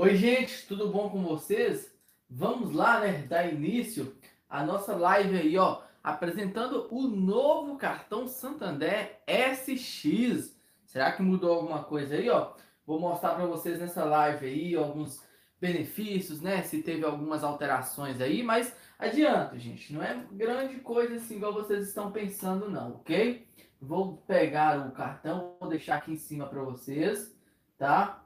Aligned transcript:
Oi, 0.00 0.14
gente, 0.14 0.64
tudo 0.68 0.92
bom 0.92 1.10
com 1.10 1.24
vocês? 1.24 1.92
Vamos 2.30 2.72
lá, 2.72 3.00
né, 3.00 3.26
dar 3.26 3.52
início 3.52 4.16
à 4.48 4.62
nossa 4.64 4.94
live 4.94 5.36
aí, 5.36 5.58
ó, 5.58 5.82
apresentando 6.04 6.86
o 6.92 7.08
novo 7.08 7.76
cartão 7.76 8.28
Santander 8.28 9.20
SX. 9.26 10.56
Será 10.86 11.10
que 11.10 11.20
mudou 11.20 11.52
alguma 11.52 11.82
coisa 11.82 12.14
aí, 12.14 12.30
ó? 12.30 12.52
Vou 12.86 13.00
mostrar 13.00 13.34
para 13.34 13.46
vocês 13.46 13.80
nessa 13.80 14.04
live 14.04 14.46
aí 14.46 14.76
alguns 14.76 15.20
benefícios, 15.60 16.40
né, 16.40 16.62
se 16.62 16.80
teve 16.80 17.04
algumas 17.04 17.42
alterações 17.42 18.20
aí, 18.20 18.40
mas 18.40 18.72
adianta, 19.00 19.58
gente, 19.58 19.92
não 19.92 20.00
é 20.00 20.14
grande 20.30 20.76
coisa 20.76 21.16
assim 21.16 21.38
igual 21.38 21.52
vocês 21.52 21.88
estão 21.88 22.12
pensando 22.12 22.70
não, 22.70 22.92
ok? 22.92 23.48
Vou 23.80 24.18
pegar 24.28 24.78
o 24.86 24.92
cartão, 24.92 25.56
vou 25.58 25.68
deixar 25.68 25.96
aqui 25.96 26.12
em 26.12 26.16
cima 26.16 26.46
para 26.46 26.62
vocês, 26.62 27.36
tá? 27.76 28.24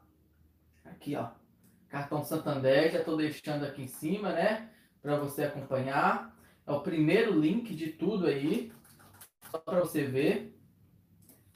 Aqui, 0.84 1.16
ó 1.16 1.40
cartão 1.92 2.24
Santander, 2.24 2.90
já 2.90 3.00
estou 3.00 3.18
deixando 3.18 3.66
aqui 3.66 3.82
em 3.82 3.86
cima, 3.86 4.32
né? 4.32 4.70
Para 5.02 5.16
você 5.16 5.44
acompanhar. 5.44 6.34
É 6.66 6.72
o 6.72 6.80
primeiro 6.80 7.38
link 7.38 7.74
de 7.74 7.88
tudo 7.90 8.26
aí, 8.26 8.72
só 9.50 9.58
para 9.58 9.80
você 9.80 10.02
ver. 10.02 10.58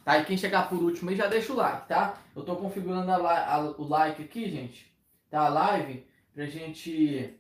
Tá, 0.05 0.19
e 0.19 0.27
quem 0.27 0.37
chegar 0.37 0.69
por 0.69 0.79
último 0.83 1.09
aí 1.09 1.17
já 1.17 1.27
deixa 1.27 1.53
o 1.53 1.57
like, 1.57 1.89
tá? 1.89 2.23
Eu 2.35 2.43
estou 2.43 2.57
configurando 2.57 3.11
a, 3.11 3.55
a, 3.55 3.61
o 3.61 3.89
like 3.89 4.23
aqui, 4.23 4.51
gente, 4.51 4.95
tá? 5.31 5.47
A 5.47 5.49
live, 5.49 6.07
pra 6.35 6.45
gente 6.45 7.35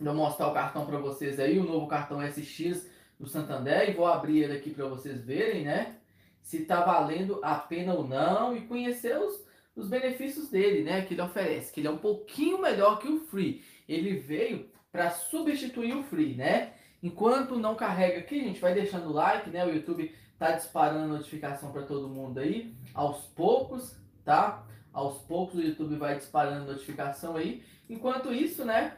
eu 0.00 0.14
mostrar 0.14 0.48
o 0.48 0.54
cartão 0.54 0.84
para 0.84 0.98
vocês 0.98 1.38
aí, 1.38 1.56
o 1.58 1.64
novo 1.64 1.86
cartão 1.86 2.20
SX 2.20 2.90
do 3.18 3.28
Santander, 3.28 3.88
e 3.88 3.94
vou 3.94 4.06
abrir 4.06 4.42
ele 4.42 4.54
aqui 4.54 4.70
para 4.70 4.86
vocês 4.86 5.24
verem, 5.24 5.64
né? 5.64 5.98
Se 6.42 6.64
tá 6.64 6.80
valendo 6.84 7.38
a 7.44 7.54
pena 7.54 7.94
ou 7.94 8.06
não 8.06 8.56
e 8.56 8.66
conhecer 8.66 9.16
os, 9.16 9.40
os 9.76 9.88
benefícios 9.88 10.48
dele, 10.48 10.82
né, 10.82 11.02
que 11.02 11.14
ele 11.14 11.22
oferece, 11.22 11.72
que 11.72 11.80
ele 11.80 11.88
é 11.88 11.90
um 11.90 11.98
pouquinho 11.98 12.60
melhor 12.60 12.98
que 12.98 13.08
o 13.08 13.20
Free. 13.20 13.62
Ele 13.88 14.16
veio 14.16 14.70
para 14.92 15.10
substituir 15.10 15.94
o 15.96 16.04
Free, 16.04 16.34
né? 16.34 16.74
Enquanto 17.02 17.58
não 17.58 17.74
carrega 17.74 18.20
aqui, 18.20 18.40
a 18.40 18.44
gente 18.44 18.60
vai 18.60 18.72
deixando 18.72 19.08
o 19.08 19.12
like, 19.12 19.50
né? 19.50 19.64
O 19.66 19.74
YouTube 19.74 20.14
tá 20.38 20.52
disparando 20.52 21.12
notificação 21.12 21.72
para 21.72 21.82
todo 21.82 22.08
mundo 22.08 22.38
aí, 22.38 22.74
aos 22.94 23.26
poucos, 23.26 23.96
tá? 24.24 24.66
Aos 24.92 25.18
poucos 25.22 25.58
o 25.58 25.62
YouTube 25.62 25.96
vai 25.96 26.16
disparando 26.16 26.70
notificação 26.70 27.36
aí. 27.36 27.64
Enquanto 27.90 28.32
isso, 28.32 28.64
né, 28.64 28.96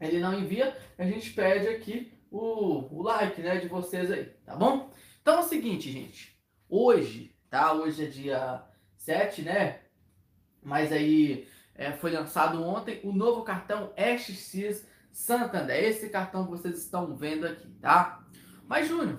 ele 0.00 0.18
não 0.18 0.38
envia, 0.38 0.76
a 0.98 1.04
gente 1.04 1.32
pede 1.32 1.68
aqui 1.68 2.12
o, 2.30 2.94
o 2.94 3.02
like, 3.02 3.40
né, 3.40 3.58
de 3.58 3.68
vocês 3.68 4.10
aí, 4.10 4.24
tá 4.44 4.56
bom? 4.56 4.90
Então 5.22 5.36
é 5.36 5.40
o 5.40 5.48
seguinte, 5.48 5.90
gente. 5.90 6.36
Hoje, 6.68 7.34
tá? 7.48 7.72
Hoje 7.72 8.04
é 8.04 8.08
dia 8.08 8.67
7, 9.08 9.40
né? 9.40 9.80
Mas 10.62 10.92
aí 10.92 11.48
é, 11.74 11.92
foi 11.92 12.10
lançado 12.10 12.62
ontem 12.62 13.00
o 13.02 13.10
novo 13.10 13.42
cartão 13.42 13.90
SX 13.96 14.86
Santander. 15.10 15.82
Esse 15.82 16.10
cartão 16.10 16.44
que 16.44 16.50
vocês 16.50 16.76
estão 16.76 17.16
vendo 17.16 17.46
aqui, 17.46 17.66
tá? 17.80 18.22
Mas, 18.66 18.86
Júnior, 18.86 19.18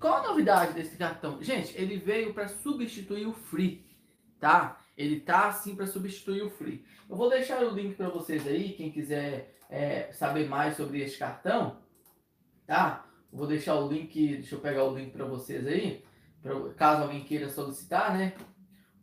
qual 0.00 0.16
a 0.16 0.26
novidade 0.26 0.72
desse 0.72 0.96
cartão? 0.96 1.40
Gente, 1.40 1.72
ele 1.80 1.96
veio 1.98 2.34
para 2.34 2.48
substituir 2.48 3.28
o 3.28 3.32
Free, 3.32 3.86
tá? 4.40 4.80
Ele 4.96 5.20
tá 5.20 5.46
assim 5.46 5.76
para 5.76 5.86
substituir 5.86 6.42
o 6.42 6.50
Free. 6.50 6.84
Eu 7.08 7.14
vou 7.14 7.30
deixar 7.30 7.62
o 7.62 7.70
link 7.70 7.94
para 7.94 8.08
vocês 8.08 8.44
aí, 8.44 8.72
quem 8.72 8.90
quiser 8.90 9.54
é, 9.70 10.10
saber 10.12 10.48
mais 10.48 10.76
sobre 10.76 11.00
esse 11.00 11.16
cartão, 11.16 11.78
tá? 12.66 13.04
vou 13.32 13.46
deixar 13.46 13.76
o 13.76 13.88
link, 13.88 14.36
deixa 14.36 14.54
eu 14.54 14.60
pegar 14.60 14.84
o 14.84 14.96
link 14.96 15.12
para 15.12 15.26
vocês 15.26 15.64
aí, 15.66 16.02
pra, 16.42 16.70
caso 16.70 17.02
alguém 17.02 17.22
queira 17.22 17.48
solicitar, 17.48 18.16
né? 18.16 18.34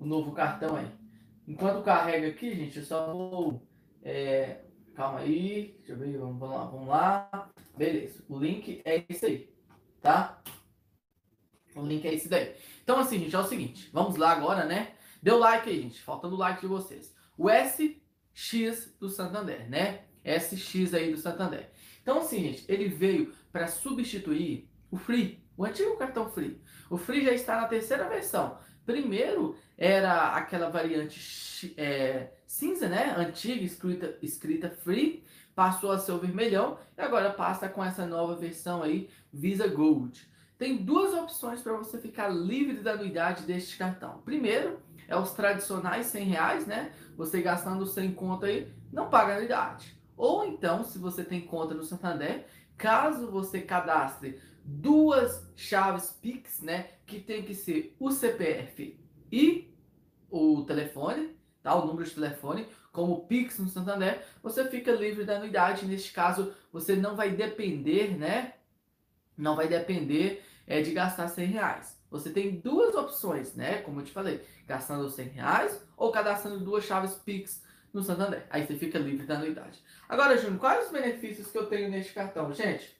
O 0.04 0.08
novo 0.08 0.34
cartão 0.34 0.76
aí. 0.76 0.88
Enquanto 1.48 1.84
carrega 1.84 2.28
aqui, 2.28 2.54
gente, 2.54 2.78
eu 2.80 2.86
só 2.86 3.12
vou. 3.14 3.66
É, 4.02 4.66
calma 4.94 5.20
aí, 5.20 5.76
deixa 5.78 5.94
eu 5.94 5.98
ver, 5.98 6.18
vamos, 6.18 6.38
vamos 6.38 6.56
lá, 6.56 6.66
vamos 6.66 6.88
lá. 6.88 7.52
Beleza, 7.76 8.24
o 8.28 8.38
link 8.38 8.82
é 8.86 9.04
esse 9.10 9.26
aí, 9.26 9.54
tá? 10.02 10.42
O 11.76 11.82
link 11.82 12.06
é 12.06 12.14
esse 12.14 12.28
daí. 12.28 12.56
Então, 12.84 13.00
assim, 13.00 13.18
gente, 13.20 13.36
é 13.36 13.40
o 13.40 13.48
seguinte, 13.48 13.90
vamos 13.92 14.18
lá 14.18 14.32
agora, 14.32 14.66
né? 14.66 14.94
Deu 15.22 15.40
like 15.40 15.70
aí, 15.70 15.82
gente, 15.82 16.02
faltando 16.02 16.36
like 16.36 16.62
de 16.62 16.68
vocês. 16.68 17.16
O 17.38 17.50
SX 17.50 18.96
do 19.00 19.10
Santander, 19.10 19.70
né? 19.70 20.04
SX 20.24 20.94
aí 20.94 21.12
do 21.12 21.18
Santander. 21.18 21.72
Então, 22.02 22.20
assim, 22.20 22.42
gente, 22.42 22.66
ele 22.70 22.90
veio 22.90 23.34
para 23.52 23.68
substituir 23.68 24.70
o 24.92 24.98
Free, 24.98 25.44
o 25.58 25.66
antigo 25.66 25.98
cartão 25.98 26.30
Free. 26.30 26.62
O 26.90 26.98
Free 26.98 27.24
já 27.24 27.32
está 27.32 27.62
na 27.62 27.68
terceira 27.68 28.08
versão. 28.10 28.58
Primeiro 28.86 29.56
era 29.78 30.36
aquela 30.36 30.70
variante 30.70 31.74
é, 31.78 32.32
cinza, 32.46 32.90
né? 32.90 33.16
Antiga, 33.18 33.64
escrita, 33.64 34.18
escrita 34.22 34.70
free, 34.70 35.24
passou 35.56 35.92
a 35.92 36.00
ser 36.00 36.12
o 36.12 36.20
vermelhão 36.20 36.78
e 36.98 37.02
agora 37.02 37.32
passa 37.32 37.70
com 37.70 37.84
essa 37.84 38.06
nova 38.06 38.36
versão 38.36 38.84
aí, 38.84 39.10
Visa 39.32 39.68
Gold. 39.68 40.28
Tem 40.58 40.78
duas 40.78 41.14
opções 41.14 41.62
para 41.62 41.74
você 41.74 41.98
ficar 41.98 42.30
livre 42.30 42.78
da 42.78 42.94
anuidade 42.94 43.44
deste 43.44 43.78
cartão. 43.78 44.22
Primeiro 44.24 44.80
é 45.08 45.18
os 45.18 45.32
tradicionais 45.32 46.08
100 46.08 46.24
reais, 46.26 46.68
né? 46.68 46.92
Você 47.18 47.42
gastando 47.42 47.86
100 47.86 48.14
conta 48.14 48.46
aí, 48.46 48.72
não 48.92 49.10
paga 49.10 49.36
anuidade. 49.36 49.98
Ou 50.16 50.46
então, 50.46 50.84
se 50.84 50.98
você 50.98 51.24
tem 51.24 51.42
conta 51.42 51.74
no 51.74 51.84
Santander, 51.84 52.46
caso 52.78 53.30
você 53.30 53.62
cadastre 53.62 54.40
duas 54.64 55.52
chaves 55.56 56.12
Pix, 56.22 56.62
né? 56.62 56.92
Que 57.06 57.20
tem 57.20 57.44
que 57.44 57.54
ser 57.54 57.96
o 58.00 58.12
CPF 58.12 59.00
e 59.32 59.74
o 60.30 60.64
telefone, 60.64 61.36
tá? 61.62 61.76
O 61.76 61.86
número 61.86 62.08
de 62.08 62.16
telefone, 62.16 62.68
como 62.92 63.28
Pix 63.28 63.60
no 63.60 63.68
Santander, 63.68 64.26
você 64.42 64.70
fica 64.70 64.92
livre 64.92 65.26
da 65.26 65.38
anuidade. 65.38 65.86
Neste 65.86 66.12
caso, 66.12 66.54
você 66.72 66.96
não 66.96 67.16
vai 67.16 67.32
depender, 67.32 68.18
né? 68.18 68.54
Não 69.38 69.56
vai 69.56 69.68
depender 69.68 70.44
é, 70.66 70.82
de 70.82 70.92
gastar 70.92 71.28
100 71.28 71.46
reais. 71.48 72.02
Você 72.10 72.30
tem 72.30 72.60
duas 72.60 72.96
opções, 72.96 73.56
né? 73.56 73.82
Como 73.82 74.00
eu 74.00 74.06
te 74.06 74.12
falei, 74.12 74.46
gastando 74.68 75.10
100 75.10 75.28
reais 75.30 75.84
ou 75.98 76.12
cadastrando 76.12 76.60
duas 76.60 76.84
chaves 76.84 77.16
Pix 77.16 77.64
no 77.92 78.04
Santander. 78.04 78.46
Aí 78.50 78.66
você 78.66 78.76
fica 78.76 79.00
livre 79.00 79.26
da 79.26 79.36
anuidade. 79.36 79.84
Agora, 80.08 80.38
Júnior, 80.38 80.60
quais 80.60 80.86
os 80.86 80.92
benefícios 80.92 81.48
que 81.48 81.58
eu 81.58 81.66
tenho 81.66 81.90
neste 81.90 82.14
cartão? 82.14 82.54
Gente, 82.54 82.96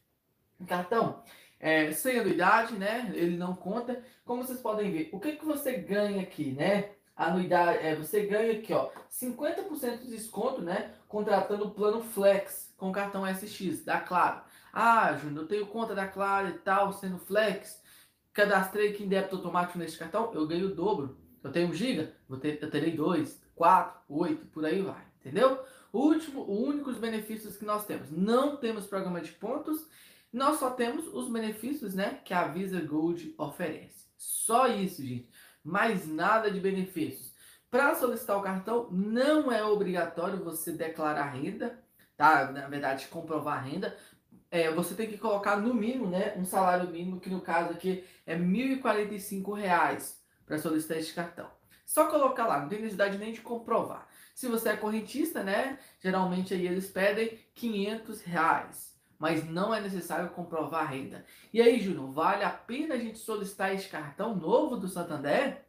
cartão 0.68 1.24
é, 1.64 1.94
sem 1.94 2.20
anuidade, 2.20 2.74
né? 2.76 3.10
Ele 3.16 3.38
não 3.38 3.56
conta. 3.56 4.04
Como 4.26 4.44
vocês 4.44 4.60
podem 4.60 4.92
ver, 4.92 5.10
o 5.14 5.20
que, 5.20 5.38
que 5.38 5.46
você 5.46 5.78
ganha 5.78 6.22
aqui, 6.22 6.52
né? 6.52 6.90
Anuidade, 7.16 7.78
é, 7.78 7.96
você 7.96 8.26
ganha 8.26 8.52
aqui, 8.52 8.74
ó, 8.74 8.90
50% 9.10 10.00
de 10.00 10.08
desconto, 10.10 10.62
né? 10.62 10.92
Contratando 11.08 11.64
o 11.64 11.72
plano 11.72 12.02
Flex 12.02 12.74
com 12.76 12.92
cartão 12.92 13.26
SX, 13.26 13.86
da 13.86 14.02
Claro. 14.02 14.42
Ah, 14.74 15.16
Júnior, 15.16 15.44
eu 15.44 15.48
tenho 15.48 15.68
conta 15.68 15.96
da 15.96 16.06
Claro 16.06 16.50
e 16.50 16.54
tal, 16.54 16.92
sendo 16.92 17.18
Flex. 17.18 17.82
Cadastrei 18.34 18.90
aqui 18.90 19.06
em 19.06 19.08
débito 19.08 19.38
automático 19.38 19.80
nesse 19.80 19.98
cartão, 19.98 20.34
eu 20.34 20.46
ganho 20.46 20.66
o 20.66 20.76
dobro. 20.76 21.18
Eu 21.42 21.50
tenho 21.50 21.70
1 21.70 21.74
GB, 21.74 22.10
eu 22.30 22.70
terei 22.70 22.92
2, 22.92 23.42
4, 23.56 24.02
8, 24.10 24.46
por 24.48 24.66
aí 24.66 24.82
vai, 24.82 25.02
entendeu? 25.22 25.64
O 25.94 26.00
último, 26.00 26.42
o 26.42 26.66
único 26.66 26.92
dos 26.92 27.00
benefícios 27.00 27.56
que 27.56 27.64
nós 27.64 27.86
temos, 27.86 28.12
não 28.12 28.58
temos 28.58 28.86
programa 28.86 29.22
de 29.22 29.32
pontos 29.32 29.88
nós 30.34 30.58
só 30.58 30.72
temos 30.72 31.08
os 31.14 31.30
benefícios 31.30 31.94
né, 31.94 32.20
que 32.26 32.34
a 32.34 32.48
Visa 32.48 32.82
Gold 32.82 33.36
oferece. 33.38 34.08
Só 34.18 34.68
isso, 34.68 35.04
gente. 35.04 35.30
Mais 35.64 36.08
nada 36.08 36.50
de 36.50 36.60
benefícios. 36.60 37.32
Para 37.70 37.94
solicitar 37.94 38.38
o 38.38 38.42
cartão, 38.42 38.90
não 38.92 39.52
é 39.52 39.64
obrigatório 39.64 40.44
você 40.44 40.72
declarar 40.72 41.30
renda, 41.30 41.80
tá? 42.18 42.52
Na 42.52 42.68
verdade, 42.68 43.08
comprovar 43.08 43.64
renda. 43.64 43.96
É, 44.50 44.72
você 44.72 44.96
tem 44.96 45.08
que 45.08 45.20
colocar 45.20 45.58
no 45.58 45.74
mínimo, 45.74 46.08
né, 46.08 46.34
um 46.36 46.46
salário 46.46 46.90
mínimo, 46.90 47.20
que 47.20 47.30
no 47.30 47.42
caso 47.42 47.72
aqui 47.72 48.04
é 48.26 48.36
R$ 48.36 48.44
1.045 48.44 50.16
para 50.46 50.58
solicitar 50.58 50.98
este 50.98 51.14
cartão. 51.14 51.50
Só 51.86 52.08
colocar 52.08 52.48
lá, 52.48 52.60
não 52.60 52.70
tem 52.70 52.80
necessidade 52.80 53.18
nem 53.18 53.34
de 53.34 53.42
comprovar. 53.42 54.08
Se 54.34 54.48
você 54.48 54.70
é 54.70 54.78
correntista, 54.78 55.44
né, 55.44 55.78
geralmente 56.00 56.54
aí 56.54 56.66
eles 56.66 56.90
pedem 56.90 57.40
500 57.54 58.22
reais 58.22 58.93
mas 59.24 59.50
não 59.50 59.74
é 59.74 59.80
necessário 59.80 60.32
comprovar 60.32 60.82
a 60.82 60.86
renda. 60.86 61.26
E 61.54 61.62
aí, 61.62 61.80
Júnior, 61.80 62.12
vale 62.12 62.44
a 62.44 62.50
pena 62.50 62.96
a 62.96 62.98
gente 62.98 63.18
solicitar 63.18 63.74
esse 63.74 63.88
cartão 63.88 64.36
novo 64.36 64.76
do 64.76 64.90
Santander? 64.90 65.64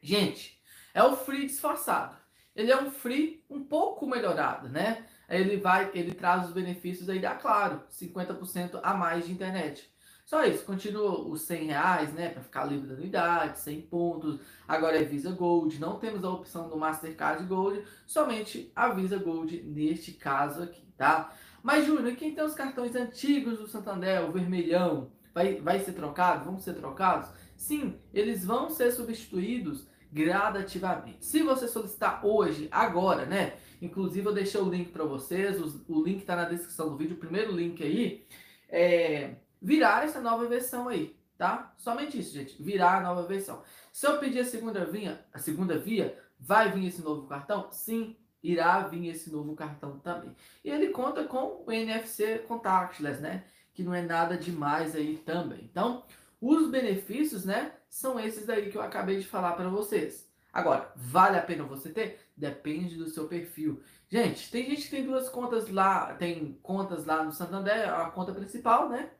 Gente, 0.00 0.62
é 0.94 1.02
o 1.02 1.16
free 1.16 1.46
disfarçado. 1.46 2.16
Ele 2.54 2.70
é 2.70 2.80
um 2.80 2.88
free 2.88 3.44
um 3.50 3.64
pouco 3.64 4.06
melhorado, 4.06 4.68
né? 4.68 5.04
Ele 5.28 5.56
vai, 5.56 5.90
ele 5.92 6.14
traz 6.14 6.46
os 6.46 6.52
benefícios 6.52 7.08
aí 7.08 7.18
da 7.18 7.34
Claro, 7.34 7.82
50% 7.90 8.78
a 8.80 8.94
mais 8.94 9.26
de 9.26 9.32
internet. 9.32 9.92
Só 10.24 10.44
isso, 10.44 10.64
continua 10.64 11.26
os 11.26 11.40
100 11.40 11.66
reais, 11.66 12.12
né, 12.12 12.28
para 12.28 12.42
ficar 12.42 12.64
livre 12.64 12.86
da 12.86 12.94
anuidade, 12.94 13.58
100 13.58 13.80
pontos. 13.80 14.38
Agora 14.68 14.96
é 14.96 15.02
Visa 15.02 15.32
Gold, 15.32 15.80
não 15.80 15.98
temos 15.98 16.22
a 16.22 16.30
opção 16.30 16.68
do 16.68 16.76
Mastercard 16.76 17.42
Gold, 17.44 17.82
somente 18.06 18.70
a 18.76 18.90
Visa 18.90 19.18
Gold 19.18 19.62
neste 19.64 20.12
caso 20.12 20.62
aqui, 20.62 20.86
tá? 20.96 21.34
Mas, 21.62 21.86
Júnior, 21.86 22.14
quem 22.16 22.34
tem 22.34 22.44
os 22.44 22.54
cartões 22.54 22.94
antigos 22.94 23.58
do 23.58 23.66
Santander, 23.66 24.28
o 24.28 24.32
vermelhão, 24.32 25.10
vai, 25.34 25.60
vai 25.60 25.80
ser 25.80 25.92
trocado? 25.92 26.44
Vão 26.44 26.58
ser 26.58 26.74
trocados? 26.74 27.30
Sim, 27.56 27.98
eles 28.12 28.44
vão 28.44 28.70
ser 28.70 28.92
substituídos 28.92 29.86
gradativamente. 30.12 31.24
Se 31.24 31.42
você 31.42 31.68
solicitar 31.68 32.24
hoje, 32.24 32.68
agora, 32.70 33.26
né? 33.26 33.54
Inclusive 33.80 34.26
eu 34.26 34.34
deixei 34.34 34.60
o 34.60 34.68
link 34.68 34.90
para 34.90 35.04
vocês, 35.04 35.60
o, 35.88 36.02
link 36.02 36.20
está 36.20 36.34
na 36.34 36.44
descrição 36.44 36.88
do 36.88 36.96
vídeo, 36.96 37.16
o 37.16 37.20
primeiro 37.20 37.52
link 37.52 37.82
aí, 37.82 38.26
é, 38.68 39.36
virar 39.60 40.04
essa 40.04 40.20
nova 40.20 40.46
versão 40.46 40.88
aí, 40.88 41.16
tá? 41.36 41.74
Somente 41.76 42.18
isso, 42.18 42.32
gente, 42.34 42.60
virar 42.62 42.98
a 42.98 43.00
nova 43.00 43.22
versão. 43.22 43.62
Se 43.92 44.06
eu 44.06 44.18
pedir 44.18 44.40
a 44.40 44.44
segunda 44.44 44.84
via, 44.84 45.24
a 45.32 45.38
segunda 45.38 45.78
via, 45.78 46.18
vai 46.38 46.72
vir 46.72 46.86
esse 46.86 47.02
novo 47.02 47.26
cartão? 47.26 47.68
Sim, 47.70 48.16
irá 48.42 48.80
vir 48.80 49.08
esse 49.08 49.30
novo 49.30 49.54
cartão 49.54 49.98
também. 49.98 50.34
E 50.64 50.70
ele 50.70 50.88
conta 50.88 51.24
com 51.24 51.64
o 51.66 51.72
NFC 51.72 52.38
contactless, 52.46 53.20
né? 53.20 53.44
Que 53.72 53.82
não 53.82 53.94
é 53.94 54.02
nada 54.02 54.36
demais 54.36 54.94
aí 54.94 55.16
também. 55.18 55.68
Então, 55.70 56.04
os 56.40 56.70
benefícios, 56.70 57.44
né, 57.44 57.72
são 57.88 58.18
esses 58.18 58.48
aí 58.48 58.70
que 58.70 58.78
eu 58.78 58.82
acabei 58.82 59.18
de 59.18 59.26
falar 59.26 59.52
para 59.52 59.68
vocês. 59.68 60.28
Agora, 60.52 60.90
vale 60.96 61.36
a 61.36 61.42
pena 61.42 61.64
você 61.64 61.90
ter? 61.90 62.20
Depende 62.36 62.96
do 62.96 63.08
seu 63.08 63.28
perfil. 63.28 63.80
Gente, 64.08 64.50
tem 64.50 64.64
gente 64.64 64.82
que 64.82 64.90
tem 64.90 65.04
duas 65.04 65.28
contas 65.28 65.68
lá, 65.68 66.14
tem 66.14 66.58
contas 66.62 67.04
lá 67.04 67.22
no 67.22 67.32
Santander, 67.32 67.92
a 67.92 68.10
conta 68.10 68.32
principal, 68.32 68.88
né? 68.88 69.10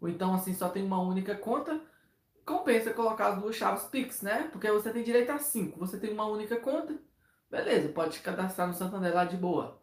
Ou 0.00 0.08
então, 0.08 0.34
assim, 0.34 0.54
só 0.54 0.68
tem 0.68 0.84
uma 0.84 1.00
única 1.00 1.34
conta. 1.34 1.80
Compensa 2.44 2.92
colocar 2.92 3.28
as 3.28 3.40
duas 3.40 3.56
chaves 3.56 3.84
Pix, 3.84 4.22
né? 4.22 4.48
Porque 4.52 4.70
você 4.70 4.92
tem 4.92 5.02
direito 5.02 5.30
a 5.30 5.38
cinco. 5.38 5.78
Você 5.80 5.98
tem 5.98 6.12
uma 6.12 6.26
única 6.26 6.56
conta, 6.56 6.96
beleza, 7.50 7.88
pode 7.88 8.18
cadastrar 8.20 8.68
no 8.68 8.74
Santander 8.74 9.14
lá 9.14 9.24
de 9.24 9.36
boa. 9.36 9.80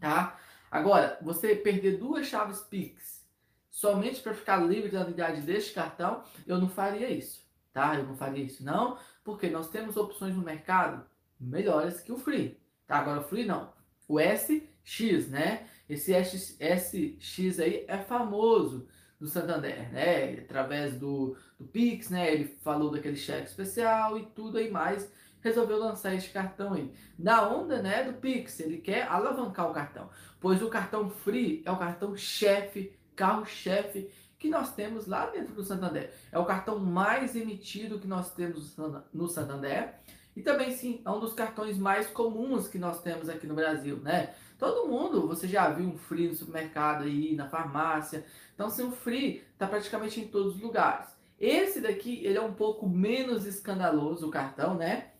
Tá? 0.00 0.38
Agora, 0.70 1.18
você 1.22 1.54
perder 1.54 1.98
duas 1.98 2.26
chaves 2.26 2.60
Pix 2.60 3.24
somente 3.70 4.20
para 4.20 4.34
ficar 4.34 4.56
livre 4.56 4.90
da 4.90 5.04
unidade 5.04 5.40
deste 5.40 5.72
cartão, 5.72 6.22
eu 6.46 6.58
não 6.58 6.68
faria 6.68 7.08
isso. 7.08 7.44
Tá? 7.72 7.96
Eu 7.96 8.04
não 8.04 8.16
faria 8.16 8.44
isso, 8.44 8.64
não 8.64 8.98
porque 9.24 9.48
nós 9.48 9.70
temos 9.70 9.96
opções 9.96 10.36
no 10.36 10.42
mercado 10.42 11.04
melhores 11.40 12.00
que 12.00 12.12
o 12.12 12.18
Free. 12.18 12.60
Tá? 12.86 12.98
Agora 12.98 13.20
o 13.20 13.24
Free 13.24 13.46
não. 13.46 13.72
O 14.06 14.20
SX, 14.20 15.28
né? 15.28 15.66
Esse 15.88 16.12
SX 16.14 17.58
aí 17.58 17.84
é 17.88 17.98
famoso 17.98 18.86
do 19.18 19.26
Santander, 19.26 19.90
né? 19.90 20.34
Através 20.34 20.94
do, 20.98 21.36
do 21.58 21.64
Pix, 21.64 22.10
né? 22.10 22.32
Ele 22.32 22.44
falou 22.62 22.90
daquele 22.90 23.16
cheque 23.16 23.48
especial 23.48 24.18
e 24.18 24.26
tudo 24.26 24.58
aí 24.58 24.70
mais. 24.70 25.10
Resolveu 25.44 25.78
lançar 25.78 26.14
esse 26.14 26.30
cartão 26.30 26.72
aí. 26.72 26.90
Na 27.18 27.46
onda, 27.46 27.82
né, 27.82 28.02
do 28.02 28.14
Pix, 28.14 28.60
ele 28.60 28.78
quer 28.78 29.06
alavancar 29.06 29.70
o 29.70 29.74
cartão. 29.74 30.08
Pois 30.40 30.62
o 30.62 30.70
cartão 30.70 31.10
Free 31.10 31.62
é 31.66 31.70
o 31.70 31.76
cartão 31.76 32.16
chefe, 32.16 32.98
carro-chefe 33.14 34.10
que 34.38 34.48
nós 34.48 34.74
temos 34.74 35.06
lá 35.06 35.26
dentro 35.26 35.54
do 35.54 35.62
Santander. 35.62 36.12
É 36.32 36.38
o 36.38 36.46
cartão 36.46 36.78
mais 36.78 37.36
emitido 37.36 38.00
que 38.00 38.06
nós 38.06 38.32
temos 38.32 38.74
no 39.12 39.28
Santander. 39.28 39.96
E 40.34 40.40
também, 40.40 40.70
sim, 40.72 41.02
é 41.04 41.10
um 41.10 41.20
dos 41.20 41.34
cartões 41.34 41.76
mais 41.76 42.06
comuns 42.06 42.66
que 42.66 42.78
nós 42.78 43.02
temos 43.02 43.28
aqui 43.28 43.46
no 43.46 43.54
Brasil, 43.54 43.98
né? 43.98 44.34
Todo 44.58 44.88
mundo, 44.88 45.28
você 45.28 45.46
já 45.46 45.68
viu 45.68 45.86
um 45.86 45.98
Free 45.98 46.28
no 46.28 46.34
supermercado 46.34 47.04
aí, 47.04 47.36
na 47.36 47.48
farmácia. 47.48 48.24
Então, 48.54 48.70
sim, 48.70 48.84
o 48.84 48.92
Free 48.92 49.44
está 49.52 49.66
praticamente 49.66 50.20
em 50.20 50.26
todos 50.26 50.56
os 50.56 50.60
lugares. 50.62 51.08
Esse 51.38 51.80
daqui, 51.80 52.24
ele 52.24 52.38
é 52.38 52.40
um 52.40 52.54
pouco 52.54 52.88
menos 52.88 53.44
escandaloso, 53.44 54.26
o 54.26 54.30
cartão, 54.30 54.74
né? 54.74 55.10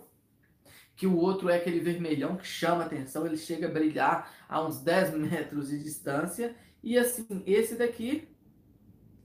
Que 0.96 1.06
o 1.06 1.16
outro 1.16 1.48
é 1.48 1.56
aquele 1.56 1.80
vermelhão 1.80 2.36
que 2.36 2.46
chama 2.46 2.84
atenção, 2.84 3.26
ele 3.26 3.36
chega 3.36 3.66
a 3.66 3.70
brilhar 3.70 4.32
a 4.48 4.62
uns 4.62 4.80
10 4.80 5.14
metros 5.14 5.68
de 5.68 5.82
distância. 5.82 6.54
E 6.82 6.96
assim, 6.98 7.42
esse 7.46 7.76
daqui 7.76 8.28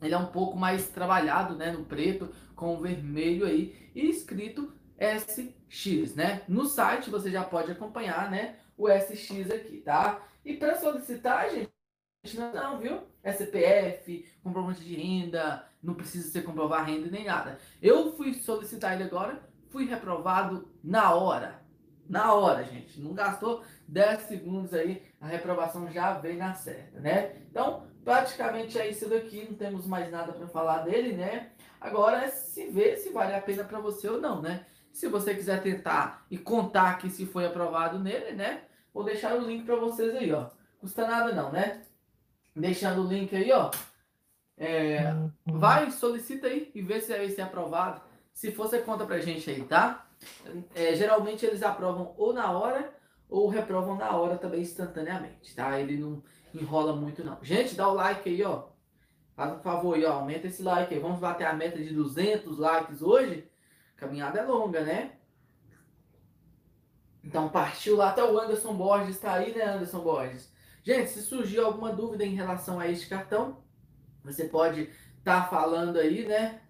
ele 0.02 0.14
é 0.14 0.18
um 0.18 0.28
pouco 0.28 0.58
mais 0.58 0.88
trabalhado, 0.88 1.56
né, 1.56 1.72
no 1.72 1.84
preto 1.84 2.30
com 2.56 2.76
o 2.76 2.82
vermelho 2.82 3.46
aí 3.46 3.92
e 3.94 4.10
escrito 4.10 4.74
SX, 4.98 6.16
né? 6.16 6.42
No 6.48 6.66
site 6.66 7.10
você 7.10 7.30
já 7.30 7.44
pode 7.44 7.72
acompanhar, 7.72 8.30
né, 8.30 8.56
o 8.78 8.88
SX 8.90 9.52
aqui, 9.52 9.78
tá? 9.78 10.22
E 10.44 10.56
para 10.56 10.78
solicitar, 10.78 11.50
gente, 11.50 11.70
não, 12.54 12.80
viu? 12.80 13.02
SPF, 13.24 14.26
comprovante 14.42 14.82
de 14.82 14.96
renda, 14.96 15.66
não 15.82 15.94
precisa 15.94 16.30
ser 16.30 16.44
comprovar 16.44 16.86
renda 16.86 17.10
nem 17.10 17.26
nada. 17.26 17.60
Eu 17.82 18.14
fui 18.16 18.34
solicitar 18.34 18.94
ele 18.94 19.04
agora, 19.04 19.49
fui 19.70 19.86
reprovado 19.86 20.68
na 20.84 21.14
hora. 21.14 21.62
Na 22.08 22.34
hora, 22.34 22.64
gente. 22.64 23.00
Não 23.00 23.14
gastou 23.14 23.64
10 23.88 24.22
segundos 24.22 24.74
aí, 24.74 25.04
a 25.22 25.28
reprovação 25.28 25.90
já 25.92 26.14
veio 26.14 26.38
na 26.38 26.54
certa, 26.56 27.00
né? 27.00 27.36
Então, 27.50 27.84
praticamente 28.04 28.80
é 28.80 28.90
isso 28.90 29.08
daqui, 29.08 29.46
não 29.48 29.56
temos 29.56 29.86
mais 29.86 30.12
nada 30.12 30.34
para 30.34 30.48
falar 30.48 30.80
dele, 30.80 31.14
né? 31.14 31.52
Agora 31.80 32.26
é 32.26 32.28
se 32.30 32.68
ver 32.70 32.98
se 32.98 33.10
vale 33.12 33.36
a 33.36 33.42
pena 33.42 33.64
para 33.64 33.80
você 33.80 34.10
ou 34.10 34.20
não, 34.20 34.42
né? 34.42 34.66
Se 34.92 35.08
você 35.08 35.36
quiser 35.36 35.62
tentar 35.62 36.26
e 36.32 36.38
contar 36.38 36.98
que 36.98 37.10
se 37.10 37.26
foi 37.26 37.46
aprovado 37.46 38.00
nele, 38.00 38.32
né? 38.32 38.64
Vou 38.94 39.04
deixar 39.04 39.36
o 39.36 39.46
link 39.46 39.64
para 39.64 39.76
vocês 39.76 40.16
aí, 40.16 40.32
ó. 40.34 40.50
Custa 40.80 41.08
nada 41.08 41.32
não, 41.32 41.52
né? 41.52 41.84
Deixando 42.56 43.04
o 43.04 43.08
link 43.08 43.36
aí, 43.36 43.52
ó. 43.52 43.70
É, 44.58 45.14
vai, 45.46 45.90
solicita 45.92 46.48
aí 46.48 46.72
e 46.76 46.82
vê 46.82 47.00
se 47.00 47.16
vai 47.16 47.30
ser 47.30 47.44
aprovado. 47.44 48.02
Se 48.34 48.52
você 48.52 48.80
conta 48.80 49.06
pra 49.06 49.20
gente 49.20 49.50
aí, 49.50 49.64
tá? 49.64 50.08
É, 50.74 50.96
geralmente 50.96 51.46
eles 51.46 51.64
aprovam 51.64 52.14
ou 52.18 52.34
na 52.34 52.52
hora 52.52 52.94
ou 53.30 53.48
reprovam 53.48 53.96
na 53.96 54.16
hora 54.16 54.38
também 54.38 54.62
instantaneamente, 54.62 55.56
tá? 55.56 55.80
Ele 55.80 55.98
não 55.98 56.24
enrola 56.54 56.96
muito 56.96 57.24
não. 57.24 57.38
Gente, 57.44 57.76
dá 57.76 57.88
o 57.88 57.94
like 57.94 58.28
aí, 58.28 58.44
ó. 58.44 58.70
Faz 59.36 59.54
um 59.54 59.60
favor 59.60 59.96
aí, 59.96 60.04
ó. 60.04 60.14
Aumenta 60.14 60.48
esse 60.48 60.64
like 60.64 60.94
aí. 60.94 61.00
Vamos 61.00 61.20
bater 61.20 61.46
a 61.46 61.54
meta 61.54 61.78
de 61.78 61.94
200 61.94 62.58
likes 62.58 63.02
hoje. 63.02 63.50
caminhada 63.96 64.40
é 64.40 64.44
longa, 64.44 64.82
né? 64.82 65.14
Então 67.24 67.50
partiu 67.50 67.96
lá 67.96 68.10
até 68.10 68.24
o 68.24 68.40
Anderson 68.40 68.74
Borges. 68.74 69.20
Tá 69.20 69.34
aí, 69.34 69.54
né, 69.54 69.64
Anderson 69.64 70.00
Borges? 70.00 70.52
Gente, 70.84 71.10
se 71.12 71.22
surgir 71.22 71.60
alguma 71.60 71.92
dúvida 71.92 72.26
em 72.26 72.34
relação 72.34 72.80
a 72.80 72.88
este 72.88 73.08
cartão, 73.08 73.64
você 74.24 74.46
pode 74.46 74.90
estar 75.20 75.44
tá 75.44 75.48
falando 75.48 75.98
aí, 75.98 76.26
né? 76.26 76.62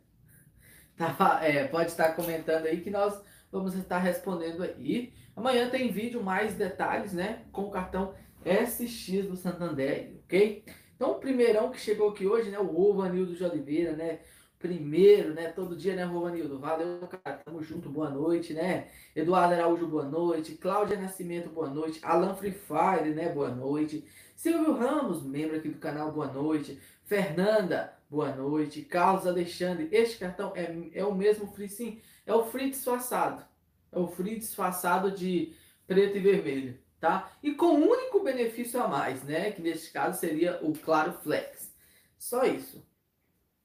Tá, 0.99 1.39
é, 1.41 1.65
pode 1.65 1.91
estar 1.91 2.13
comentando 2.13 2.65
aí 2.65 2.81
que 2.81 2.89
nós 2.89 3.23
vamos 3.49 3.73
estar 3.73 3.99
respondendo 3.99 4.61
aí. 4.61 5.13
Amanhã 5.33 5.69
tem 5.69 5.93
vídeo 5.93 6.21
mais 6.21 6.55
detalhes, 6.55 7.13
né? 7.13 7.43
Com 7.53 7.61
o 7.61 7.71
cartão 7.71 8.13
SX 8.43 9.25
do 9.25 9.37
Santander, 9.37 10.11
ok? 10.25 10.65
Então, 10.93 11.11
o 11.11 11.15
primeirão 11.15 11.71
que 11.71 11.79
chegou 11.79 12.09
aqui 12.09 12.27
hoje, 12.27 12.49
né? 12.49 12.59
O 12.59 12.65
Rovanildo 12.65 13.33
de 13.33 13.41
Oliveira, 13.45 13.95
né? 13.95 14.19
Primeiro, 14.59 15.33
né? 15.33 15.47
Todo 15.47 15.73
dia, 15.73 15.95
né, 15.95 16.03
Rovanildo? 16.03 16.59
Valeu, 16.59 17.07
cara. 17.07 17.37
Tamo 17.45 17.63
junto, 17.63 17.89
boa 17.89 18.09
noite, 18.09 18.53
né? 18.53 18.89
Eduardo 19.15 19.53
Araújo, 19.53 19.87
boa 19.87 20.03
noite. 20.03 20.55
Cláudia 20.55 20.99
Nascimento, 20.99 21.49
boa 21.49 21.69
noite. 21.69 22.01
Alan 22.03 22.35
Free 22.35 22.51
Fire, 22.51 23.13
né? 23.15 23.29
Boa 23.29 23.55
noite. 23.55 24.03
Silvio 24.35 24.73
Ramos, 24.73 25.23
membro 25.23 25.55
aqui 25.55 25.69
do 25.69 25.79
canal, 25.79 26.11
boa 26.11 26.27
noite. 26.27 26.77
Fernanda, 27.05 27.97
boa 28.09 28.35
noite. 28.35 28.81
Carlos 28.81 29.27
Alexandre, 29.27 29.87
este 29.91 30.17
cartão 30.17 30.53
é, 30.55 30.89
é 30.93 31.05
o 31.05 31.15
mesmo 31.15 31.47
Free, 31.53 31.69
sim. 31.69 32.01
É 32.25 32.33
o 32.33 32.45
Free 32.45 32.69
disfarçado. 32.69 33.45
É 33.91 33.99
o 33.99 34.07
Free 34.07 34.37
disfarçado 34.37 35.11
de 35.11 35.53
preto 35.87 36.17
e 36.17 36.19
vermelho 36.19 36.79
tá? 36.99 37.31
E 37.41 37.53
com 37.53 37.67
um 37.67 37.89
único 37.89 38.21
benefício 38.21 38.81
a 38.81 38.87
mais, 38.87 39.23
né? 39.23 39.51
Que 39.51 39.61
neste 39.61 39.91
caso 39.91 40.19
seria 40.19 40.59
o 40.61 40.73
Claro 40.73 41.13
Flex. 41.13 41.73
Só 42.17 42.43
isso. 42.43 42.85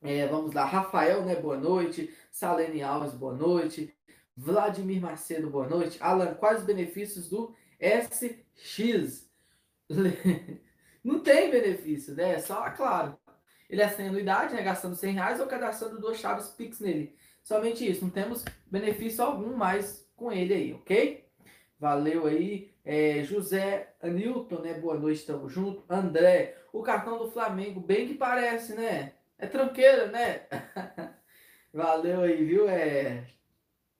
É, 0.01 0.27
vamos 0.27 0.55
lá, 0.55 0.65
Rafael, 0.65 1.25
né? 1.25 1.35
Boa 1.35 1.57
noite. 1.57 2.15
Salene 2.31 2.83
Alves, 2.83 3.15
boa 3.15 3.35
noite. 3.35 3.95
Vladimir 4.37 5.01
Macedo, 5.01 5.51
boa 5.51 5.69
noite. 5.69 5.99
Alan, 6.01 6.35
quais 6.35 6.61
os 6.61 6.67
benefícios 6.67 7.29
do 7.29 7.55
SX? 7.81 9.29
Não 11.03 11.21
tem 11.21 11.51
benefício, 11.51 12.15
né? 12.15 12.35
É 12.35 12.39
só, 12.39 12.71
claro. 12.71 13.19
Ele 13.69 13.83
é 13.83 13.89
sem 13.89 14.09
anuidade, 14.09 14.55
né? 14.55 14.63
Gastando 14.63 14.95
100 14.95 15.15
reais 15.15 15.41
ou 15.41 15.47
cadastrando 15.47 16.01
duas 16.01 16.19
chaves 16.19 16.49
Pix 16.49 16.81
nele. 16.81 17.17
Somente 17.43 17.89
isso. 17.89 18.03
Não 18.03 18.11
temos 18.11 18.45
benefício 18.71 19.25
algum 19.25 19.57
mais 19.57 20.09
com 20.17 20.31
ele 20.33 20.55
aí, 20.55 20.73
ok? 20.75 21.25
Valeu 21.79 22.27
aí. 22.27 22.73
É, 22.85 23.23
José 23.25 23.95
Anilton, 24.03 24.61
né? 24.61 24.75
Boa 24.75 24.99
noite, 24.99 25.21
estamos 25.21 25.53
junto. 25.53 25.83
André, 25.89 26.57
o 26.73 26.83
cartão 26.83 27.19
do 27.19 27.31
Flamengo, 27.31 27.81
bem 27.81 28.09
que 28.09 28.15
parece, 28.15 28.75
né? 28.75 29.13
É 29.39 29.47
tranqueira, 29.47 30.07
né? 30.07 30.43
Valeu 31.73 32.23
aí, 32.23 32.45
viu? 32.45 32.69
É, 32.69 33.27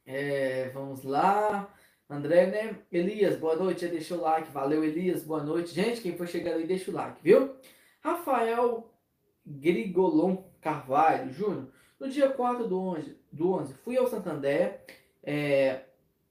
é, 0.07 0.69
vamos 0.69 1.03
lá. 1.03 1.69
André, 2.09 2.47
né? 2.47 2.79
Elias, 2.93 3.37
boa 3.37 3.57
noite, 3.57 3.89
deixa 3.89 4.15
o 4.15 4.21
like. 4.21 4.51
Valeu, 4.53 4.85
Elias, 4.85 5.25
boa 5.25 5.43
noite. 5.43 5.75
Gente, 5.75 6.01
quem 6.01 6.17
for 6.17 6.29
chegando 6.29 6.59
aí, 6.59 6.67
deixa 6.67 6.91
o 6.91 6.95
like, 6.95 7.21
viu? 7.23 7.57
Rafael 8.01 8.94
Grigolon 9.47 10.45
Carvalho 10.61 11.33
Júnior, 11.33 11.69
no 11.99 12.09
dia 12.09 12.29
4 12.29 12.67
do 12.67 12.79
11, 12.79 13.17
do 13.31 13.53
11 13.53 13.75
fui 13.75 13.97
ao 13.97 14.07
Santander, 14.07 14.81
é, 15.23 15.83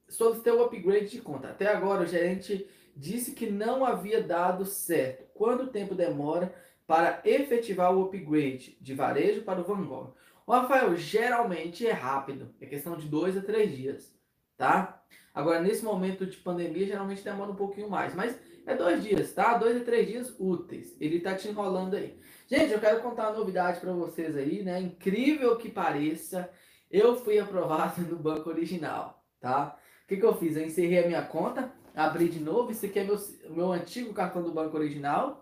solicitei 0.08 0.54
o 0.54 0.64
upgrade 0.64 1.10
de 1.10 1.22
conta. 1.22 1.50
Até 1.50 1.68
agora 1.68 2.04
o 2.04 2.08
gerente 2.08 2.68
disse 2.96 3.32
que 3.32 3.50
não 3.50 3.86
havia 3.86 4.22
dado 4.22 4.66
certo. 4.66 5.26
Quanto 5.34 5.68
tempo 5.68 5.96
demora 5.96 6.54
para 6.86 7.22
efetivar 7.26 7.96
o 7.96 8.04
upgrade 8.04 8.78
de 8.80 8.94
varejo 8.94 9.44
para 9.44 9.62
o 9.62 9.64
Van 9.64 9.84
Gogh? 9.84 10.14
O 10.46 10.52
Rafael, 10.52 10.96
geralmente 10.98 11.88
é 11.88 11.92
rápido, 11.92 12.54
é 12.60 12.66
questão 12.66 12.98
de 12.98 13.08
dois 13.08 13.38
a 13.38 13.42
três 13.42 13.76
dias, 13.76 14.14
tá? 14.58 15.02
Agora, 15.34 15.62
nesse 15.62 15.84
momento 15.84 16.26
de 16.26 16.38
pandemia, 16.38 16.86
geralmente 16.86 17.24
demora 17.24 17.52
um 17.52 17.56
pouquinho 17.56 17.90
mais, 17.90 18.14
mas 18.14 18.38
é 18.66 18.76
dois 18.76 19.02
dias, 19.02 19.34
tá? 19.34 19.58
Dois 19.58 19.82
a 19.82 19.84
três 19.84 20.08
dias 20.08 20.36
úteis. 20.38 20.96
Ele 21.00 21.20
tá 21.22 21.34
te 21.34 21.48
enrolando 21.48 21.96
aí. 21.96 22.20
Gente, 22.48 22.74
eu 22.74 22.80
quero 22.80 23.02
contar 23.02 23.30
uma 23.30 23.40
novidade 23.40 23.80
para 23.80 23.94
vocês 23.94 24.36
aí, 24.36 24.64
né? 24.64 24.80
Incrível 24.82 25.58
que 25.58 25.70
pareça, 25.70 26.50
eu 26.92 27.16
fui 27.16 27.40
aprovado 27.40 28.02
no 28.02 28.18
banco 28.18 28.50
original, 28.50 29.24
tá? 29.40 29.78
O 30.04 30.08
que, 30.08 30.18
que 30.18 30.26
eu 30.26 30.36
fiz? 30.36 30.58
Eu 30.58 30.66
encerrei 30.66 31.04
a 31.04 31.08
minha 31.08 31.22
conta, 31.24 31.74
abri 31.96 32.28
de 32.28 32.40
novo. 32.40 32.72
Esse 32.72 32.88
aqui 32.88 33.00
é 33.00 33.04
meu, 33.04 33.18
meu 33.50 33.72
antigo 33.72 34.14
cartão 34.14 34.44
do 34.44 34.52
banco 34.52 34.78
original. 34.78 35.42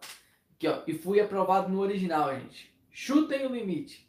Aqui, 0.55 0.67
ó. 0.67 0.84
E 0.86 0.93
fui 0.93 1.20
aprovado 1.20 1.70
no 1.70 1.79
original, 1.79 2.34
gente. 2.36 2.72
Chutem 2.89 3.46
o 3.48 3.53
limite. 3.53 4.08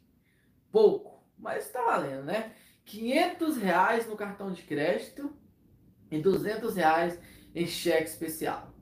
Pouco, 0.71 1.25
mas 1.39 1.71
tá 1.71 1.83
valendo, 1.83 2.25
né? 2.25 2.53
500 2.85 3.57
reais 3.57 4.07
no 4.07 4.17
cartão 4.17 4.53
de 4.53 4.63
crédito 4.63 5.33
e 6.11 6.19
200 6.19 6.77
reais 6.77 7.19
em 7.55 7.67
cheque 7.67 8.09
especial. 8.09 8.73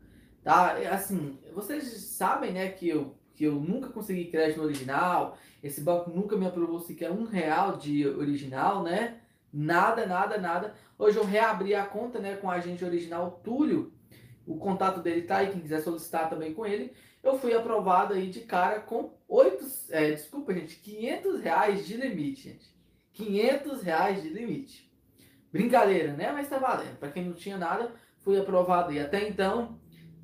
Tá? 0.43 0.73
Assim, 0.91 1.39
vocês 1.53 1.85
sabem, 1.85 2.53
né, 2.53 2.71
que 2.71 2.89
eu, 2.89 3.17
que 3.41 3.45
eu 3.47 3.55
nunca 3.55 3.89
consegui 3.89 4.27
crédito 4.27 4.59
no 4.59 4.65
original, 4.65 5.39
esse 5.63 5.81
banco 5.81 6.11
nunca 6.11 6.37
me 6.37 6.47
aprovou 6.47 6.79
sequer 6.79 7.11
um 7.11 7.25
real 7.25 7.79
de 7.79 8.07
original, 8.07 8.83
né? 8.83 9.19
Nada, 9.51 10.05
nada, 10.05 10.37
nada. 10.37 10.75
Hoje 10.99 11.17
eu 11.17 11.25
reabri 11.25 11.75
a 11.75 11.87
conta, 11.87 12.19
né, 12.19 12.37
com 12.37 12.49
o 12.49 12.51
agente 12.51 12.85
original 12.85 13.41
Túlio. 13.43 13.95
O 14.47 14.59
contato 14.59 15.01
dele 15.01 15.23
tá 15.23 15.39
aí, 15.39 15.51
quem 15.51 15.63
quiser 15.63 15.81
solicitar 15.81 16.29
também 16.29 16.53
com 16.53 16.67
ele. 16.67 16.93
Eu 17.23 17.39
fui 17.39 17.55
aprovado 17.55 18.13
aí 18.13 18.29
de 18.29 18.41
cara 18.41 18.79
com 18.79 19.15
oito, 19.27 19.65
é, 19.89 20.11
desculpa, 20.11 20.53
gente, 20.53 20.77
500 20.77 21.41
reais 21.41 21.87
de 21.87 21.97
limite, 21.97 22.43
gente. 22.43 22.77
500 23.15 23.83
reais 23.83 24.23
de 24.23 24.29
limite. 24.29 24.93
Brincadeira, 25.51 26.13
né? 26.13 26.31
Mas 26.31 26.47
tá 26.47 26.59
valendo. 26.59 26.99
Para 26.99 27.11
quem 27.11 27.25
não 27.25 27.33
tinha 27.33 27.57
nada, 27.57 27.91
fui 28.19 28.39
aprovado 28.39 28.91
aí. 28.91 29.01
Até 29.01 29.27
então, 29.27 29.80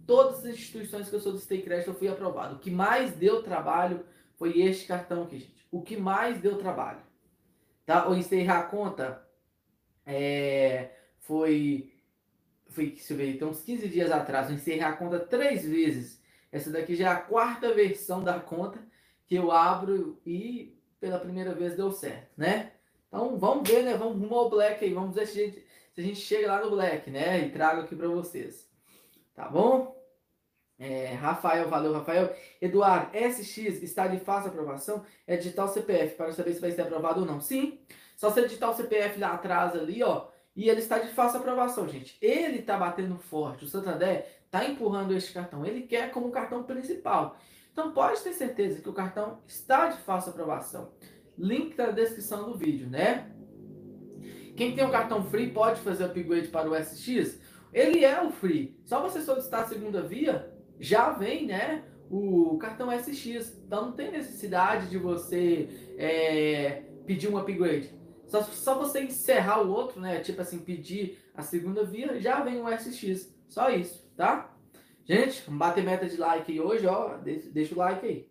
todas 0.06 0.38
as 0.38 0.54
instituições 0.54 1.08
que 1.08 1.14
eu 1.14 1.20
solicitei 1.20 1.62
crédito 1.62 1.88
eu 1.88 1.94
fui 1.94 2.08
aprovado. 2.08 2.56
O 2.56 2.58
que 2.58 2.70
mais 2.70 3.12
deu 3.12 3.42
trabalho 3.42 4.04
foi 4.36 4.60
este 4.60 4.86
cartão 4.86 5.24
aqui, 5.24 5.40
gente. 5.40 5.66
O 5.70 5.82
que 5.82 5.96
mais 5.96 6.40
deu 6.40 6.56
trabalho. 6.58 7.00
Tá? 7.84 8.08
O 8.08 8.14
encerrar 8.14 8.60
a 8.60 8.62
conta 8.64 9.26
é, 10.04 10.90
foi, 11.20 11.92
foi, 12.68 12.90
deixa 12.90 13.12
eu 13.12 13.16
ver, 13.16 13.34
então, 13.34 13.50
uns 13.50 13.62
15 13.62 13.88
dias 13.88 14.10
atrás. 14.10 14.48
Eu 14.48 14.54
encerrei 14.54 14.82
a 14.82 14.92
conta 14.92 15.18
três 15.18 15.64
vezes. 15.64 16.22
Essa 16.52 16.70
daqui 16.70 16.94
já 16.94 17.10
é 17.10 17.12
a 17.12 17.20
quarta 17.20 17.74
versão 17.74 18.22
da 18.22 18.38
conta 18.38 18.78
que 19.26 19.34
eu 19.34 19.50
abro 19.50 20.20
e 20.24 20.78
pela 21.00 21.18
primeira 21.18 21.52
vez 21.52 21.76
deu 21.76 21.90
certo, 21.90 22.30
né? 22.36 22.72
Então 23.08 23.38
vamos 23.38 23.68
ver, 23.68 23.82
né? 23.82 23.96
Vamos 23.96 24.18
rumo 24.18 24.34
ao 24.34 24.50
Black 24.50 24.84
aí. 24.84 24.94
Vamos 24.94 25.14
ver 25.14 25.26
se 25.26 25.40
a 25.40 25.44
gente, 25.44 25.66
se 25.92 26.00
a 26.00 26.04
gente 26.04 26.20
chega 26.20 26.46
lá 26.46 26.64
no 26.64 26.70
Black, 26.70 27.10
né? 27.10 27.46
E 27.46 27.50
trago 27.50 27.82
aqui 27.82 27.94
para 27.94 28.08
vocês. 28.08 28.68
Tá 29.34 29.48
bom? 29.48 29.95
É, 30.78 31.14
Rafael, 31.14 31.68
valeu, 31.68 31.92
Rafael. 31.92 32.34
Eduardo, 32.60 33.16
SX 33.16 33.82
está 33.82 34.06
de 34.06 34.18
fácil 34.20 34.50
aprovação? 34.50 35.04
É 35.26 35.36
digitar 35.36 35.64
o 35.64 35.68
CPF 35.68 36.16
para 36.16 36.32
saber 36.32 36.52
se 36.52 36.60
vai 36.60 36.70
ser 36.70 36.82
aprovado 36.82 37.20
ou 37.20 37.26
não. 37.26 37.40
Sim, 37.40 37.78
só 38.16 38.30
você 38.30 38.42
digitar 38.42 38.70
o 38.70 38.74
CPF 38.74 39.18
lá 39.18 39.32
atrás 39.32 39.74
ali, 39.74 40.02
ó. 40.02 40.28
E 40.54 40.70
ele 40.70 40.80
está 40.80 40.98
de 40.98 41.08
fácil 41.08 41.40
aprovação, 41.40 41.86
gente. 41.86 42.16
Ele 42.20 42.58
está 42.58 42.78
batendo 42.78 43.18
forte. 43.18 43.64
O 43.64 43.68
Santander 43.68 44.26
está 44.44 44.64
empurrando 44.64 45.14
este 45.14 45.32
cartão. 45.32 45.64
Ele 45.66 45.82
quer 45.82 46.10
como 46.10 46.30
cartão 46.30 46.62
principal. 46.62 47.36
Então 47.72 47.92
pode 47.92 48.22
ter 48.22 48.32
certeza 48.32 48.80
que 48.80 48.88
o 48.88 48.94
cartão 48.94 49.40
está 49.46 49.88
de 49.88 49.98
fácil 49.98 50.30
aprovação. 50.30 50.92
Link 51.36 51.74
tá 51.74 51.88
na 51.88 51.92
descrição 51.92 52.50
do 52.50 52.56
vídeo, 52.56 52.88
né? 52.88 53.30
Quem 54.56 54.74
tem 54.74 54.82
o 54.82 54.90
cartão 54.90 55.22
free 55.24 55.50
pode 55.50 55.80
fazer 55.82 56.04
upgrade 56.04 56.48
para 56.48 56.70
o 56.70 56.74
SX. 56.74 57.38
Ele 57.70 58.02
é 58.02 58.22
o 58.22 58.30
free. 58.30 58.80
Só 58.86 59.02
você 59.02 59.20
solicitar 59.20 59.64
a 59.64 59.66
segunda 59.66 60.00
via, 60.00 60.55
já 60.78 61.10
vem, 61.10 61.46
né? 61.46 61.84
O 62.10 62.56
cartão 62.58 62.90
SX. 62.90 63.58
Então 63.66 63.86
não 63.86 63.92
tem 63.92 64.10
necessidade 64.10 64.88
de 64.88 64.98
você 64.98 65.68
é, 65.98 66.82
pedir 67.06 67.28
um 67.28 67.38
upgrade. 67.38 67.90
Só, 68.26 68.42
só 68.42 68.78
você 68.78 69.02
encerrar 69.02 69.62
o 69.62 69.70
outro, 69.70 70.00
né? 70.00 70.20
Tipo 70.20 70.42
assim, 70.42 70.58
pedir 70.58 71.18
a 71.34 71.42
segunda 71.42 71.84
via, 71.84 72.20
já 72.20 72.42
vem 72.42 72.60
o 72.60 72.68
SX. 72.68 73.34
Só 73.48 73.70
isso, 73.70 74.10
tá? 74.16 74.52
Gente, 75.04 75.42
vamos 75.44 75.60
bater 75.60 75.84
meta 75.84 76.06
de 76.08 76.16
like 76.16 76.60
hoje, 76.60 76.86
ó. 76.86 77.16
Deixa, 77.18 77.48
deixa 77.50 77.74
o 77.74 77.78
like 77.78 78.04
aí. 78.04 78.28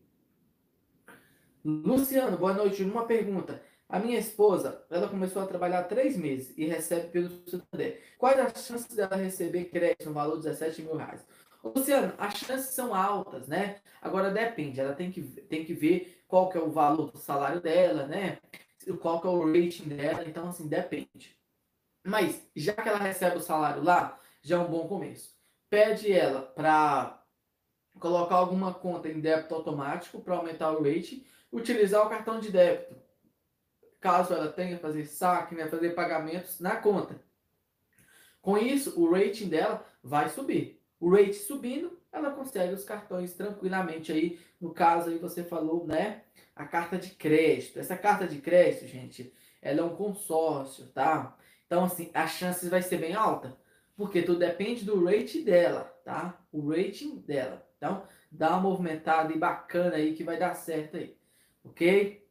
Luciano, 1.63 2.37
boa 2.37 2.53
noite. 2.53 2.83
Uma 2.83 3.05
pergunta. 3.05 3.61
A 3.87 3.99
minha 3.99 4.19
esposa, 4.19 4.83
ela 4.89 5.07
começou 5.07 5.41
a 5.41 5.47
trabalhar 5.47 5.83
três 5.83 6.17
meses 6.17 6.53
e 6.57 6.65
recebe 6.65 7.07
pelo 7.09 7.29
Santander. 7.47 8.01
Quais 8.17 8.39
as 8.39 8.65
chances 8.65 8.95
dela 8.95 9.15
receber 9.15 9.65
crédito 9.65 10.07
no 10.07 10.13
valor 10.13 10.37
de 10.37 10.43
17 10.43 10.81
mil 10.81 10.95
reais? 10.95 11.25
Luciano, 11.73 12.13
as 12.17 12.35
chances 12.35 12.75
são 12.75 12.93
altas, 12.93 13.47
né? 13.47 13.81
Agora 13.99 14.29
depende, 14.29 14.79
ela 14.79 14.93
tem 14.93 15.11
que, 15.11 15.21
tem 15.21 15.65
que 15.65 15.73
ver 15.73 16.23
qual 16.27 16.49
que 16.49 16.57
é 16.57 16.61
o 16.61 16.69
valor 16.69 17.11
do 17.11 17.17
salário 17.17 17.59
dela, 17.59 18.05
né? 18.05 18.37
Qual 19.01 19.19
que 19.19 19.25
é 19.25 19.29
o 19.31 19.45
rating 19.45 19.87
dela, 19.89 20.23
então 20.25 20.47
assim, 20.47 20.67
depende. 20.67 21.35
Mas, 22.03 22.47
já 22.55 22.73
que 22.73 22.87
ela 22.87 22.99
recebe 22.99 23.37
o 23.37 23.41
salário 23.41 23.83
lá, 23.83 24.19
já 24.43 24.57
é 24.57 24.59
um 24.59 24.69
bom 24.69 24.87
começo. 24.87 25.35
Pede 25.67 26.11
ela 26.11 26.43
para 26.43 27.23
colocar 27.99 28.35
alguma 28.35 28.71
conta 28.71 29.09
em 29.09 29.19
débito 29.19 29.55
automático 29.55 30.21
para 30.21 30.35
aumentar 30.35 30.71
o 30.71 30.83
rating, 30.83 31.25
utilizar 31.51 32.05
o 32.05 32.09
cartão 32.09 32.39
de 32.39 32.51
débito. 32.51 32.95
Caso 33.99 34.35
ela 34.35 34.51
tenha 34.51 34.75
que 34.75 34.81
fazer 34.81 35.05
saque, 35.05 35.55
né, 35.55 35.67
fazer 35.67 35.95
pagamentos 35.95 36.59
na 36.59 36.75
conta. 36.75 37.19
Com 38.39 38.55
isso, 38.55 39.01
o 39.01 39.11
rating 39.11 39.49
dela 39.49 39.83
vai 40.03 40.29
subir 40.29 40.74
o 40.99 41.09
rate 41.09 41.33
subindo, 41.33 41.99
ela 42.11 42.31
consegue 42.31 42.73
os 42.73 42.83
cartões 42.83 43.33
tranquilamente 43.33 44.11
aí. 44.11 44.39
No 44.59 44.73
caso 44.73 45.09
aí 45.09 45.17
você 45.17 45.43
falou, 45.43 45.85
né? 45.85 46.23
A 46.55 46.65
carta 46.65 46.97
de 46.97 47.09
crédito. 47.11 47.79
Essa 47.79 47.97
carta 47.97 48.27
de 48.27 48.39
crédito, 48.39 48.87
gente, 48.87 49.33
ela 49.61 49.81
é 49.81 49.83
um 49.83 49.95
consórcio, 49.95 50.87
tá? 50.87 51.37
Então, 51.65 51.83
assim, 51.83 52.09
a 52.13 52.27
chance 52.27 52.67
vai 52.69 52.81
ser 52.81 52.97
bem 52.97 53.13
alta. 53.13 53.57
Porque 53.95 54.21
tudo 54.21 54.39
depende 54.39 54.85
do 54.85 55.03
rate 55.03 55.41
dela, 55.41 55.83
tá? 56.03 56.39
O 56.51 56.69
rating 56.69 57.17
dela. 57.19 57.65
Então, 57.77 58.03
dá 58.31 58.51
uma 58.51 58.61
movimentada 58.61 59.33
e 59.33 59.37
bacana 59.37 59.95
aí 59.95 60.13
que 60.13 60.23
vai 60.23 60.37
dar 60.37 60.53
certo 60.53 60.97
aí. 60.97 61.17
Ok? 61.63 62.25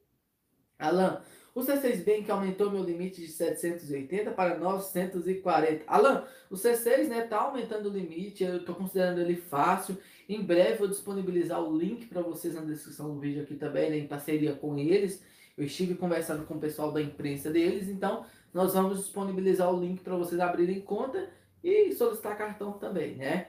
Alan, 0.78 1.22
o 1.54 1.60
C6 1.60 2.04
Bank 2.04 2.28
aumentou 2.30 2.70
meu 2.70 2.82
limite 2.82 3.20
de 3.20 3.28
780 3.28 4.32
para 4.32 4.58
940. 4.58 5.84
Alan, 5.86 6.26
o 6.50 6.56
C6 6.56 7.06
né, 7.06 7.22
tá 7.22 7.42
aumentando 7.42 7.88
o 7.88 7.92
limite, 7.92 8.42
eu 8.42 8.56
estou 8.56 8.74
considerando 8.74 9.20
ele 9.20 9.36
fácil. 9.36 9.96
Em 10.28 10.42
breve 10.42 10.78
vou 10.78 10.88
disponibilizar 10.88 11.62
o 11.62 11.76
link 11.76 12.06
para 12.06 12.22
vocês 12.22 12.54
na 12.54 12.62
descrição 12.62 13.14
do 13.14 13.20
vídeo 13.20 13.42
aqui 13.42 13.54
também, 13.54 13.88
né, 13.88 13.98
em 13.98 14.08
parceria 14.08 14.52
com 14.54 14.76
eles. 14.76 15.22
Eu 15.56 15.64
estive 15.64 15.94
conversando 15.94 16.44
com 16.44 16.54
o 16.54 16.60
pessoal 16.60 16.90
da 16.90 17.00
imprensa 17.00 17.50
deles, 17.50 17.88
então 17.88 18.26
nós 18.52 18.74
vamos 18.74 18.98
disponibilizar 18.98 19.72
o 19.72 19.78
link 19.78 20.00
para 20.00 20.16
vocês 20.16 20.40
abrirem 20.40 20.80
conta 20.80 21.30
e 21.62 21.92
solicitar 21.92 22.36
cartão 22.36 22.72
também, 22.72 23.14
né? 23.14 23.48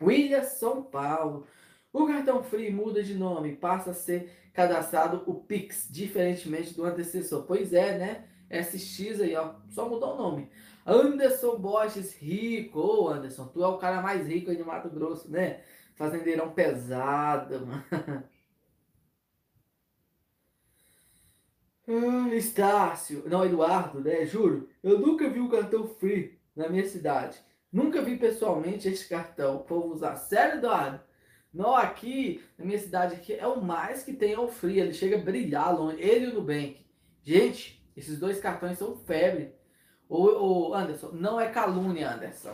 William 0.00 0.42
São 0.42 0.82
Paulo. 0.82 1.46
O 1.92 2.06
cartão 2.06 2.42
Free 2.42 2.70
muda 2.70 3.02
de 3.02 3.14
nome, 3.14 3.56
passa 3.56 3.90
a 3.90 3.94
ser 3.94 4.30
cadastrado 4.52 5.22
o 5.26 5.34
Pix, 5.34 5.86
diferentemente 5.90 6.74
do 6.74 6.84
antecessor. 6.84 7.44
Pois 7.46 7.72
é, 7.72 7.98
né? 7.98 8.24
SX 8.50 9.20
aí, 9.20 9.34
ó, 9.36 9.54
só 9.68 9.88
mudou 9.88 10.14
o 10.14 10.16
nome. 10.16 10.50
Anderson 10.86 11.58
Borges 11.58 12.14
Rico. 12.16 12.80
Ô, 12.80 13.08
Anderson, 13.08 13.46
tu 13.48 13.62
é 13.62 13.68
o 13.68 13.78
cara 13.78 14.02
mais 14.02 14.26
rico 14.26 14.50
aí 14.50 14.56
de 14.56 14.64
Mato 14.64 14.88
Grosso, 14.90 15.30
né? 15.30 15.62
Fazendeirão 15.94 16.52
pesado, 16.52 17.60
mano. 17.66 17.84
Ah, 21.86 22.34
Estácio, 22.34 23.24
não, 23.28 23.44
Eduardo, 23.44 24.00
né? 24.00 24.24
Juro, 24.24 24.68
eu 24.82 24.98
nunca 24.98 25.28
vi 25.28 25.40
um 25.40 25.48
cartão 25.48 25.86
free 25.88 26.38
na 26.54 26.68
minha 26.68 26.86
cidade. 26.88 27.38
Nunca 27.72 28.00
vi 28.02 28.16
pessoalmente 28.16 28.88
este 28.88 29.08
cartão. 29.08 29.56
O 29.56 29.64
povo 29.64 29.92
usar. 29.94 30.16
Sério, 30.16 30.58
Eduardo? 30.58 31.00
Não, 31.52 31.74
aqui, 31.74 32.42
na 32.56 32.64
minha 32.64 32.78
cidade 32.78 33.16
aqui, 33.16 33.34
é 33.34 33.46
o 33.46 33.60
mais 33.60 34.04
que 34.04 34.12
tem 34.12 34.34
é 34.34 34.48
Free. 34.48 34.78
Ele 34.78 34.92
chega 34.92 35.16
a 35.16 35.22
brilhar 35.22 35.76
longe. 35.76 36.00
Ele 36.00 36.26
e 36.26 36.28
o 36.28 36.34
Nubank. 36.34 36.86
Gente, 37.22 37.84
esses 37.96 38.18
dois 38.18 38.40
cartões 38.40 38.78
são 38.78 38.96
febre. 38.96 39.52
O, 40.08 40.70
o 40.70 40.74
Anderson, 40.74 41.10
não 41.12 41.40
é 41.40 41.48
calúnia, 41.48 42.12
Anderson. 42.12 42.52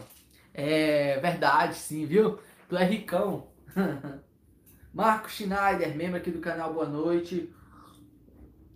É 0.53 1.19
verdade, 1.21 1.75
sim, 1.75 2.07
viu? 2.07 2.39
Tu 2.69 2.77
é 2.77 2.85
ricão. 2.85 3.49
Marco 4.93 5.31
Schneider, 5.31 5.95
membro 5.95 6.17
aqui 6.17 6.31
do 6.31 6.41
canal 6.41 6.73
Boa 6.73 6.87
Noite. 6.87 7.55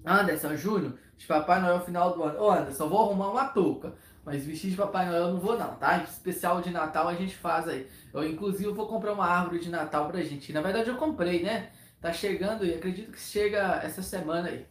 Anderson 0.04 0.56
Júnior, 0.56 0.98
de 1.16 1.26
Papai 1.26 1.60
Noel 1.60 1.80
final 1.84 2.14
do 2.14 2.22
ano. 2.22 2.40
Ô 2.40 2.50
Anderson, 2.50 2.88
vou 2.88 3.00
arrumar 3.00 3.30
uma 3.30 3.48
touca. 3.48 3.94
Mas 4.30 4.44
vestir 4.44 4.70
de 4.70 4.76
Papai 4.76 5.06
Noel 5.06 5.22
eu 5.22 5.32
não 5.32 5.40
vou 5.40 5.58
não, 5.58 5.75
tá? 5.75 6.04
Especial 6.04 6.62
de 6.62 6.70
Natal 6.70 7.08
a 7.08 7.14
gente 7.14 7.34
faz 7.34 7.66
aí. 7.66 7.88
Eu 8.14 8.25
inclusive 8.25 8.70
vou 8.70 8.87
comprar 8.87 9.12
uma 9.12 9.26
árvore 9.26 9.58
de 9.58 9.68
Natal 9.68 10.06
pra 10.06 10.22
gente. 10.22 10.52
Na 10.52 10.60
verdade 10.60 10.88
eu 10.88 10.96
comprei, 10.96 11.42
né? 11.42 11.70
Tá 12.00 12.12
chegando 12.12 12.64
e 12.64 12.72
acredito 12.72 13.10
que 13.10 13.18
chega 13.18 13.80
essa 13.82 14.02
semana 14.02 14.50
aí. 14.50 14.64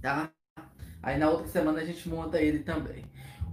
Tá? 0.00 0.32
Aí 1.00 1.16
na 1.16 1.30
outra 1.30 1.46
semana 1.46 1.80
a 1.80 1.84
gente 1.84 2.08
monta 2.08 2.42
ele 2.42 2.58
também. 2.58 3.04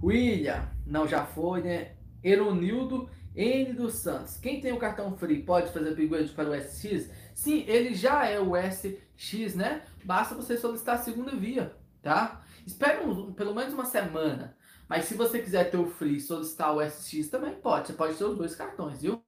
William, 0.02 0.68
não, 0.84 1.06
já 1.06 1.24
foi, 1.24 1.62
né? 1.62 1.92
Eronildo 2.24 3.08
N 3.32 3.72
dos 3.72 3.94
Santos. 3.94 4.36
Quem 4.36 4.60
tem 4.60 4.72
o 4.72 4.78
cartão 4.78 5.16
free 5.16 5.44
pode 5.44 5.70
fazer 5.70 5.90
upgrade 5.90 6.30
para 6.30 6.50
o 6.50 6.54
SX? 6.60 7.08
Sim, 7.32 7.64
ele 7.68 7.94
já 7.94 8.26
é 8.26 8.40
o 8.40 8.56
SX, 8.56 9.54
né? 9.54 9.82
Basta 10.04 10.34
você 10.34 10.56
solicitar 10.56 10.96
a 10.96 11.02
segunda 11.02 11.36
via, 11.36 11.72
tá? 12.02 12.42
Espera 12.66 13.06
um, 13.06 13.32
pelo 13.32 13.54
menos 13.54 13.72
uma 13.72 13.84
semana. 13.84 14.56
Mas 14.90 15.04
se 15.04 15.14
você 15.14 15.38
quiser 15.38 15.70
ter 15.70 15.76
o 15.76 15.86
free 15.86 16.16
e 16.16 16.20
solicitar 16.20 16.74
o 16.74 16.82
SX 16.82 17.28
também 17.28 17.54
pode. 17.54 17.86
Você 17.86 17.92
pode 17.92 18.16
ter 18.16 18.24
os 18.24 18.36
dois 18.36 18.56
cartões, 18.56 19.00
viu? 19.00 19.22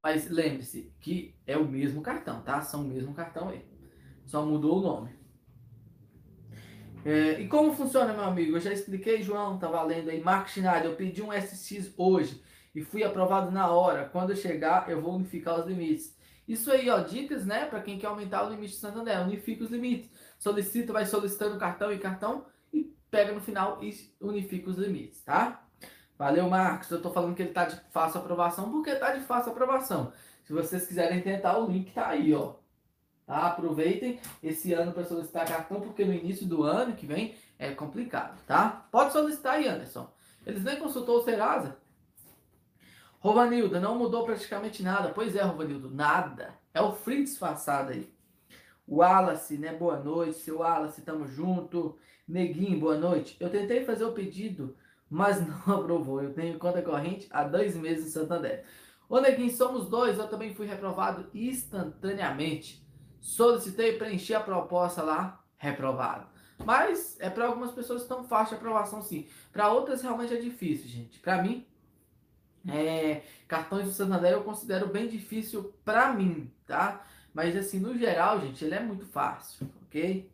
Mas 0.00 0.30
lembre-se 0.30 0.92
que 1.00 1.34
é 1.44 1.56
o 1.56 1.66
mesmo 1.66 2.00
cartão, 2.00 2.40
tá? 2.40 2.60
São 2.60 2.82
o 2.82 2.84
mesmo 2.84 3.12
cartão 3.12 3.48
aí. 3.48 3.66
Só 4.24 4.46
mudou 4.46 4.78
o 4.78 4.80
nome. 4.80 5.18
É, 7.04 7.40
e 7.40 7.48
como 7.48 7.74
funciona, 7.74 8.12
meu 8.12 8.22
amigo? 8.22 8.56
Eu 8.56 8.60
já 8.60 8.72
expliquei, 8.72 9.20
João, 9.20 9.58
tá 9.58 9.66
valendo 9.66 10.08
aí. 10.08 10.20
Marco 10.20 10.50
Schneider, 10.50 10.84
eu 10.84 10.94
pedi 10.94 11.20
um 11.20 11.32
SX 11.32 11.92
hoje 11.96 12.40
e 12.72 12.80
fui 12.80 13.02
aprovado 13.02 13.50
na 13.50 13.68
hora. 13.68 14.08
Quando 14.08 14.30
eu 14.30 14.36
chegar, 14.36 14.88
eu 14.88 15.02
vou 15.02 15.16
unificar 15.16 15.58
os 15.58 15.66
limites. 15.66 16.16
Isso 16.46 16.70
aí, 16.70 16.88
ó, 16.88 17.00
dicas, 17.00 17.44
né, 17.44 17.66
para 17.66 17.82
quem 17.82 17.98
quer 17.98 18.06
aumentar 18.06 18.46
o 18.46 18.50
limite 18.50 18.74
de 18.74 18.78
Santander. 18.78 19.20
Unifica 19.22 19.64
os 19.64 19.70
limites. 19.70 20.12
Solicita, 20.38 20.92
vai 20.92 21.04
solicitando 21.06 21.58
cartão 21.58 21.92
e 21.92 21.98
cartão 21.98 22.46
pega 23.10 23.32
no 23.32 23.40
final 23.40 23.82
e 23.82 23.94
unifica 24.20 24.70
os 24.70 24.76
limites, 24.76 25.22
tá? 25.22 25.64
Valeu, 26.18 26.48
Marcos. 26.48 26.90
Eu 26.90 27.00
tô 27.00 27.10
falando 27.10 27.34
que 27.34 27.42
ele 27.42 27.52
tá 27.52 27.64
de 27.64 27.80
fácil 27.90 28.20
aprovação 28.20 28.70
porque 28.70 28.94
tá 28.96 29.12
de 29.12 29.20
fácil 29.20 29.52
aprovação. 29.52 30.12
Se 30.44 30.52
vocês 30.52 30.86
quiserem 30.86 31.22
tentar, 31.22 31.58
o 31.58 31.70
link 31.70 31.92
tá 31.92 32.08
aí, 32.08 32.34
ó. 32.34 32.54
Tá? 33.24 33.46
Aproveitem 33.46 34.18
esse 34.42 34.72
ano 34.72 34.92
para 34.92 35.04
solicitar 35.04 35.46
cartão, 35.46 35.80
porque 35.80 36.04
no 36.04 36.12
início 36.12 36.46
do 36.46 36.62
ano 36.64 36.96
que 36.96 37.06
vem 37.06 37.36
é 37.58 37.72
complicado, 37.72 38.40
tá? 38.46 38.88
Pode 38.90 39.12
solicitar 39.12 39.54
aí, 39.54 39.68
Anderson. 39.68 40.10
Eles 40.46 40.64
nem 40.64 40.78
consultou 40.78 41.18
o 41.18 41.22
Serasa. 41.22 41.76
Rovanilda, 43.20 43.78
não 43.78 43.98
mudou 43.98 44.24
praticamente 44.24 44.82
nada. 44.82 45.10
Pois 45.10 45.36
é, 45.36 45.42
Rovanildo, 45.42 45.90
nada. 45.90 46.54
É 46.72 46.80
o 46.80 46.92
free 46.92 47.24
disfarçado 47.24 47.92
aí. 47.92 48.10
Wallace, 48.88 49.58
né? 49.58 49.72
Boa 49.72 49.98
noite. 49.98 50.38
Seu 50.38 50.58
Wallace, 50.58 51.02
tamo 51.02 51.26
junto. 51.26 51.98
Neguinho, 52.26 52.80
boa 52.80 52.96
noite. 52.96 53.36
Eu 53.38 53.50
tentei 53.50 53.84
fazer 53.84 54.04
o 54.04 54.12
pedido, 54.12 54.76
mas 55.10 55.40
não 55.46 55.74
aprovou. 55.76 56.22
Eu 56.22 56.32
tenho 56.32 56.58
conta 56.58 56.82
corrente 56.82 57.26
há 57.30 57.44
dois 57.44 57.76
meses 57.76 58.06
em 58.06 58.10
Santander. 58.10 58.64
Ô 59.08 59.20
Neguinho, 59.20 59.50
somos 59.50 59.88
dois. 59.88 60.18
Eu 60.18 60.28
também 60.28 60.54
fui 60.54 60.66
reprovado 60.66 61.28
instantaneamente. 61.34 62.86
Solicitei 63.20 63.98
preencher 63.98 64.34
a 64.34 64.40
proposta 64.40 65.02
lá, 65.02 65.44
reprovado. 65.56 66.26
Mas 66.64 67.16
é 67.20 67.30
para 67.30 67.46
algumas 67.46 67.72
pessoas 67.72 68.06
tão 68.06 68.24
fácil 68.24 68.54
a 68.54 68.58
aprovação 68.58 69.02
sim. 69.02 69.28
Para 69.52 69.72
outras 69.72 70.02
realmente 70.02 70.34
é 70.34 70.40
difícil, 70.40 70.88
gente. 70.88 71.18
Para 71.20 71.42
mim 71.42 71.66
é, 72.66 73.22
cartões 73.46 73.86
do 73.86 73.92
Santander 73.92 74.32
eu 74.32 74.42
considero 74.42 74.88
bem 74.88 75.08
difícil 75.08 75.72
para 75.84 76.12
mim, 76.12 76.50
tá? 76.66 77.06
Mas 77.38 77.54
assim, 77.54 77.78
no 77.78 77.96
geral, 77.96 78.40
gente, 78.40 78.64
ele 78.64 78.74
é 78.74 78.80
muito 78.80 79.06
fácil, 79.06 79.68
ok? 79.86 80.28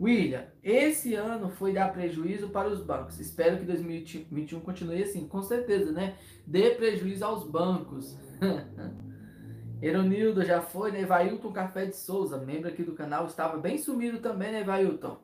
William, 0.00 0.44
esse 0.60 1.14
ano 1.14 1.50
foi 1.50 1.72
dar 1.72 1.92
prejuízo 1.92 2.48
para 2.48 2.66
os 2.66 2.82
bancos. 2.82 3.20
Espero 3.20 3.58
que 3.58 3.64
2021 3.64 4.58
continue 4.58 5.04
assim, 5.04 5.28
com 5.28 5.40
certeza, 5.40 5.92
né? 5.92 6.16
Dê 6.44 6.70
prejuízo 6.70 7.24
aos 7.24 7.48
bancos. 7.48 8.16
Eronildo 9.80 10.44
já 10.44 10.60
foi, 10.60 10.90
né? 10.90 11.02
Evailton 11.02 11.52
Café 11.52 11.86
de 11.86 11.94
Souza, 11.94 12.38
membro 12.38 12.68
aqui 12.68 12.82
do 12.82 12.96
canal, 12.96 13.26
estava 13.26 13.56
bem 13.58 13.78
sumido 13.78 14.18
também, 14.18 14.50
né, 14.50 14.62
Evailton? 14.62 15.16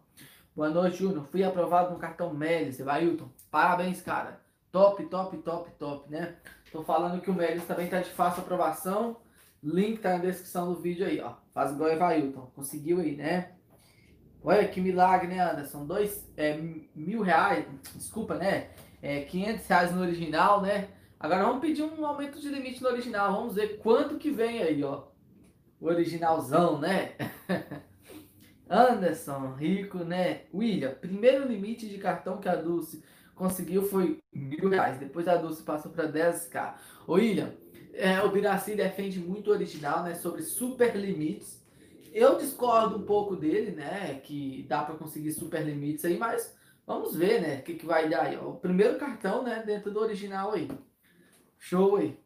Boa 0.55 0.71
noite, 0.71 0.99
Júnior. 0.99 1.27
Fui 1.27 1.43
aprovado 1.43 1.93
no 1.95 1.99
cartão 1.99 2.33
Melis, 2.33 2.79
Evailton. 2.79 3.29
Parabéns, 3.51 4.01
cara. 4.01 4.41
Top, 4.71 5.05
top, 5.07 5.37
top, 5.39 5.69
top, 5.81 6.09
né? 6.09 6.37
Tô 6.71 6.85
falando 6.85 7.21
que 7.21 7.31
o 7.31 7.35
Melis 7.35 7.65
também 7.65 7.89
tá 7.89 8.01
de 8.01 8.11
fácil 8.11 8.43
aprovação. 8.45 9.17
Link 9.67 9.99
tá 9.99 10.13
na 10.13 10.19
descrição 10.19 10.73
do 10.73 10.81
vídeo 10.81 11.05
aí, 11.05 11.21
ó. 11.21 11.35
Faz 11.53 11.73
igual 11.73 11.91
Evailton. 11.91 12.53
Conseguiu 12.55 13.01
aí, 13.01 13.17
né? 13.17 13.53
Olha 14.43 14.69
que 14.69 14.81
milagre, 14.81 15.27
né, 15.27 15.41
Anderson? 15.41 15.85
Dois, 15.85 16.25
é, 16.37 16.57
mil 16.95 17.21
reais, 17.21 17.67
desculpa, 17.95 18.37
né? 18.37 18.71
É, 19.03 19.23
500 19.23 19.67
reais 19.67 19.93
no 19.93 20.03
original, 20.03 20.63
né? 20.63 20.89
Agora 21.19 21.45
vamos 21.45 21.61
pedir 21.61 21.83
um 21.83 22.07
aumento 22.07 22.41
de 22.41 22.49
limite 22.49 22.81
no 22.81 22.89
original. 22.89 23.33
Vamos 23.33 23.57
ver 23.57 23.79
quanto 23.79 24.19
que 24.19 24.31
vem 24.31 24.63
aí, 24.63 24.85
ó. 24.85 25.09
O 25.81 25.87
originalzão, 25.87 26.79
né? 26.79 27.15
Anderson, 28.71 29.55
rico, 29.55 29.99
né? 29.99 30.43
William, 30.55 30.95
primeiro 30.95 31.47
limite 31.47 31.89
de 31.89 31.99
cartão 31.99 32.39
que 32.39 32.49
a 32.49 32.55
Dulce 32.55 33.03
conseguiu 33.35 33.83
foi 33.83 34.21
mil 34.33 34.69
reais. 34.69 34.99
Depois 34.99 35.27
a 35.27 35.37
Dulce 35.37 35.63
passou 35.63 35.91
para 35.91 36.11
10k. 36.11 36.75
Ô 37.07 37.15
William, 37.15 37.53
é, 37.97 38.23
o 38.23 38.31
Biraci 38.31 38.75
defende 38.75 39.19
muito 39.19 39.51
original, 39.51 40.03
né? 40.03 40.15
Sobre 40.15 40.43
super 40.43 40.95
limites. 40.97 41.65
Eu 42.13 42.37
discordo 42.37 42.97
um 42.97 43.03
pouco 43.03 43.37
dele, 43.37 43.73
né? 43.73 44.21
Que 44.23 44.65
dá 44.69 44.83
para 44.83 44.97
conseguir 44.97 45.33
super 45.33 45.65
limites 45.65 46.05
aí, 46.05 46.17
mas 46.17 46.57
vamos 46.87 47.15
ver, 47.15 47.41
né? 47.41 47.57
O 47.59 47.63
que, 47.63 47.75
que 47.75 47.87
vai 47.87 48.09
dar 48.09 48.23
aí. 48.23 48.37
O 48.37 48.55
primeiro 48.55 48.99
cartão, 48.99 49.43
né? 49.43 49.63
Dentro 49.65 49.91
do 49.91 50.01
original 50.01 50.53
aí. 50.53 50.71
Show 51.59 51.97
aí. 51.97 52.19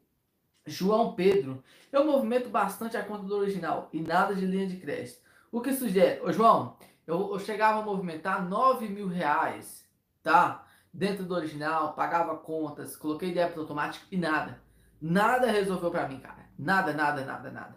João 0.67 1.15
Pedro. 1.15 1.63
Eu 1.91 2.05
movimento 2.05 2.49
bastante 2.49 2.97
a 2.97 3.03
conta 3.03 3.25
do 3.25 3.37
original 3.37 3.89
e 3.93 4.01
nada 4.01 4.35
de 4.35 4.47
linha 4.47 4.67
de 4.67 4.77
crédito. 4.77 5.21
O 5.51 5.61
que 5.61 5.73
sugere? 5.73 6.21
Ô 6.21 6.33
João, 6.33 6.77
eu, 7.07 7.33
eu 7.33 7.39
chegava 7.39 7.81
a 7.81 7.85
movimentar 7.85 8.49
9 8.49 8.89
mil 8.89 9.09
reais, 9.09 9.85
tá? 10.23 10.67
dentro 10.93 11.25
do 11.25 11.35
original, 11.35 11.95
pagava 11.95 12.37
contas, 12.37 12.97
coloquei 12.97 13.33
débito 13.33 13.61
automático 13.61 14.07
e 14.11 14.17
nada. 14.17 14.61
Nada 15.01 15.51
resolveu 15.51 15.91
para 15.91 16.09
mim, 16.09 16.19
cara. 16.19 16.49
Nada, 16.59 16.93
nada, 16.93 17.25
nada, 17.25 17.51
nada. 17.51 17.77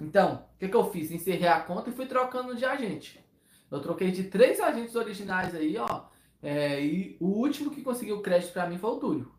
Então, 0.00 0.46
o 0.54 0.58
que, 0.58 0.68
que 0.68 0.76
eu 0.76 0.90
fiz? 0.90 1.10
Encerrei 1.10 1.48
a 1.48 1.60
conta 1.60 1.90
e 1.90 1.92
fui 1.92 2.06
trocando 2.06 2.54
de 2.54 2.64
agente. 2.64 3.24
Eu 3.70 3.80
troquei 3.80 4.10
de 4.10 4.24
três 4.24 4.60
agentes 4.60 4.94
originais 4.94 5.54
aí, 5.54 5.76
ó. 5.76 6.04
É, 6.42 6.80
e 6.80 7.16
o 7.20 7.26
último 7.26 7.70
que 7.70 7.82
conseguiu 7.82 8.22
crédito 8.22 8.52
para 8.52 8.66
mim 8.66 8.78
foi 8.78 8.90
o 8.90 8.96
Túlio. 8.96 9.32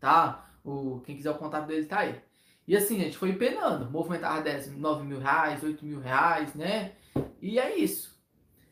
Tá? 0.00 0.50
O, 0.64 1.00
quem 1.00 1.16
quiser 1.16 1.30
o 1.30 1.38
contato 1.38 1.66
dele 1.66 1.86
tá 1.86 2.00
aí. 2.00 2.20
E 2.66 2.76
assim, 2.76 2.98
gente, 2.98 3.16
foi 3.16 3.34
penando. 3.34 3.90
Movimentava 3.90 4.40
10, 4.40 4.76
9 4.76 5.04
mil 5.04 5.18
reais, 5.18 5.62
8 5.62 5.84
mil 5.84 6.00
reais, 6.00 6.54
né? 6.54 6.92
E 7.40 7.58
é 7.58 7.76
isso. 7.76 8.14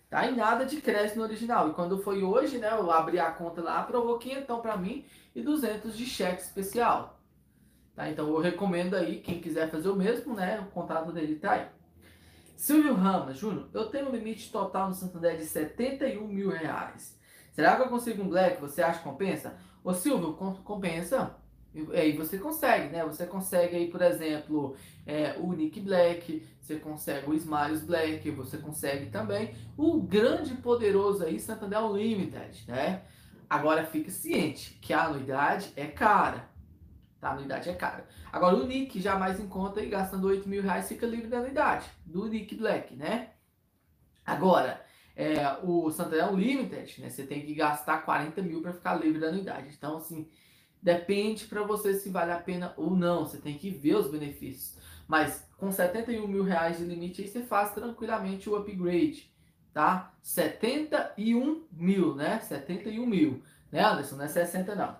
Tá? 0.09 0.27
E 0.27 0.35
nada 0.35 0.65
de 0.65 0.81
crédito 0.81 1.17
no 1.17 1.23
original. 1.23 1.69
E 1.69 1.75
quando 1.75 2.03
foi 2.03 2.23
hoje, 2.23 2.59
né, 2.59 2.71
eu 2.73 2.91
abri 2.91 3.19
a 3.19 3.31
conta 3.31 3.63
lá, 3.63 3.81
aprovou 3.81 4.19
então 4.25 4.61
para 4.61 4.77
mim 4.77 5.05
e 5.35 5.43
200 5.43 5.97
de 5.97 6.07
cheque 6.07 6.43
especial. 6.43 7.22
Tá? 7.95 8.11
Então 8.11 8.29
eu 8.29 8.41
recomendo 8.41 8.95
aí, 8.95 9.21
quem 9.21 9.41
quiser 9.41 9.71
fazer 9.71 9.89
o 9.89 9.97
mesmo, 9.97 10.35
né, 10.35 10.61
o 10.61 10.71
contrato 10.71 11.13
dele 11.13 11.37
tá 11.37 11.53
aí. 11.53 11.67
Silvio 12.57 12.95
Ramos, 12.95 13.39
Júnior, 13.39 13.69
eu 13.75 13.87
tenho 13.87 14.09
um 14.09 14.13
limite 14.13 14.51
total 14.51 14.89
no 14.89 14.95
Santander 14.95 15.37
de 15.37 15.45
71 15.45 16.27
mil 16.27 16.51
reais. 16.51 17.19
Será 17.53 17.77
que 17.77 17.83
eu 17.83 17.89
consigo 17.89 18.23
um 18.23 18.29
black? 18.29 18.61
Você 18.61 18.83
acha 18.83 18.99
que 18.99 19.05
compensa? 19.05 19.57
Ô 19.85 19.93
Silvio, 19.93 20.35
compensa. 20.65 21.37
E 21.75 21.97
aí 21.97 22.17
você 22.17 22.39
consegue, 22.39 22.89
né? 22.89 23.05
Você 23.05 23.27
consegue 23.27 23.77
aí, 23.77 23.89
por 23.89 24.01
exemplo, 24.03 24.77
é, 25.07 25.35
o 25.39 25.53
Nick 25.53 25.81
Black, 25.81 26.47
você 26.61 26.77
consegue 26.77 27.31
o 27.31 27.35
Smiles 27.35 27.83
Black, 27.83 28.31
você 28.31 28.59
consegue 28.59 29.07
também 29.07 29.55
o 29.77 30.01
grande 30.01 30.55
poderoso 30.55 31.25
aí 31.25 31.41
Santander 31.41 31.83
Unlimited, 31.85 32.65
né? 32.69 33.03
Agora 33.49 33.85
fique 33.85 34.11
ciente 34.11 34.79
que 34.81 34.93
a 34.93 35.05
anuidade 35.05 35.73
é 35.77 35.87
cara, 35.87 36.49
tá? 37.23 37.31
A 37.31 37.33
anuidade 37.33 37.71
é 37.71 37.75
cara. 37.75 38.07
Agora 38.31 38.57
o 38.57 38.67
Nick 38.67 39.01
já 39.01 39.17
mais 39.17 39.41
em 39.41 39.49
conta 39.49 39.81
e 39.81 39.89
gastando 39.89 40.27
8 40.27 40.47
mil 40.47 40.63
reais 40.63 40.89
fica 40.89 41.07
livre 41.07 41.29
da 41.29 41.39
anuidade, 41.39 41.87
do 42.05 42.27
Nick 42.29 42.55
Black, 42.55 42.95
né? 42.95 43.31
Agora, 44.27 44.85
é, 45.17 45.59
o 45.63 45.91
Santander 45.91 46.31
Unlimited, 46.33 47.01
né? 47.01 47.09
Você 47.09 47.25
tem 47.25 47.47
que 47.47 47.55
gastar 47.55 48.05
40 48.05 48.43
mil 48.43 48.61
para 48.61 48.75
ficar 48.75 48.95
livre 48.97 49.21
da 49.21 49.29
anuidade. 49.29 49.75
Então, 49.75 49.97
assim, 49.97 50.29
Depende 50.83 51.47
para 51.47 51.63
você 51.63 51.95
se 51.95 52.11
vale 52.11 52.33
a 52.33 52.39
pena 52.39 52.75
ou 52.77 52.91
não. 52.91 53.25
Você 53.25 53.39
tem 53.39 53.57
que 53.57 53.71
ver 53.71 53.95
os 53.95 54.11
benefícios. 54.11 54.77
Mas 55.07 55.49
com 55.57 55.71
71 55.71 56.27
mil 56.27 56.43
reais 56.43 56.79
de 56.79 56.85
limite 56.85 57.23
aí 57.23 57.29
você 57.29 57.43
faz 57.45 57.73
tranquilamente 57.73 58.51
o 58.51 58.57
upgrade, 58.57 59.33
tá? 59.73 60.13
71 60.21 61.69
mil, 61.71 62.17
né? 62.17 62.41
71 62.41 63.07
mil, 63.07 63.43
né, 63.71 63.85
Anderson? 63.85 64.17
Não 64.17 64.25
é 64.25 64.29
60 64.29 64.75
não. 64.75 64.97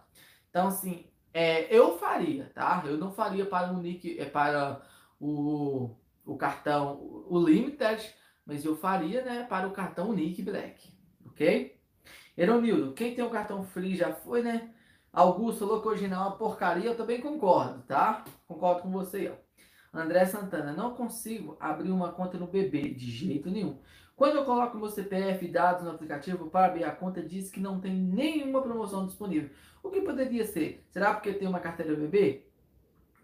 Então, 0.49 0.69
assim, 0.69 1.07
é, 1.33 1.75
eu 1.75 1.99
faria, 1.99 2.51
tá? 2.55 2.83
Eu 2.87 2.97
não 2.99 3.13
faria 3.13 3.47
para 3.47 3.73
o 3.73 3.79
Nick, 3.79 4.19
é, 4.19 4.25
para 4.25 4.83
o, 5.21 5.97
o 6.25 6.37
cartão, 6.37 6.99
o 7.29 7.39
Limited, 7.39 8.15
mas 8.45 8.65
eu 8.65 8.77
faria, 8.77 9.25
né, 9.25 9.45
para 9.45 9.67
o 9.69 9.73
cartão 9.73 10.13
Nick 10.13 10.43
Black, 10.43 10.93
ok? 11.27 11.81
Eronildo, 12.37 12.93
quem 12.95 13.15
tem 13.15 13.25
o 13.25 13.31
cartão 13.31 13.65
free 13.65 13.95
já 13.97 14.13
foi, 14.13 14.43
né? 14.43 14.71
Augusto 15.13 15.67
falou 15.67 15.83
que 15.83 15.89
original 15.89 16.25
é 16.25 16.29
uma 16.29 16.37
porcaria, 16.39 16.87
eu 16.87 16.97
também 16.97 17.21
concordo, 17.21 17.83
tá? 17.83 18.25
Concordo 18.49 18.83
com 18.83 18.91
você, 18.91 19.29
ó. 19.29 19.53
André 19.95 20.25
Santana, 20.25 20.73
não 20.73 20.95
consigo 20.95 21.57
abrir 21.61 21.91
uma 21.91 22.13
conta 22.13 22.39
no 22.39 22.47
BB, 22.47 22.95
de 22.95 23.11
jeito 23.11 23.51
nenhum. 23.51 23.79
Quando 24.23 24.37
eu 24.37 24.45
coloco 24.45 24.79
meu 24.79 24.89
CPF 24.89 25.45
e 25.45 25.49
dados 25.49 25.83
no 25.83 25.91
aplicativo 25.91 26.49
para 26.49 26.67
abrir 26.67 26.85
a 26.85 26.93
conta, 26.93 27.21
diz 27.21 27.51
que 27.51 27.59
não 27.59 27.81
tem 27.81 27.93
nenhuma 27.93 28.63
promoção 28.63 29.05
disponível. 29.05 29.51
O 29.83 29.91
que 29.91 30.01
poderia 30.01 30.45
ser? 30.45 30.87
Será 30.93 31.13
porque 31.13 31.33
tem 31.33 31.49
uma 31.49 31.59
carteira 31.59 31.97
BB? 31.97 32.47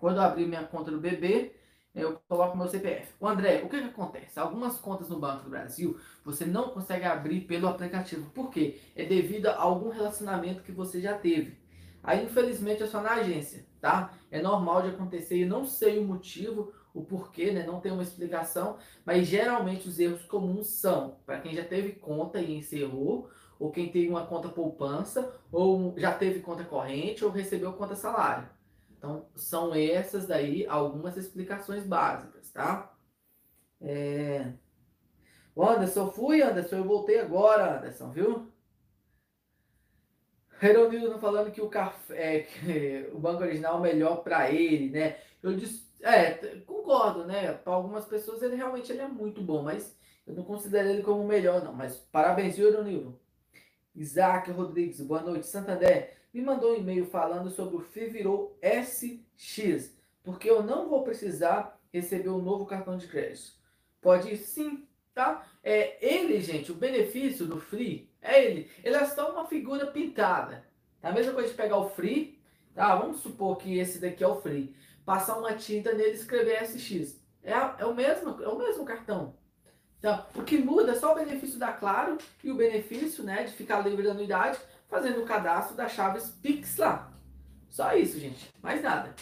Quando 0.00 0.16
eu 0.16 0.22
abrir 0.24 0.48
minha 0.48 0.64
conta 0.64 0.90
no 0.90 0.98
BB, 0.98 1.54
eu 1.94 2.20
coloco 2.28 2.58
meu 2.58 2.66
CPF. 2.66 3.12
O 3.20 3.28
André, 3.28 3.62
o 3.62 3.68
que, 3.68 3.80
que 3.80 3.86
acontece? 3.86 4.40
Algumas 4.40 4.80
contas 4.80 5.08
no 5.08 5.20
Banco 5.20 5.44
do 5.44 5.50
Brasil 5.50 5.96
você 6.24 6.44
não 6.44 6.70
consegue 6.70 7.04
abrir 7.04 7.42
pelo 7.42 7.68
aplicativo. 7.68 8.28
Por 8.32 8.50
quê? 8.50 8.80
É 8.96 9.04
devido 9.04 9.46
a 9.46 9.54
algum 9.54 9.90
relacionamento 9.90 10.64
que 10.64 10.72
você 10.72 11.00
já 11.00 11.16
teve. 11.16 11.56
Aí, 12.02 12.24
infelizmente, 12.24 12.82
é 12.82 12.86
só 12.88 13.00
na 13.00 13.12
agência, 13.12 13.64
tá? 13.80 14.12
É 14.32 14.42
normal 14.42 14.82
de 14.82 14.88
acontecer, 14.88 15.44
eu 15.44 15.48
não 15.48 15.64
sei 15.64 16.00
o 16.00 16.04
motivo, 16.04 16.72
o 16.94 17.04
porquê, 17.04 17.50
né? 17.52 17.64
Não 17.66 17.80
tem 17.80 17.92
uma 17.92 18.02
explicação, 18.02 18.78
mas 19.04 19.26
geralmente 19.26 19.88
os 19.88 19.98
erros 19.98 20.24
comuns 20.24 20.68
são 20.68 21.16
para 21.24 21.40
quem 21.40 21.54
já 21.54 21.64
teve 21.64 21.92
conta 21.92 22.40
e 22.40 22.56
encerrou, 22.56 23.30
ou 23.58 23.70
quem 23.70 23.90
tem 23.90 24.08
uma 24.08 24.26
conta 24.26 24.48
poupança, 24.48 25.34
ou 25.50 25.94
já 25.96 26.12
teve 26.14 26.40
conta 26.40 26.64
corrente, 26.64 27.24
ou 27.24 27.30
recebeu 27.30 27.72
conta 27.72 27.94
salário. 27.94 28.48
Então, 28.96 29.28
são 29.34 29.74
essas 29.74 30.26
daí 30.26 30.66
algumas 30.66 31.16
explicações 31.16 31.84
básicas, 31.84 32.50
tá? 32.50 32.92
É... 33.80 34.52
O 35.54 35.64
Anderson, 35.64 36.10
fui, 36.10 36.42
Anderson, 36.42 36.76
eu 36.76 36.84
voltei 36.84 37.18
agora, 37.20 37.78
Anderson, 37.78 38.10
viu? 38.10 38.52
Heronildo 40.60 41.18
falando 41.18 41.52
que 41.52 41.60
o 41.60 41.68
café, 41.68 42.40
que 42.62 43.08
o 43.12 43.18
banco 43.18 43.42
original 43.42 43.78
é 43.78 43.92
melhor 43.92 44.22
para 44.22 44.50
ele, 44.50 44.90
né? 44.90 45.18
Eu 45.42 45.56
disse, 45.56 45.87
é, 46.00 46.32
concordo, 46.66 47.24
né? 47.24 47.52
Para 47.52 47.74
algumas 47.74 48.04
pessoas 48.04 48.42
ele 48.42 48.56
realmente 48.56 48.90
ele 48.92 49.00
é 49.00 49.08
muito 49.08 49.42
bom, 49.42 49.62
mas 49.62 49.96
eu 50.26 50.34
não 50.34 50.44
considero 50.44 50.88
ele 50.88 51.02
como 51.02 51.22
o 51.22 51.26
melhor, 51.26 51.62
não. 51.64 51.72
Mas 51.72 51.96
parabéns, 51.96 52.56
viu, 52.56 52.68
Heronildo? 52.68 53.18
Isaac 53.94 54.50
Rodrigues, 54.50 55.00
boa 55.00 55.22
noite. 55.22 55.46
Santander, 55.46 56.16
me 56.32 56.42
mandou 56.42 56.72
um 56.72 56.76
e-mail 56.76 57.06
falando 57.06 57.50
sobre 57.50 57.76
o 57.76 57.80
Fivirou 57.80 58.56
SX, 58.62 59.96
porque 60.22 60.48
eu 60.48 60.62
não 60.62 60.88
vou 60.88 61.02
precisar 61.02 61.80
receber 61.92 62.28
um 62.28 62.42
novo 62.42 62.66
cartão 62.66 62.96
de 62.96 63.08
crédito. 63.08 63.52
Pode 64.00 64.32
ir 64.32 64.36
sim, 64.36 64.86
tá? 65.14 65.46
É 65.64 65.96
ele, 66.00 66.40
gente, 66.40 66.70
o 66.70 66.76
benefício 66.76 67.46
do 67.46 67.58
Free 67.58 68.08
é 68.22 68.44
ele. 68.44 68.70
Ele 68.84 68.94
é 68.94 69.04
só 69.04 69.32
uma 69.32 69.46
figura 69.46 69.86
pintada. 69.86 70.64
É 71.02 71.08
a 71.08 71.12
mesma 71.12 71.32
coisa 71.32 71.48
de 71.48 71.54
pegar 71.54 71.78
o 71.78 71.88
Free, 71.88 72.38
tá? 72.74 72.94
Vamos 72.94 73.20
supor 73.20 73.56
que 73.56 73.78
esse 73.78 73.98
daqui 73.98 74.22
é 74.22 74.28
o 74.28 74.40
Free. 74.40 74.74
Passar 75.08 75.38
uma 75.38 75.54
tinta 75.54 75.94
nele 75.94 76.10
e 76.10 76.12
escrever 76.12 76.62
SX. 76.62 77.18
É, 77.42 77.52
é, 77.52 77.86
o 77.86 77.94
mesmo, 77.94 78.42
é 78.42 78.48
o 78.48 78.58
mesmo 78.58 78.84
cartão. 78.84 79.36
Então, 79.98 80.26
o 80.34 80.42
que 80.42 80.58
muda 80.58 80.92
é 80.92 80.94
só 80.96 81.12
o 81.12 81.14
benefício 81.14 81.58
da 81.58 81.72
Claro 81.72 82.18
e 82.44 82.50
o 82.50 82.54
benefício 82.54 83.24
né, 83.24 83.44
de 83.44 83.54
ficar 83.54 83.80
livre 83.80 84.04
da 84.04 84.10
anuidade 84.10 84.58
fazendo 84.86 85.22
o 85.22 85.24
cadastro 85.24 85.74
das 85.74 85.92
chaves 85.92 86.28
Pix 86.42 86.76
lá. 86.76 87.10
Só 87.70 87.94
isso, 87.96 88.20
gente. 88.20 88.52
Mais 88.62 88.82
nada. 88.82 89.14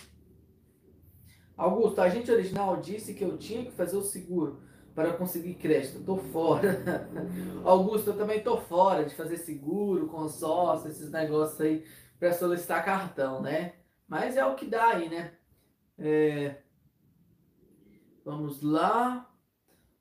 Augusto, 1.57 2.01
a 2.01 2.07
agente 2.07 2.33
original 2.33 2.79
disse 2.79 3.15
que 3.15 3.23
eu 3.23 3.39
tinha 3.39 3.65
que 3.65 3.71
fazer 3.71 3.97
o 3.97 4.03
seguro 4.03 4.65
para 4.93 5.13
conseguir 5.13 5.55
crédito. 5.55 6.03
Tô 6.03 6.17
fora. 6.17 7.09
Augusto, 7.63 8.11
eu 8.11 8.19
também 8.19 8.43
tô 8.43 8.57
fora 8.57 9.05
de 9.05 9.15
fazer 9.15 9.37
seguro, 9.37 10.09
consórcio, 10.09 10.91
esses 10.91 11.13
negócios 11.13 11.61
aí 11.61 11.87
para 12.19 12.33
solicitar 12.33 12.85
cartão, 12.85 13.41
né? 13.41 13.75
Mas 14.09 14.37
é 14.37 14.45
o 14.45 14.57
que 14.57 14.67
dá 14.67 14.89
aí, 14.89 15.09
né? 15.09 15.31
É... 15.99 16.57
Vamos 18.25 18.63
lá. 18.63 19.31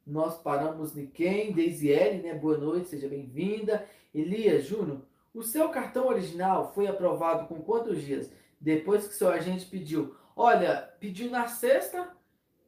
Nós 0.05 0.38
paramos 0.41 0.97
em 0.97 1.08
quem? 1.08 1.51
Deisiele, 1.51 2.21
né? 2.21 2.34
Boa 2.34 2.58
noite, 2.58 2.89
seja 2.89 3.08
bem-vinda. 3.08 3.88
Elias 4.13 4.65
Júnior, 4.65 5.01
o 5.34 5.43
seu 5.43 5.69
cartão 5.69 6.08
original 6.08 6.71
foi 6.73 6.88
aprovado 6.88 7.47
com 7.47 7.62
quantos 7.62 8.01
dias? 8.01 8.31
Depois 8.60 9.08
que 9.08 9.13
seu 9.13 9.29
agente 9.29 9.65
pediu. 9.65 10.15
Olha, 10.36 10.93
pediu 10.99 11.29
na 11.29 11.47
sexta, 11.47 12.15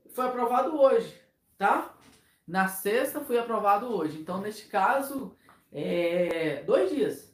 foi 0.09 0.25
aprovado 0.25 0.79
hoje, 0.79 1.13
tá? 1.57 1.95
Na 2.47 2.67
sexta 2.67 3.21
foi 3.21 3.37
aprovado 3.37 3.87
hoje. 3.87 4.19
Então, 4.19 4.41
neste 4.41 4.67
caso, 4.67 5.35
é 5.71 6.63
dois 6.63 6.89
dias. 6.89 7.33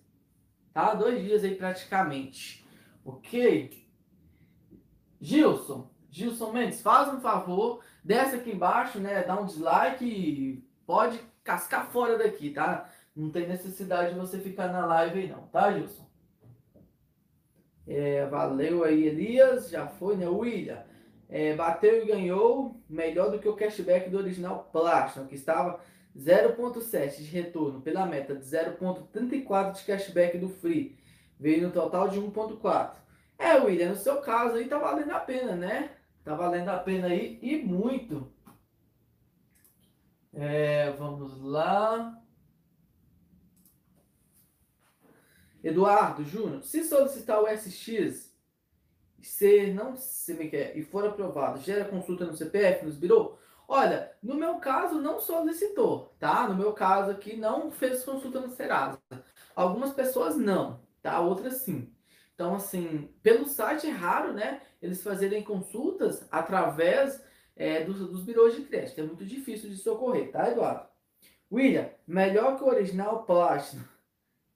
Tá? 0.73 0.93
Dois 0.95 1.23
dias 1.23 1.43
aí 1.43 1.55
praticamente. 1.55 2.65
Ok? 3.05 3.82
Gilson. 5.23 5.89
Gilson 6.11 6.51
Mendes, 6.51 6.81
faz 6.81 7.11
um 7.11 7.21
favor, 7.21 7.81
desce 8.03 8.35
aqui 8.35 8.51
embaixo, 8.51 8.99
né? 8.99 9.23
Dá 9.23 9.39
um 9.39 9.45
dislike 9.45 10.05
e 10.05 10.63
pode 10.85 11.17
cascar 11.43 11.89
fora 11.89 12.17
daqui, 12.17 12.49
tá? 12.49 12.89
Não 13.15 13.31
tem 13.31 13.47
necessidade 13.47 14.13
de 14.13 14.19
você 14.19 14.37
ficar 14.37 14.67
na 14.67 14.85
live 14.85 15.21
aí 15.21 15.27
não, 15.29 15.43
tá, 15.47 15.71
Gilson? 15.71 16.05
É, 17.87 18.25
valeu 18.25 18.83
aí, 18.83 19.07
Elias. 19.07 19.69
Já 19.69 19.87
foi, 19.87 20.17
né? 20.17 20.27
William. 20.27 20.83
É, 21.29 21.55
bateu 21.55 22.03
e 22.03 22.05
ganhou 22.05 22.79
melhor 22.89 23.31
do 23.31 23.39
que 23.39 23.47
o 23.47 23.55
cashback 23.55 24.09
do 24.09 24.17
original 24.17 24.69
Platinum, 24.73 25.25
que 25.25 25.35
estava 25.35 25.79
0,7 26.17 27.17
de 27.17 27.23
retorno 27.23 27.81
pela 27.81 28.05
meta 28.05 28.35
de 28.35 28.43
0,34 28.43 29.73
de 29.73 29.85
cashback 29.85 30.37
do 30.37 30.49
Free. 30.49 30.97
Veio 31.39 31.63
no 31.63 31.71
total 31.73 32.09
de 32.09 32.19
1,4. 32.19 33.02
É, 33.37 33.55
William, 33.57 33.89
no 33.89 33.95
seu 33.95 34.21
caso 34.21 34.55
aí 34.55 34.67
tá 34.67 34.77
valendo 34.77 35.11
a 35.11 35.19
pena, 35.19 35.55
né? 35.55 35.95
Tá 36.23 36.35
valendo 36.35 36.69
a 36.69 36.77
pena 36.79 37.07
aí 37.07 37.39
e 37.41 37.57
muito. 37.63 38.31
É, 40.33 40.91
vamos 40.91 41.41
lá. 41.41 42.19
Eduardo 45.63 46.25
Júnior, 46.25 46.63
se 46.63 46.83
solicitar 46.83 47.41
o 47.41 47.47
SX 47.47 48.33
ser 49.21 49.73
não 49.73 49.95
se 49.95 50.33
me 50.33 50.49
quer 50.49 50.77
e 50.77 50.83
for 50.83 51.05
aprovado, 51.05 51.61
gera 51.61 51.85
consulta 51.85 52.25
no 52.25 52.35
CPF, 52.35 52.85
nos 52.85 52.97
birô? 52.97 53.37
Olha, 53.67 54.11
no 54.21 54.35
meu 54.35 54.55
caso 54.57 55.01
não 55.01 55.19
solicitou, 55.19 56.13
tá? 56.19 56.47
No 56.49 56.55
meu 56.55 56.73
caso 56.73 57.11
aqui 57.11 57.37
não 57.37 57.71
fez 57.71 58.03
consulta 58.03 58.41
no 58.41 58.49
Serasa. 58.49 58.99
Algumas 59.55 59.93
pessoas 59.93 60.35
não, 60.35 60.81
tá? 61.01 61.19
Outras 61.21 61.57
sim. 61.61 61.92
Então, 62.33 62.55
assim, 62.55 63.09
pelo 63.21 63.47
site 63.47 63.87
é 63.87 63.91
raro, 63.91 64.33
né? 64.33 64.61
Eles 64.81 65.03
fazerem 65.03 65.43
consultas 65.43 66.27
através 66.31 67.23
é, 67.55 67.83
dos, 67.83 67.99
dos 67.99 68.23
birôs 68.23 68.55
de 68.55 68.63
crédito. 68.63 68.99
É 68.99 69.03
muito 69.03 69.25
difícil 69.25 69.69
de 69.69 69.77
socorrer, 69.77 70.31
tá, 70.31 70.49
Eduardo? 70.49 70.87
William, 71.51 71.89
melhor 72.07 72.57
que 72.57 72.63
o 72.63 72.67
original 72.67 73.23
Platinum. 73.25 73.83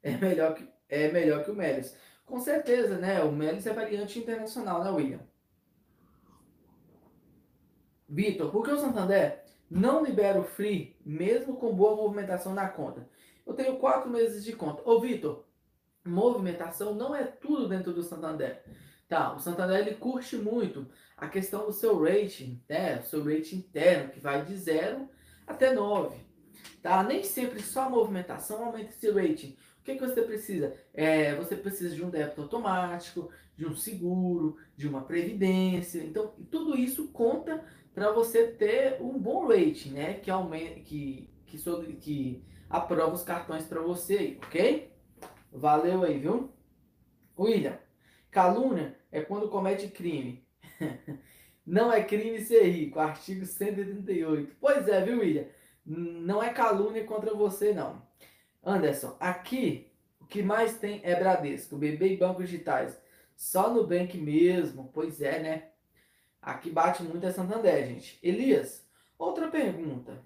É 0.03 0.15
melhor 0.15 0.53
que, 0.53 0.65
é 0.87 1.11
melhor 1.11 1.43
que 1.43 1.51
o 1.51 1.55
Melis. 1.55 1.93
Com 2.25 2.39
certeza, 2.39 2.97
né? 2.97 3.21
O 3.23 3.31
Melis 3.31 3.65
é 3.65 3.73
variante 3.73 4.19
internacional, 4.19 4.81
né, 4.81 4.89
William? 4.89 5.19
Vitor, 8.07 8.51
por 8.51 8.63
que 8.63 8.71
o 8.71 8.77
Santander 8.77 9.43
não 9.69 10.05
libera 10.05 10.39
o 10.39 10.45
free 10.45 10.95
mesmo 11.03 11.57
com 11.57 11.75
boa 11.75 11.95
movimentação 11.95 12.53
na 12.53 12.69
conta? 12.69 13.09
Eu 13.45 13.53
tenho 13.53 13.77
quatro 13.77 14.09
meses 14.09 14.45
de 14.45 14.53
conta. 14.53 14.87
Ô, 14.87 14.99
Vitor, 14.99 15.46
movimentação 16.07 16.95
não 16.95 17.15
é 17.15 17.23
tudo 17.23 17.67
dentro 17.67 17.93
do 17.93 18.03
Santander. 18.03 18.63
Tá, 19.07 19.33
o 19.33 19.39
Santander 19.39 19.79
ele 19.79 19.95
curte 19.95 20.35
muito 20.35 20.87
a 21.15 21.27
questão 21.27 21.65
do 21.65 21.73
seu 21.73 22.01
rating, 22.01 22.61
né? 22.67 22.99
O 22.99 23.03
seu 23.03 23.23
rating 23.23 23.57
interno, 23.57 24.09
que 24.09 24.19
vai 24.19 24.43
de 24.43 24.55
0 24.55 25.07
até 25.45 25.73
9. 25.73 26.17
Tá? 26.81 27.03
Nem 27.03 27.23
sempre 27.23 27.61
só 27.61 27.83
a 27.83 27.89
movimentação 27.89 28.65
aumenta 28.65 28.89
esse 28.89 29.09
rating 29.09 29.55
que, 29.87 29.95
que 29.95 30.05
você 30.05 30.21
precisa? 30.21 30.73
É, 30.93 31.33
você 31.35 31.55
precisa 31.55 31.95
de 31.95 32.03
um 32.03 32.09
débito 32.09 32.41
automático, 32.41 33.29
de 33.55 33.65
um 33.65 33.75
seguro, 33.75 34.57
de 34.75 34.87
uma 34.87 35.01
previdência. 35.01 35.99
Então, 36.03 36.33
tudo 36.51 36.77
isso 36.77 37.07
conta 37.07 37.63
para 37.95 38.11
você 38.11 38.47
ter 38.47 39.01
um 39.01 39.17
bom 39.17 39.47
rating, 39.47 39.91
né? 39.91 40.15
Que, 40.15 40.29
aumenta, 40.29 40.81
que, 40.81 41.29
que, 41.45 41.57
que 41.95 42.43
aprova 42.69 43.13
os 43.13 43.23
cartões 43.23 43.63
para 43.63 43.81
você, 43.81 44.37
ok? 44.43 44.91
Valeu 45.57 46.03
aí, 46.03 46.19
viu? 46.19 46.51
William, 47.37 47.79
calúnia 48.29 48.95
é 49.11 49.21
quando 49.21 49.49
comete 49.49 49.87
crime. 49.87 50.47
Não 51.65 51.91
é 51.91 52.03
crime 52.03 52.39
ser 52.41 52.63
rico, 52.69 52.99
artigo 52.99 53.43
138. 53.43 54.55
Pois 54.59 54.87
é, 54.87 55.03
viu, 55.03 55.19
William? 55.19 55.45
Não 55.83 56.43
é 56.43 56.51
calúnia 56.51 57.03
contra 57.05 57.33
você, 57.33 57.73
não. 57.73 58.05
Anderson, 58.63 59.17
aqui 59.19 59.91
o 60.19 60.25
que 60.25 60.43
mais 60.43 60.77
tem 60.77 61.01
é 61.03 61.15
Bradesco, 61.15 61.75
BB 61.75 62.13
e 62.13 62.17
bancos 62.17 62.49
digitais. 62.49 62.97
Só 63.35 63.73
no 63.73 63.87
Bank 63.87 64.17
mesmo, 64.17 64.91
pois 64.93 65.21
é, 65.21 65.39
né? 65.39 65.69
Aqui 66.41 66.69
bate 66.69 67.03
muito 67.03 67.25
a 67.25 67.31
Santander, 67.31 67.85
gente. 67.87 68.19
Elias, 68.21 68.85
outra 69.17 69.49
pergunta. 69.49 70.21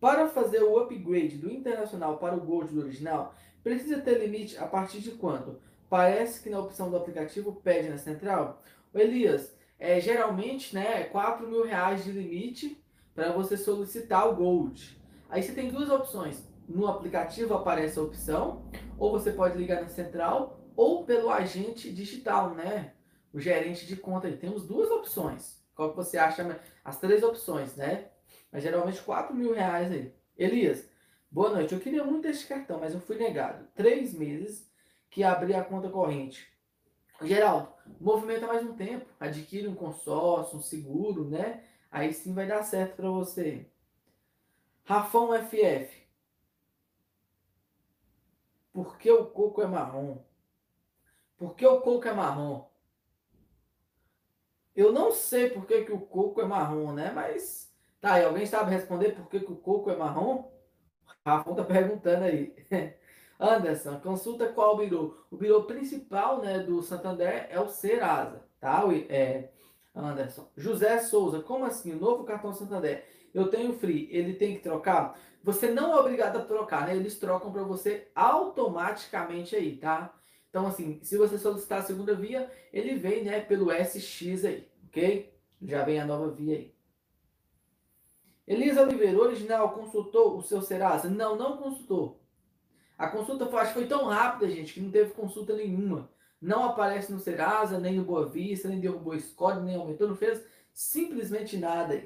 Para 0.00 0.28
fazer 0.28 0.62
o 0.62 0.78
upgrade 0.78 1.36
do 1.36 1.50
Internacional 1.50 2.18
para 2.18 2.34
o 2.34 2.40
Gold 2.40 2.72
do 2.72 2.80
original, 2.80 3.34
precisa 3.62 4.00
ter 4.00 4.18
limite 4.18 4.58
a 4.58 4.66
partir 4.66 5.00
de 5.00 5.12
quanto? 5.12 5.60
Parece 5.88 6.42
que 6.42 6.50
na 6.50 6.60
opção 6.60 6.90
do 6.90 6.96
aplicativo 6.96 7.60
pede 7.62 7.88
na 7.88 7.98
central. 7.98 8.62
O 8.92 8.98
Elias, 8.98 9.56
é, 9.78 10.00
geralmente, 10.00 10.74
né, 10.74 11.04
4 11.04 11.48
mil 11.48 11.64
reais 11.64 12.04
de 12.04 12.12
limite 12.12 12.82
para 13.14 13.32
você 13.32 13.56
solicitar 13.56 14.28
o 14.28 14.36
Gold. 14.36 15.00
Aí 15.28 15.42
você 15.42 15.52
tem 15.52 15.70
duas 15.70 15.90
opções. 15.90 16.48
No 16.68 16.86
aplicativo 16.86 17.54
aparece 17.54 17.98
a 17.98 18.02
opção, 18.02 18.64
ou 18.98 19.10
você 19.10 19.32
pode 19.32 19.58
ligar 19.58 19.80
na 19.80 19.88
central, 19.88 20.60
ou 20.76 21.04
pelo 21.04 21.30
agente 21.30 21.92
digital, 21.92 22.54
né? 22.54 22.94
O 23.32 23.40
gerente 23.40 23.86
de 23.86 23.96
conta. 23.96 24.28
Aí 24.28 24.36
temos 24.36 24.66
duas 24.66 24.90
opções. 24.90 25.60
Qual 25.74 25.90
que 25.90 25.96
você 25.96 26.18
acha? 26.18 26.60
As 26.84 26.98
três 26.98 27.22
opções, 27.22 27.74
né? 27.76 28.06
Mas 28.52 28.62
geralmente 28.62 29.00
4 29.02 29.34
mil 29.34 29.52
reais 29.52 29.90
aí. 29.90 30.14
Elias, 30.36 30.88
boa 31.30 31.50
noite. 31.50 31.74
Eu 31.74 31.80
queria 31.80 32.04
muito 32.04 32.26
esse 32.26 32.46
cartão, 32.46 32.80
mas 32.80 32.92
eu 32.94 33.00
fui 33.00 33.16
negado. 33.16 33.66
Três 33.74 34.12
meses 34.12 34.70
que 35.08 35.22
abri 35.22 35.54
a 35.54 35.64
conta 35.64 35.88
corrente. 35.88 36.50
Geraldo, 37.22 37.72
movimenta 38.00 38.46
mais 38.46 38.64
um 38.64 38.74
tempo. 38.74 39.06
Adquire 39.18 39.68
um 39.68 39.74
consórcio, 39.74 40.58
um 40.58 40.62
seguro, 40.62 41.28
né? 41.28 41.64
Aí 41.90 42.12
sim 42.12 42.34
vai 42.34 42.46
dar 42.46 42.62
certo 42.62 42.96
para 42.96 43.10
você. 43.10 43.70
Rafão 44.84 45.32
FF. 45.34 46.00
Por 48.72 48.98
que 48.98 49.10
o 49.10 49.26
coco 49.26 49.62
é 49.62 49.66
marrom? 49.66 50.18
Por 51.36 51.54
que 51.54 51.66
o 51.66 51.80
coco 51.80 52.06
é 52.08 52.12
marrom? 52.12 52.68
Eu 54.74 54.92
não 54.92 55.10
sei 55.10 55.50
por 55.50 55.66
que, 55.66 55.84
que 55.84 55.92
o 55.92 56.00
coco 56.00 56.40
é 56.40 56.44
marrom, 56.44 56.92
né? 56.92 57.10
Mas 57.10 57.74
tá 58.00 58.14
aí, 58.14 58.24
alguém 58.24 58.46
sabe 58.46 58.70
responder 58.70 59.14
por 59.14 59.28
que, 59.28 59.40
que 59.40 59.52
o 59.52 59.56
coco 59.56 59.90
é 59.90 59.96
marrom? 59.96 60.49
Rafão 61.24 61.54
tá 61.54 61.64
perguntando 61.64 62.24
aí. 62.24 62.54
Anderson, 63.38 63.98
consulta 64.00 64.52
qual 64.52 64.74
o 64.74 64.78
birô. 64.78 65.16
O 65.30 65.36
birô 65.36 65.64
principal 65.64 66.40
né, 66.42 66.58
do 66.58 66.82
Santander 66.82 67.46
é 67.50 67.58
o 67.58 67.68
Serasa, 67.68 68.44
tá? 68.60 68.84
É, 69.08 69.50
Anderson. 69.94 70.50
José 70.56 70.98
Souza, 70.98 71.40
como 71.40 71.64
assim? 71.64 71.92
O 71.92 72.00
novo 72.00 72.24
cartão 72.24 72.52
Santander. 72.52 73.04
Eu 73.32 73.48
tenho 73.48 73.72
free, 73.78 74.08
ele 74.10 74.34
tem 74.34 74.56
que 74.56 74.62
trocar? 74.62 75.18
Você 75.42 75.70
não 75.70 75.92
é 75.92 76.00
obrigado 76.00 76.36
a 76.36 76.44
trocar, 76.44 76.86
né? 76.86 76.96
Eles 76.96 77.18
trocam 77.18 77.52
para 77.52 77.62
você 77.62 78.08
automaticamente 78.14 79.56
aí, 79.56 79.76
tá? 79.76 80.14
Então, 80.50 80.66
assim, 80.66 80.98
se 81.02 81.16
você 81.16 81.38
solicitar 81.38 81.78
a 81.78 81.82
segunda 81.82 82.14
via, 82.14 82.50
ele 82.72 82.96
vem, 82.96 83.22
né, 83.24 83.40
pelo 83.40 83.70
SX 83.70 84.44
aí, 84.44 84.68
ok? 84.88 85.32
Já 85.62 85.84
vem 85.84 86.00
a 86.00 86.04
nova 86.04 86.28
via 86.30 86.56
aí. 86.56 86.79
Elisa 88.50 88.82
Oliveira, 88.82 89.16
original, 89.16 89.72
consultou 89.72 90.36
o 90.36 90.42
seu 90.42 90.60
Serasa? 90.60 91.08
Não, 91.08 91.36
não 91.36 91.56
consultou. 91.56 92.20
A 92.98 93.06
consulta 93.06 93.46
foi, 93.46 93.64
foi 93.66 93.86
tão 93.86 94.06
rápida, 94.06 94.50
gente, 94.50 94.72
que 94.74 94.80
não 94.80 94.90
teve 94.90 95.12
consulta 95.12 95.54
nenhuma. 95.54 96.10
Não 96.42 96.64
aparece 96.64 97.12
no 97.12 97.20
Serasa, 97.20 97.78
nem 97.78 97.94
no 97.94 98.04
Boa 98.04 98.28
Vista, 98.28 98.66
nem 98.66 98.80
derrubou 98.80 99.16
score, 99.20 99.60
nem 99.60 99.76
aumentou, 99.76 100.08
não 100.08 100.16
fez 100.16 100.44
simplesmente 100.72 101.56
nada. 101.56 102.02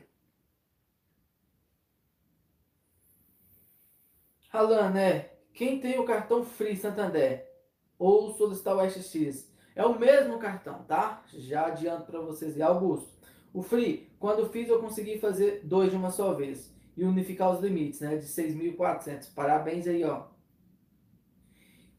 Alan, 4.52 4.90
né? 4.90 5.30
Quem 5.54 5.80
tem 5.80 5.98
o 5.98 6.04
cartão 6.04 6.44
Free 6.44 6.76
Santander 6.76 7.50
ou 7.98 8.35
solicitar 8.35 8.76
o 8.76 8.87
SX, 8.87 9.50
é 9.74 9.83
o 9.83 9.98
mesmo 9.98 10.38
cartão, 10.38 10.85
tá? 10.85 11.24
Já 11.33 11.68
adianto 11.68 12.04
para 12.04 12.20
vocês. 12.20 12.54
E 12.54 12.61
Augusto, 12.61 13.13
o 13.55 13.62
Free, 13.62 14.11
quando 14.19 14.49
fiz 14.49 14.69
eu 14.69 14.81
consegui 14.81 15.17
fazer 15.17 15.61
dois 15.62 15.88
de 15.88 15.97
uma 15.97 16.11
só 16.11 16.35
vez 16.35 16.75
e 16.97 17.05
unificar 17.05 17.53
os 17.53 17.61
limites, 17.61 18.01
né? 18.01 18.17
De 18.17 18.27
6.400. 18.27 19.33
Parabéns 19.33 19.87
aí, 19.87 20.03
ó. 20.03 20.25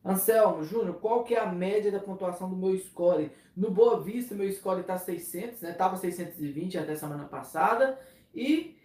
Anselmo, 0.04 0.66
Júnior, 0.66 0.96
qual 1.00 1.24
que 1.24 1.34
é 1.34 1.40
a 1.40 1.46
média 1.46 1.90
da 1.90 2.00
pontuação 2.00 2.50
do 2.50 2.58
meu 2.58 2.78
score? 2.78 3.32
No 3.56 3.72
Boa 3.72 4.02
Vista, 4.02 4.36
meu 4.36 4.52
score 4.52 4.82
está 4.82 4.98
600, 4.98 5.62
né? 5.62 5.72
Tava 5.72 5.96
620 5.96 6.78
até 6.78 6.94
semana 6.94 7.24
passada. 7.24 7.98
E, 8.34 8.78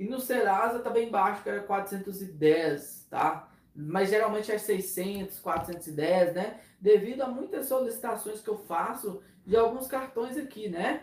e 0.00 0.04
no 0.04 0.18
Serasa 0.18 0.78
tá 0.78 0.88
bem 0.88 1.10
baixo, 1.10 1.42
que 1.42 1.50
era 1.50 1.60
410, 1.60 3.06
tá? 3.10 3.50
Mas 3.76 4.08
geralmente 4.08 4.50
é 4.50 4.56
600, 4.56 5.40
410, 5.40 6.34
né? 6.34 6.58
Devido 6.80 7.20
a 7.20 7.28
muitas 7.28 7.66
solicitações 7.66 8.40
que 8.40 8.48
eu 8.48 8.56
faço 8.56 9.22
de 9.44 9.58
alguns 9.58 9.86
cartões 9.86 10.38
aqui, 10.38 10.70
né? 10.70 11.02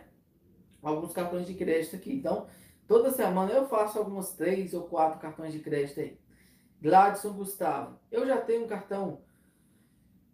Alguns 0.82 1.13
cartões 1.13 1.46
de 1.46 1.54
crédito 1.54 1.96
aqui. 1.96 2.13
Então, 2.13 2.48
toda 2.88 3.12
semana 3.12 3.52
eu 3.52 3.67
faço 3.67 4.00
alguns 4.00 4.34
três 4.34 4.74
ou 4.74 4.84
quatro 4.84 5.20
cartões 5.20 5.54
de 5.54 5.60
crédito 5.60 6.00
aí. 6.00 6.20
Gladson 6.82 7.34
Gustavo, 7.34 8.00
eu 8.12 8.26
já 8.26 8.41
tenho 8.41 8.63
um 8.63 8.67
cartão 8.67 9.22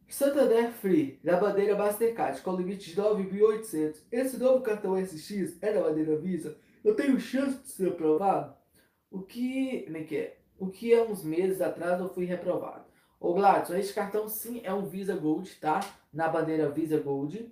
Santander 0.09 0.71
Free, 0.71 1.19
da 1.21 1.37
bandeira 1.37 1.77
Mastercard, 1.77 2.41
com 2.41 2.55
limite 2.55 2.91
de 2.91 2.95
9.800. 2.95 4.03
Esse 4.09 4.37
novo 4.37 4.63
cartão 4.63 4.97
SX 4.97 5.57
é 5.61 5.73
da 5.73 5.81
bandeira 5.81 6.17
Visa. 6.17 6.57
Eu 6.81 6.95
tenho 6.95 7.19
chance 7.19 7.61
de 7.61 7.69
ser 7.69 7.89
aprovado? 7.89 8.55
O 9.11 9.21
que, 9.21 9.81
como 9.83 9.97
é 9.97 10.03
que 10.03 10.15
é? 10.15 10.37
O 10.57 10.67
que 10.69 10.93
há 10.93 11.03
uns 11.03 11.23
meses 11.23 11.59
atrás 11.59 11.99
eu 11.99 12.07
fui 12.07 12.23
reprovado. 12.23 12.85
Ô 13.19 13.33
Gladson, 13.33 13.75
esse 13.75 13.93
cartão 13.93 14.29
sim 14.29 14.61
é 14.63 14.73
um 14.73 14.85
Visa 14.85 15.15
Gold, 15.15 15.53
tá? 15.55 15.81
Na 16.13 16.29
bandeira 16.29 16.69
Visa 16.69 16.97
Gold. 16.97 17.51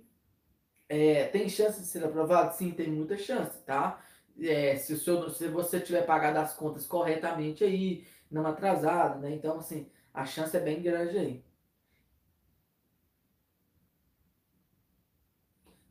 É, 0.88 1.26
tem 1.28 1.48
chance 1.48 1.80
de 1.80 1.86
ser 1.86 2.04
aprovado? 2.04 2.54
Sim, 2.56 2.70
tem 2.72 2.88
muita 2.90 3.16
chance, 3.18 3.58
tá? 3.64 4.02
É, 4.40 4.76
se, 4.76 4.92
o 4.94 4.98
seu, 4.98 5.30
se 5.30 5.48
você 5.48 5.80
tiver 5.80 6.02
pagado 6.06 6.38
as 6.38 6.54
contas 6.54 6.86
corretamente 6.86 7.64
aí, 7.64 8.06
não 8.30 8.46
atrasado, 8.46 9.20
né? 9.20 9.32
Então, 9.32 9.58
assim, 9.58 9.90
a 10.14 10.24
chance 10.26 10.56
é 10.56 10.60
bem 10.60 10.80
grande 10.82 11.18
aí. 11.18 11.44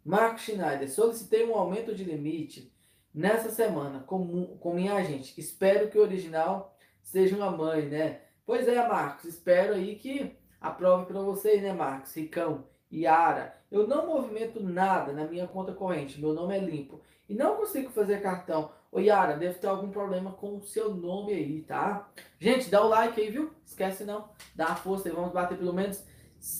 Marco 0.03 0.39
Schneider, 0.39 0.89
solicitei 0.91 1.45
um 1.45 1.55
aumento 1.55 1.93
de 1.95 2.03
limite 2.03 2.71
nessa 3.13 3.49
semana 3.49 4.01
com, 4.01 4.58
com 4.58 4.73
minha 4.73 4.93
agente. 4.93 5.39
Espero 5.39 5.89
que 5.89 5.97
o 5.97 6.01
original 6.01 6.77
seja 7.01 7.36
uma 7.36 7.49
mãe, 7.51 7.88
né? 7.88 8.21
Pois 8.45 8.67
é, 8.67 8.88
Marcos, 8.88 9.25
espero 9.25 9.73
aí 9.73 9.95
que 9.95 10.36
aprove 10.62 11.05
para 11.08 11.21
vocês, 11.21 11.62
né, 11.62 11.73
Marcos? 11.73 12.13
Ricão, 12.15 12.67
Yara. 12.93 13.60
Eu 13.75 13.85
não 13.85 14.07
movimento 14.07 14.63
nada 14.63 15.11
na 15.11 15.25
minha 15.25 15.45
conta 15.45 15.73
corrente, 15.73 16.21
meu 16.21 16.31
nome 16.31 16.55
é 16.55 16.59
limpo. 16.61 17.01
E 17.27 17.33
não 17.33 17.57
consigo 17.57 17.89
fazer 17.89 18.21
cartão. 18.21 18.71
Ô 18.89 19.01
Yara, 19.01 19.35
deve 19.35 19.59
ter 19.59 19.67
algum 19.67 19.89
problema 19.89 20.31
com 20.31 20.55
o 20.55 20.63
seu 20.63 20.95
nome 20.95 21.33
aí, 21.33 21.61
tá? 21.61 22.09
Gente, 22.39 22.69
dá 22.69 22.81
o 22.81 22.88
like 22.88 23.19
aí, 23.19 23.29
viu? 23.29 23.51
Esquece 23.65 24.05
não, 24.05 24.29
dá 24.55 24.67
uma 24.67 24.75
força 24.77 25.09
aí, 25.09 25.13
vamos 25.13 25.33
bater 25.33 25.57
pelo 25.57 25.73
menos 25.73 26.01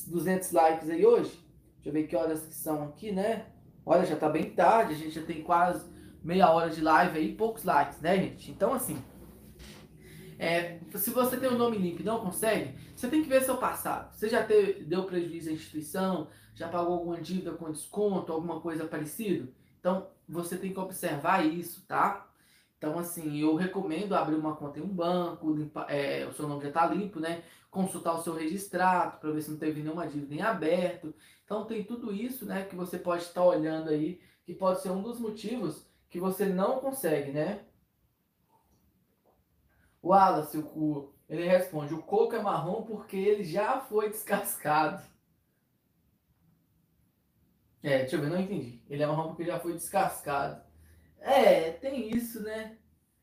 200 0.08 0.52
likes 0.52 0.90
aí 0.90 1.06
hoje. 1.06 1.42
Deixa 1.76 1.88
eu 1.88 1.94
ver 1.94 2.06
que 2.06 2.18
horas 2.18 2.46
que 2.48 2.54
são 2.54 2.84
aqui, 2.84 3.14
né? 3.14 3.46
Olha, 3.86 4.06
já 4.06 4.18
tá 4.18 4.28
bem 4.28 4.50
tarde, 4.50 4.96
a 4.96 4.98
gente 4.98 5.12
já 5.12 5.24
tem 5.24 5.42
quase 5.42 5.90
meia 6.22 6.52
hora 6.52 6.70
de 6.70 6.82
live 6.82 7.18
aí, 7.18 7.34
poucos 7.34 7.64
likes, 7.64 8.02
né, 8.02 8.18
gente? 8.18 8.52
Então, 8.52 8.74
assim, 8.74 9.02
é, 10.38 10.80
se 10.94 11.12
você 11.12 11.38
tem 11.38 11.50
um 11.50 11.58
nome 11.58 11.78
limpo 11.78 12.02
e 12.02 12.06
não 12.06 12.20
consegue, 12.20 12.76
você 12.94 13.08
tem 13.08 13.24
que 13.24 13.30
ver 13.30 13.42
seu 13.42 13.56
passado. 13.56 14.14
Você 14.14 14.28
já 14.28 14.44
teve, 14.44 14.84
deu 14.84 15.06
prejuízo 15.06 15.50
à 15.50 15.54
instituição, 15.54 16.28
já 16.56 16.68
pagou 16.68 16.94
alguma 16.94 17.22
dívida 17.22 17.52
com 17.52 17.72
desconto, 17.72 18.32
alguma 18.32 18.60
coisa 18.60 18.86
parecida? 18.86 19.48
Então, 19.80 20.08
você 20.28 20.58
tem 20.58 20.74
que 20.74 20.80
observar 20.80 21.46
isso, 21.46 21.86
tá? 21.86 22.28
Então, 22.78 22.98
assim, 22.98 23.38
eu 23.38 23.56
recomendo 23.56 24.14
abrir 24.14 24.36
uma 24.36 24.56
conta 24.56 24.80
em 24.80 24.82
um 24.82 24.88
banco, 24.88 25.54
limpa, 25.54 25.86
é, 25.90 26.26
o 26.26 26.34
seu 26.34 26.48
nome 26.48 26.64
já 26.64 26.70
está 26.70 26.86
limpo, 26.88 27.20
né? 27.20 27.44
Consultar 27.70 28.14
o 28.14 28.24
seu 28.24 28.34
registrado 28.34 29.20
para 29.20 29.32
ver 29.32 29.42
se 29.42 29.52
não 29.52 29.58
teve 29.58 29.82
nenhuma 29.82 30.08
dívida 30.08 30.34
em 30.34 30.42
aberto. 30.42 31.14
Então 31.44 31.66
tem 31.66 31.84
tudo 31.84 32.14
isso, 32.14 32.46
né, 32.46 32.64
que 32.64 32.76
você 32.76 32.98
pode 32.98 33.24
estar 33.24 33.44
olhando 33.44 33.90
aí, 33.90 34.20
que 34.44 34.54
pode 34.54 34.82
ser 34.82 34.92
um 34.92 35.02
dos 35.02 35.20
motivos 35.20 35.86
que 36.10 36.20
você 36.20 36.46
não 36.46 36.80
consegue, 36.80 37.32
né? 37.32 37.66
O 40.02 40.10
Wallace, 40.10 40.58
o, 40.58 41.14
ele 41.28 41.48
responde, 41.48 41.94
o 41.94 42.02
coco 42.02 42.36
é 42.36 42.42
marrom 42.42 42.84
porque 42.84 43.18
ele 43.18 43.44
já 43.44 43.80
foi 43.82 44.10
descascado. 44.10 45.04
É, 47.86 48.00
deixa 48.00 48.16
eu 48.16 48.22
ver, 48.22 48.32
não 48.32 48.42
entendi. 48.42 48.82
Ele 48.90 49.04
é 49.04 49.06
marrom 49.06 49.28
porque 49.28 49.46
já 49.46 49.60
foi 49.60 49.74
descascado. 49.74 50.60
É, 51.20 51.70
tem 51.70 52.10
isso, 52.10 52.42
né? 52.42 52.78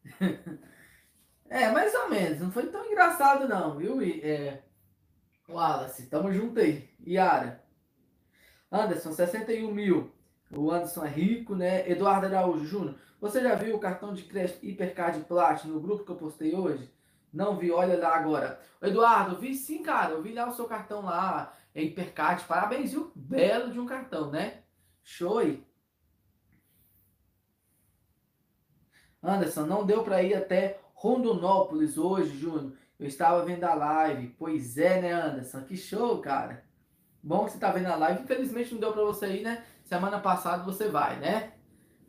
é, 1.50 1.68
mais 1.72 1.92
ou 1.92 2.08
menos. 2.08 2.38
Não 2.38 2.52
foi 2.52 2.68
tão 2.68 2.86
engraçado 2.86 3.48
não, 3.48 3.76
viu? 3.76 4.00
É, 4.00 4.62
Wallace, 5.48 6.06
tamo 6.06 6.32
junto 6.32 6.60
aí. 6.60 6.88
Yara. 7.04 7.64
Anderson, 8.70 9.12
61 9.12 9.74
mil. 9.74 10.12
O 10.56 10.70
Anderson 10.70 11.06
é 11.06 11.08
rico, 11.08 11.56
né? 11.56 11.90
Eduardo 11.90 12.26
Araújo 12.26 12.64
Júnior. 12.64 12.94
Você 13.20 13.42
já 13.42 13.56
viu 13.56 13.74
o 13.74 13.80
cartão 13.80 14.14
de 14.14 14.22
crédito 14.22 14.64
Hipercard 14.64 15.24
Platinum 15.24 15.74
no 15.74 15.80
grupo 15.80 16.04
que 16.04 16.12
eu 16.12 16.16
postei 16.16 16.54
hoje? 16.54 16.88
Não 17.32 17.56
vi, 17.56 17.72
olha 17.72 17.98
lá 17.98 18.14
agora. 18.14 18.60
Eduardo, 18.80 19.40
vi 19.40 19.56
sim, 19.56 19.82
cara. 19.82 20.12
Eu 20.12 20.22
vi 20.22 20.32
lá 20.32 20.48
o 20.48 20.54
seu 20.54 20.66
cartão 20.66 21.02
lá. 21.02 21.52
É 21.74 21.82
Hipercard. 21.82 22.44
Parabéns, 22.44 22.92
viu? 22.92 23.12
Belo 23.14 23.72
de 23.72 23.80
um 23.80 23.86
cartão, 23.86 24.30
né? 24.30 24.62
Show 25.02 25.38
aí. 25.38 25.64
Anderson, 29.22 29.66
não 29.66 29.86
deu 29.86 30.02
para 30.02 30.22
ir 30.22 30.34
até 30.34 30.80
Rondonópolis 30.94 31.96
hoje, 31.96 32.36
Júnior. 32.36 32.72
Eu 32.98 33.06
estava 33.06 33.44
vendo 33.44 33.64
a 33.64 33.74
live. 33.74 34.34
Pois 34.38 34.76
é, 34.76 35.00
né, 35.00 35.12
Anderson? 35.12 35.62
Que 35.62 35.76
show, 35.76 36.20
cara. 36.20 36.64
Bom 37.22 37.44
que 37.44 37.52
você 37.52 37.58
tá 37.58 37.70
vendo 37.70 37.86
a 37.86 37.96
live. 37.96 38.22
Infelizmente 38.22 38.72
não 38.72 38.80
deu 38.80 38.92
para 38.92 39.04
você 39.04 39.28
ir, 39.28 39.42
né? 39.42 39.64
Semana 39.84 40.20
passada 40.20 40.64
você 40.64 40.88
vai, 40.88 41.18
né? 41.18 41.52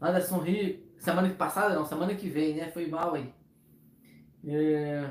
Anderson 0.02 0.39
Rio. 0.39 0.84
Semana 0.97 1.30
passada 1.34 1.76
não, 1.76 1.86
semana 1.86 2.15
que 2.15 2.30
vem, 2.30 2.56
né? 2.56 2.71
Foi 2.71 2.88
mal 2.88 3.13
aí. 3.13 3.34
É, 4.45 5.10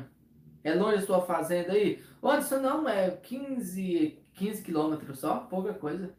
é 0.65 0.75
longe 0.75 0.99
a 0.99 1.07
sua 1.07 1.23
fazenda 1.23 1.73
aí? 1.73 2.03
Anderson, 2.23 2.59
não, 2.59 2.89
é 2.89 3.11
15, 3.11 4.22
15 4.35 4.63
quilômetros 4.63 5.21
só, 5.21 5.41
pouca 5.41 5.75
coisa. 5.75 6.15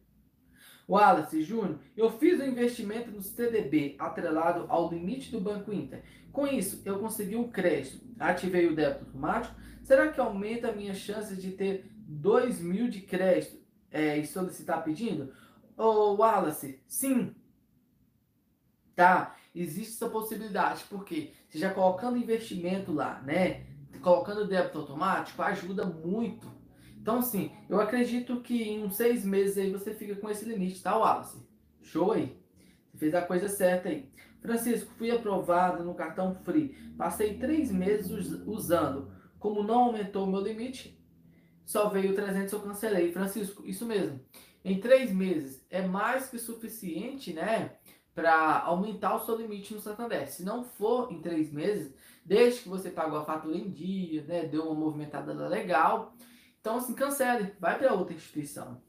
Wallace 0.88 1.41
Júnior, 1.41 1.80
eu 1.95 2.12
fiz 2.12 2.39
um 2.39 2.45
investimento 2.45 3.10
no 3.10 3.21
CDB 3.21 3.95
atrelado 3.97 4.65
ao 4.67 4.89
limite 4.89 5.32
do 5.32 5.39
Banco 5.39 5.71
Inter. 5.71 6.04
Com 6.32 6.45
isso, 6.45 6.82
eu 6.86 6.99
consegui 6.99 7.36
um 7.36 7.49
crédito, 7.49 8.06
ativei 8.19 8.67
o 8.67 8.76
débito 8.76 9.06
automático. 9.06 9.56
Será 9.84 10.12
que 10.12 10.19
aumenta 10.19 10.69
a 10.69 10.76
minha 10.76 10.93
chance 10.93 11.36
de 11.36 11.52
ter 11.52 11.89
2 11.95 12.60
mil 12.60 12.89
de 12.89 13.02
crédito 13.02 13.58
é, 13.91 14.17
e 14.17 14.26
solicitar 14.26 14.84
pedindo? 14.84 15.32
Ô 15.78 16.15
Wallace, 16.15 16.82
sim. 16.88 17.34
Tá, 18.95 19.36
existe 19.56 19.93
essa 19.93 20.10
possibilidade, 20.10 20.84
porque 20.89 21.32
você 21.49 21.58
já 21.58 21.73
colocando 21.73 22.17
investimento 22.17 22.91
lá, 22.91 23.21
né? 23.21 23.65
Colocando 24.02 24.47
débito 24.47 24.80
automático 24.80 25.41
ajuda 25.41 25.86
muito 25.86 26.47
então, 27.04 27.18
assim, 27.18 27.52
eu 27.68 27.82
acredito 27.82 28.39
que 28.39 28.63
em 28.63 28.82
uns 28.82 28.96
seis 28.96 29.26
meses 29.26 29.58
aí 29.58 29.70
você 29.70 29.94
fica 29.94 30.16
com 30.16 30.30
esse 30.30 30.46
limite, 30.46 30.82
tá, 30.82 30.98
Wallace? 30.98 31.38
Show 31.82 32.13
aí. 32.13 32.34
Você 32.88 32.98
fez 32.98 33.13
a 33.13 33.22
coisa 33.22 33.50
certa 33.50 33.89
aí. 33.89 34.10
Francisco, 34.42 34.89
fui 34.98 35.12
aprovado 35.12 35.84
no 35.84 35.94
cartão 35.96 36.34
Free. 36.46 36.70
Passei 36.98 37.38
três 37.38 37.70
meses 37.70 38.10
usando. 38.46 39.12
Como 39.38 39.63
não 39.63 39.88
aumentou 39.88 40.26
o 40.26 40.32
meu 40.32 40.39
limite, 40.39 40.98
só 41.66 41.89
veio 41.89 42.16
300 42.16 42.54
eu 42.54 42.62
cancelei. 42.62 43.12
Francisco, 43.12 43.68
isso 43.68 43.86
mesmo. 43.86 44.22
Em 44.63 44.80
três 44.80 45.12
meses 45.12 45.62
é 45.70 45.86
mais 45.86 46.30
que 46.30 46.39
suficiente, 46.39 47.34
né? 47.34 47.74
Para 48.16 48.62
aumentar 48.62 49.16
o 49.16 49.26
seu 49.26 49.36
limite 49.36 49.74
no 49.74 49.82
Santander. 49.82 50.32
Se 50.32 50.46
não 50.46 50.63
for 50.63 51.12
em 51.12 51.20
três 51.20 51.52
meses, 51.52 51.94
desde 52.24 52.62
que 52.62 52.70
você 52.70 52.89
pagou 52.89 53.20
a 53.20 53.26
fatura 53.26 53.58
em 53.58 53.70
dia, 53.70 54.24
né? 54.24 54.46
Deu 54.46 54.63
uma 54.63 54.76
movimentada 54.76 55.34
legal 55.50 56.16
então, 56.63 56.78
assim, 56.78 56.95
cancele, 56.95 57.54
vai 57.60 57.78
para 57.78 57.93
outra 57.93 58.15
instituição. 58.15 58.82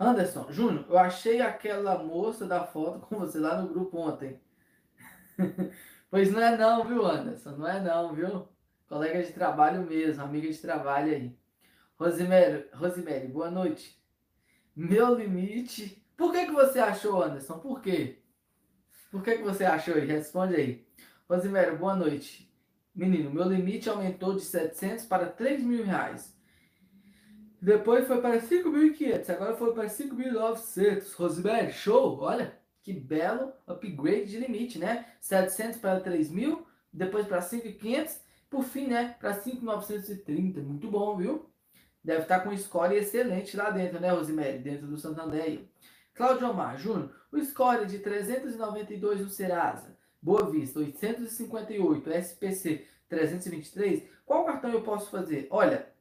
Anderson, 0.00 0.50
Júnior, 0.50 0.86
eu 0.88 0.96
achei 0.96 1.42
aquela 1.42 2.02
moça 2.02 2.46
da 2.46 2.64
foto 2.64 3.06
com 3.06 3.18
você 3.18 3.38
lá 3.38 3.60
no 3.60 3.68
grupo 3.68 3.98
ontem. 3.98 4.40
pois 6.10 6.32
não 6.32 6.40
é 6.40 6.56
não, 6.56 6.82
viu, 6.82 7.04
Anderson? 7.04 7.50
Não 7.50 7.68
é 7.68 7.78
não, 7.78 8.14
viu? 8.14 8.48
Colega 8.88 9.22
de 9.22 9.34
trabalho 9.34 9.82
mesmo, 9.82 10.24
amiga 10.24 10.50
de 10.50 10.58
trabalho 10.58 11.12
aí. 11.12 11.38
Rosemary, 11.98 12.70
Rosemary, 12.72 13.28
boa 13.28 13.50
noite. 13.50 14.02
Meu 14.74 15.14
limite. 15.14 16.02
Por 16.16 16.32
que, 16.32 16.46
que 16.46 16.52
você 16.52 16.78
achou, 16.78 17.22
Anderson? 17.22 17.58
Por 17.58 17.82
quê? 17.82 18.22
Por 19.10 19.22
que, 19.22 19.36
que 19.36 19.42
você 19.42 19.66
achou 19.66 19.94
aí? 19.94 20.06
Responde 20.06 20.56
aí. 20.56 20.88
Rosemary, 21.28 21.76
boa 21.76 21.94
noite. 21.94 22.50
Menino, 22.94 23.30
meu 23.30 23.48
limite 23.48 23.88
aumentou 23.88 24.34
de 24.34 24.42
700 24.42 25.06
para 25.06 25.26
3 25.26 25.64
mil 25.64 25.84
reais. 25.84 26.36
Depois 27.60 28.06
foi 28.06 28.20
para 28.20 28.38
5.500, 28.38 29.30
agora 29.30 29.56
foi 29.56 29.72
para 29.72 29.86
5.900. 29.86 31.14
Rosemary, 31.14 31.72
show! 31.72 32.18
Olha, 32.20 32.58
que 32.82 32.92
belo 32.92 33.52
upgrade 33.66 34.26
de 34.26 34.38
limite, 34.38 34.78
né? 34.78 35.06
700 35.20 35.78
para 35.78 36.00
3 36.00 36.30
mil, 36.30 36.66
depois 36.92 37.26
para 37.26 37.40
5.500, 37.40 38.20
por 38.50 38.64
fim, 38.64 38.88
né, 38.88 39.16
para 39.18 39.40
5.930. 39.40 40.60
Muito 40.62 40.90
bom, 40.90 41.16
viu? 41.16 41.48
Deve 42.04 42.22
estar 42.22 42.40
com 42.40 42.50
um 42.50 42.58
score 42.58 42.96
excelente 42.96 43.56
lá 43.56 43.70
dentro, 43.70 44.00
né, 44.00 44.10
Rosemary? 44.10 44.58
Dentro 44.58 44.86
do 44.86 44.98
Santander. 44.98 45.64
Cláudio 46.12 46.50
Omar 46.50 46.76
Júnior, 46.76 47.10
o 47.30 47.42
score 47.42 47.86
de 47.86 48.00
392 48.00 49.20
no 49.20 49.30
Serasa 49.30 49.96
Boa 50.22 50.48
Vista 50.48 50.78
858, 50.78 52.08
SPC 52.12 52.86
323, 53.08 54.08
qual 54.24 54.44
cartão 54.44 54.70
eu 54.70 54.82
posso 54.82 55.10
fazer? 55.10 55.48
Olha, 55.50 55.92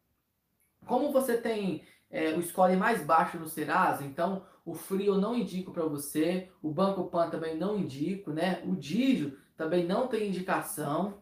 como 0.86 1.12
você 1.12 1.38
tem 1.38 1.84
é, 2.08 2.30
o 2.36 2.42
score 2.44 2.76
mais 2.76 3.04
baixo 3.04 3.40
no 3.40 3.50
Serasa, 3.50 4.06
então 4.06 4.46
o 4.64 4.76
Free 4.76 5.08
eu 5.08 5.18
não 5.18 5.36
indico 5.36 5.72
para 5.72 5.86
você, 5.86 6.52
o 6.62 6.70
Banco 6.70 7.06
Pan 7.06 7.32
também 7.32 7.58
não 7.58 7.80
indico, 7.80 8.32
né? 8.32 8.62
O 8.64 8.76
Digio 8.76 9.40
também 9.58 9.88
não 9.88 10.08
tem 10.08 10.30
indicação, 10.30 11.18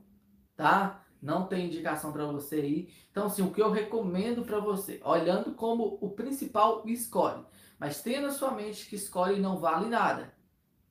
tá? 0.58 1.06
Não 1.22 1.48
tem 1.48 1.68
indicação 1.68 2.12
para 2.12 2.26
você 2.26 2.56
aí. 2.56 2.94
Então, 3.10 3.28
assim, 3.28 3.42
o 3.42 3.52
que 3.52 3.62
eu 3.62 3.72
recomendo 3.72 4.44
para 4.44 4.60
você, 4.60 5.00
olhando 5.06 5.54
como 5.54 5.98
o 6.02 6.10
principal 6.10 6.84
score, 6.98 7.46
mas 7.80 8.04
tenha 8.04 8.20
na 8.20 8.32
sua 8.32 8.52
mente 8.52 8.90
que 8.90 8.98
score 8.98 9.40
não 9.40 9.58
vale 9.58 9.88
nada 9.88 10.38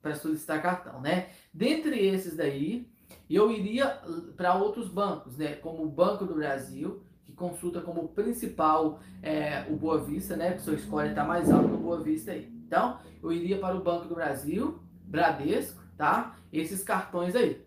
para 0.09 0.17
solicitar 0.17 0.63
cartão, 0.63 1.01
né? 1.01 1.29
Dentre 1.53 1.99
esses 2.07 2.35
daí, 2.35 2.91
eu 3.29 3.53
iria 3.53 4.01
para 4.37 4.55
outros 4.55 4.89
bancos, 4.89 5.37
né? 5.37 5.55
Como 5.57 5.83
o 5.83 5.89
Banco 5.89 6.25
do 6.25 6.35
Brasil, 6.35 7.03
que 7.25 7.33
consulta 7.33 7.83
como 7.83 8.09
principal 8.09 9.01
é, 9.23 9.67
o 9.69 9.77
Boa 9.77 10.03
Vista, 10.03 10.35
né? 10.35 10.53
Que 10.53 10.63
sua 10.63 10.79
score 10.79 11.11
está 11.11 11.25
mais 11.25 11.51
alto 11.51 11.69
no 11.69 11.79
Boa 11.79 12.03
Vista 12.03 12.33
aí. 12.33 12.51
Então, 12.67 12.99
eu 13.23 13.31
iria 13.31 13.59
para 13.59 13.77
o 13.77 13.83
Banco 13.83 14.07
do 14.07 14.15
Brasil, 14.15 14.81
Bradesco, 15.05 15.83
tá? 15.97 16.37
Esses 16.51 16.83
cartões 16.83 17.37
aí. 17.37 17.63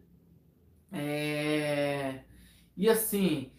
É... 0.91 2.21
E 2.75 2.89
assim, 2.89 3.51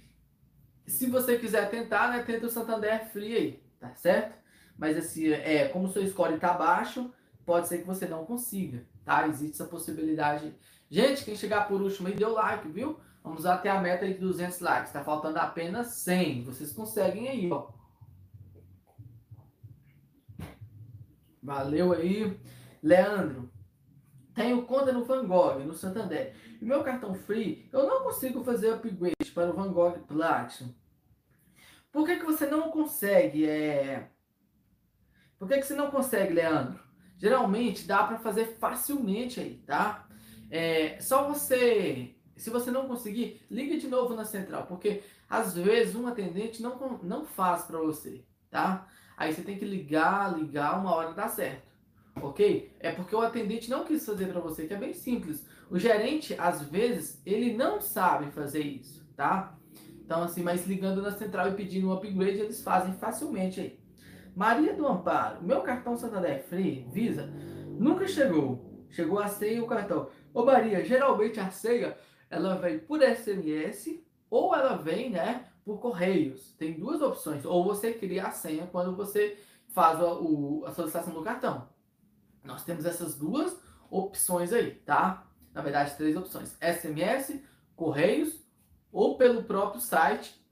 se 0.86 1.06
você 1.06 1.38
quiser 1.38 1.70
tentar, 1.70 2.10
né? 2.10 2.22
Tenta 2.24 2.46
o 2.46 2.50
Santander 2.50 3.08
Free 3.12 3.36
aí, 3.36 3.62
tá 3.78 3.94
certo? 3.94 4.36
Mas 4.76 4.96
assim, 4.96 5.28
é, 5.28 5.68
como 5.68 5.86
o 5.86 5.92
seu 5.92 6.04
score 6.08 6.34
está 6.34 6.52
baixo, 6.52 7.12
pode 7.44 7.68
ser 7.68 7.78
que 7.78 7.86
você 7.86 8.06
não 8.06 8.24
consiga, 8.24 8.84
tá? 9.04 9.26
Existe 9.26 9.54
essa 9.54 9.64
possibilidade. 9.64 10.54
Gente, 10.90 11.24
quem 11.24 11.36
chegar 11.36 11.68
por 11.68 11.80
último 11.80 12.08
aí, 12.08 12.14
deu 12.14 12.32
like, 12.32 12.68
viu? 12.68 12.98
Vamos 13.22 13.46
até 13.46 13.70
a 13.70 13.80
meta 13.80 14.06
de 14.06 14.14
200 14.14 14.60
likes. 14.60 14.92
Tá 14.92 15.04
faltando 15.04 15.38
apenas 15.38 15.88
100. 15.88 16.44
Vocês 16.44 16.72
conseguem 16.72 17.28
aí, 17.28 17.50
ó. 17.50 17.68
Valeu 21.42 21.92
aí. 21.92 22.38
Leandro, 22.82 23.50
tenho 24.34 24.66
conta 24.66 24.92
no 24.92 25.04
Van 25.04 25.26
Gogh, 25.26 25.60
no 25.60 25.74
Santander. 25.74 26.34
E 26.60 26.64
meu 26.64 26.82
cartão 26.82 27.14
free, 27.14 27.68
eu 27.72 27.86
não 27.86 28.02
consigo 28.02 28.42
fazer 28.42 28.72
upgrade 28.72 29.30
para 29.32 29.50
o 29.50 29.54
Van 29.54 29.72
Gogh 29.72 29.98
Platinum. 30.06 30.74
Por 31.92 32.06
que, 32.06 32.16
que 32.16 32.24
você 32.24 32.46
não 32.46 32.70
consegue? 32.70 33.46
É... 33.46 34.08
Por 35.38 35.46
que, 35.48 35.58
que 35.58 35.66
você 35.66 35.74
não 35.74 35.90
consegue, 35.90 36.32
Leandro? 36.32 36.80
Geralmente 37.22 37.86
dá 37.86 38.02
para 38.02 38.18
fazer 38.18 38.56
facilmente 38.58 39.38
aí, 39.38 39.62
tá? 39.64 40.08
É, 40.50 40.98
só 41.00 41.28
você, 41.28 42.16
se 42.36 42.50
você 42.50 42.68
não 42.68 42.88
conseguir, 42.88 43.40
ligue 43.48 43.78
de 43.78 43.86
novo 43.86 44.12
na 44.12 44.24
central, 44.24 44.66
porque 44.66 45.04
às 45.30 45.54
vezes 45.54 45.94
um 45.94 46.08
atendente 46.08 46.60
não, 46.60 46.98
não 47.00 47.24
faz 47.24 47.62
para 47.62 47.78
você, 47.78 48.24
tá? 48.50 48.88
Aí 49.16 49.32
você 49.32 49.40
tem 49.42 49.56
que 49.56 49.64
ligar, 49.64 50.36
ligar, 50.36 50.80
uma 50.80 50.92
hora 50.92 51.14
dá 51.14 51.28
certo, 51.28 51.70
ok? 52.20 52.74
É 52.80 52.90
porque 52.90 53.14
o 53.14 53.20
atendente 53.20 53.70
não 53.70 53.84
quis 53.84 54.04
fazer 54.04 54.26
para 54.26 54.40
você, 54.40 54.66
que 54.66 54.74
é 54.74 54.76
bem 54.76 54.92
simples. 54.92 55.46
O 55.70 55.78
gerente, 55.78 56.34
às 56.36 56.60
vezes, 56.62 57.22
ele 57.24 57.56
não 57.56 57.80
sabe 57.80 58.32
fazer 58.32 58.64
isso, 58.64 59.06
tá? 59.14 59.56
Então, 60.04 60.24
assim, 60.24 60.42
mas 60.42 60.66
ligando 60.66 61.00
na 61.00 61.12
central 61.12 61.50
e 61.50 61.54
pedindo 61.54 61.86
um 61.86 61.92
upgrade, 61.92 62.40
eles 62.40 62.64
fazem 62.64 62.92
facilmente 62.94 63.60
aí. 63.60 63.81
Maria 64.34 64.72
do 64.72 64.86
Amparo, 64.86 65.42
meu 65.42 65.60
cartão 65.60 65.94
Santander 65.94 66.42
Free, 66.44 66.88
Visa, 66.90 67.26
nunca 67.78 68.08
chegou. 68.08 68.86
Chegou 68.88 69.18
a 69.18 69.28
senha 69.28 69.62
o 69.62 69.66
cartão. 69.66 70.08
Ô 70.32 70.44
Maria, 70.44 70.82
geralmente 70.84 71.38
a 71.38 71.50
senha, 71.50 71.96
ela 72.30 72.56
vem 72.56 72.78
por 72.78 73.02
SMS 73.02 74.02
ou 74.30 74.54
ela 74.54 74.76
vem, 74.76 75.10
né, 75.10 75.48
por 75.64 75.78
correios. 75.80 76.54
Tem 76.54 76.78
duas 76.78 77.02
opções. 77.02 77.44
Ou 77.44 77.62
você 77.62 77.92
cria 77.92 78.26
a 78.26 78.30
senha 78.30 78.66
quando 78.66 78.96
você 78.96 79.38
faz 79.68 80.00
a, 80.00 80.14
o, 80.14 80.64
a 80.66 80.72
solicitação 80.72 81.12
do 81.12 81.22
cartão. 81.22 81.68
Nós 82.42 82.64
temos 82.64 82.86
essas 82.86 83.14
duas 83.14 83.58
opções 83.90 84.52
aí, 84.52 84.72
tá? 84.76 85.26
Na 85.52 85.60
verdade, 85.60 85.94
três 85.96 86.16
opções. 86.16 86.56
SMS, 86.60 87.42
correios 87.76 88.42
ou 88.90 89.18
pelo 89.18 89.44
próprio 89.44 89.80
site, 89.80 90.42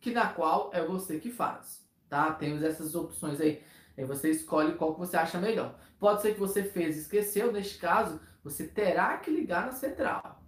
que 0.00 0.12
na 0.12 0.28
qual 0.28 0.70
é 0.72 0.84
você 0.84 1.18
que 1.18 1.30
faz 1.30 1.87
tá? 2.08 2.32
Temos 2.32 2.62
essas 2.62 2.94
opções 2.94 3.40
aí. 3.40 3.62
Aí 3.96 4.04
você 4.04 4.30
escolhe 4.30 4.74
qual 4.74 4.94
que 4.94 5.00
você 5.00 5.16
acha 5.16 5.38
melhor. 5.38 5.78
Pode 5.98 6.22
ser 6.22 6.34
que 6.34 6.40
você 6.40 6.62
fez 6.62 6.96
e 6.96 7.00
esqueceu, 7.00 7.52
neste 7.52 7.78
caso, 7.78 8.20
você 8.42 8.66
terá 8.66 9.16
que 9.18 9.30
ligar 9.30 9.66
na 9.66 9.72
central, 9.72 10.40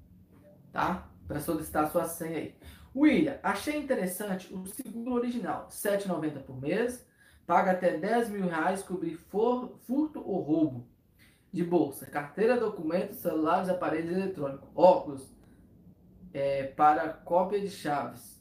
tá? 0.73 1.09
Para 1.27 1.41
solicitar 1.41 1.85
a 1.85 1.91
sua 1.91 2.05
senha 2.05 2.39
aí. 2.39 2.55
William, 2.95 3.39
achei 3.43 3.77
interessante 3.77 4.53
o 4.53 4.67
seguro 4.67 5.13
original, 5.15 5.69
R$ 5.69 5.91
7,90 5.99 6.43
por 6.43 6.61
mês, 6.61 7.07
paga 7.47 7.73
até 7.73 7.97
10 7.97 8.31
mil 8.31 8.47
reais, 8.47 8.83
cobrir 8.83 9.17
for, 9.17 9.79
furto 9.87 10.21
ou 10.21 10.41
roubo 10.41 10.89
de 11.53 11.65
bolsa, 11.65 12.07
carteira, 12.07 12.59
documentos, 12.59 13.19
celulares, 13.19 13.69
aparelhos 13.69 14.17
eletrônicos, 14.17 14.69
óculos, 14.75 15.31
é, 16.33 16.65
para 16.65 17.09
cópia 17.09 17.61
de 17.61 17.69
chaves. 17.69 18.40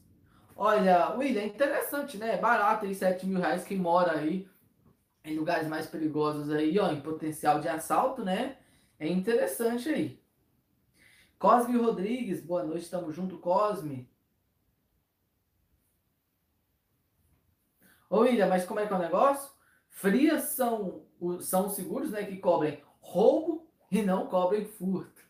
Olha, 0.62 1.16
William, 1.16 1.41
é 1.43 1.45
interessante, 1.45 2.18
né? 2.18 2.36
Barato 2.36 2.86
aí, 2.86 2.93
7 2.93 3.26
mil 3.26 3.39
reais. 3.39 3.64
Quem 3.64 3.78
mora 3.78 4.20
aí 4.20 4.45
em 5.24 5.38
lugares 5.38 5.70
mais 5.70 5.88
perigosos 5.88 6.49
aí, 6.51 6.78
ó, 6.78 6.91
em 6.91 6.99
potencial 6.99 7.62
de 7.62 7.70
assalto, 7.70 8.26
né? 8.26 8.57
É 8.99 9.07
interessante 9.07 9.88
aí. 9.88 10.22
Cosme 11.38 11.78
Rodrigues, 11.78 12.41
boa 12.41 12.62
noite, 12.62 12.84
estamos 12.84 13.16
junto, 13.16 13.38
Cosme. 13.38 14.12
Ô, 18.10 18.20
William, 18.20 18.47
mas 18.49 18.66
como 18.66 18.82
é 18.82 18.86
que 18.86 18.91
é 18.91 18.97
o 18.97 18.99
negócio? 18.99 19.49
Frias 19.89 20.43
são, 20.55 21.05
são 21.39 21.68
os 21.68 21.74
seguros 21.74 22.12
né, 22.12 22.26
que 22.26 22.36
cobrem 22.36 22.84
roubo 22.99 23.66
e 23.89 24.01
não 24.01 24.28
cobrem 24.28 24.66
furto. 24.66 25.24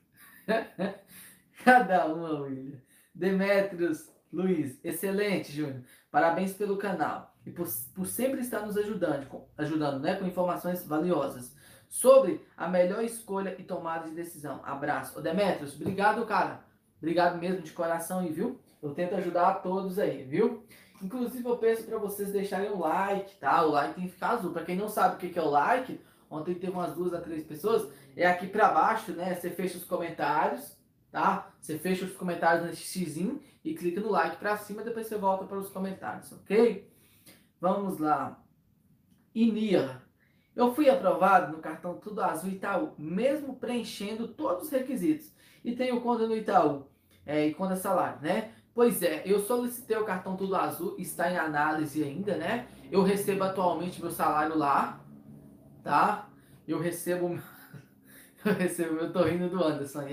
Cada 1.64 2.08
uma, 2.08 2.42
William. 2.42 2.82
Demetrios, 3.14 4.10
Luiz, 4.32 4.80
excelente, 4.84 5.52
Júnior. 5.52 5.82
Parabéns 6.12 6.54
pelo 6.54 6.78
canal 6.78 7.36
e 7.46 7.52
por, 7.52 7.68
por 7.96 8.06
sempre 8.06 8.42
estar 8.42 8.62
nos 8.62 8.78
ajudando, 8.78 9.28
com, 9.28 9.48
ajudando 9.58 10.00
né, 10.00 10.16
com 10.16 10.26
informações 10.26 10.86
valiosas 10.86 11.56
sobre 11.90 12.46
a 12.56 12.68
melhor 12.68 13.04
escolha 13.04 13.56
e 13.58 13.64
tomada 13.64 14.08
de 14.08 14.16
decisão. 14.16 14.62
Abraço. 14.64 15.18
Ô 15.18 15.22
Demetrios, 15.22 15.76
obrigado, 15.76 16.26
cara. 16.26 16.64
Obrigado 17.00 17.40
mesmo 17.40 17.62
de 17.62 17.72
coração 17.72 18.28
viu? 18.28 18.60
Eu 18.82 18.94
tento 18.94 19.16
ajudar 19.16 19.50
a 19.50 19.54
todos 19.56 19.98
aí, 19.98 20.24
viu? 20.24 20.64
Inclusive, 21.02 21.48
eu 21.48 21.58
peço 21.58 21.84
para 21.84 21.98
vocês 21.98 22.32
deixarem 22.32 22.72
um 22.72 22.80
like, 22.80 23.36
tá? 23.38 23.64
O 23.64 23.72
like 23.72 23.96
tem 23.96 24.06
que 24.06 24.12
ficar 24.12 24.32
azul. 24.32 24.52
Para 24.52 24.66
quem 24.66 24.76
não 24.76 24.90
sabe 24.90 25.16
o 25.16 25.18
que 25.18 25.40
é 25.40 25.42
o 25.42 25.50
like, 25.50 26.00
ontem 26.30 26.54
teve 26.54 26.74
umas 26.74 26.94
duas 26.94 27.14
a 27.14 27.22
três 27.22 27.44
pessoas. 27.44 27.90
É 28.16 28.28
aqui 28.28 28.48
para 28.48 28.70
baixo, 28.70 29.12
né? 29.14 29.34
Você 29.34 29.50
fecha 29.50 29.78
os 29.78 29.86
comentários, 29.86 30.78
tá? 31.12 31.52
Você 31.60 31.80
fecha 31.80 32.06
os 32.06 32.14
comentários 32.14 32.66
nesse 32.66 32.84
xizinho 32.84 33.42
e 33.64 33.74
clica 33.74 34.02
no 34.02 34.10
like 34.10 34.38
para 34.38 34.58
cima. 34.58 34.84
Depois 34.84 35.08
você 35.08 35.18
volta 35.18 35.46
para 35.46 35.58
os 35.58 35.70
comentários, 35.70 36.32
ok? 36.32 36.90
Vamos 37.60 38.00
lá. 38.00 38.42
Inia. 39.34 40.02
Eu 40.56 40.74
fui 40.74 40.90
aprovado 40.90 41.52
no 41.52 41.60
cartão 41.60 41.98
Tudo 41.98 42.22
Azul 42.22 42.50
Itaú, 42.50 42.94
mesmo 42.98 43.56
preenchendo 43.56 44.28
todos 44.28 44.66
os 44.66 44.70
requisitos. 44.72 45.32
E 45.64 45.76
tenho 45.76 46.02
conta 46.02 46.28
no 46.28 46.36
Itaú 46.36 46.88
é, 47.26 47.48
e 47.48 47.54
conta 47.54 47.76
salário, 47.76 48.22
né? 48.22 48.52
Pois 48.74 49.02
é, 49.04 49.24
eu 49.26 49.40
solicitei 49.42 49.98
o 49.98 50.06
cartão 50.06 50.36
Tudo 50.36 50.56
Azul, 50.56 50.96
está 50.98 51.32
em 51.32 51.38
análise 51.38 52.04
ainda, 52.04 52.38
né? 52.38 52.68
Eu 52.92 53.04
recebo 53.04 53.44
atualmente 53.44 54.02
meu 54.02 54.12
salário 54.12 54.58
lá, 54.58 55.00
tá? 55.84 56.30
Eu 56.68 56.80
recebo. 56.80 57.40
Eu 58.46 58.54
recebo, 58.54 58.96
eu 58.96 59.12
tô 59.12 59.24
do 59.24 59.64
Anderson 59.64 60.04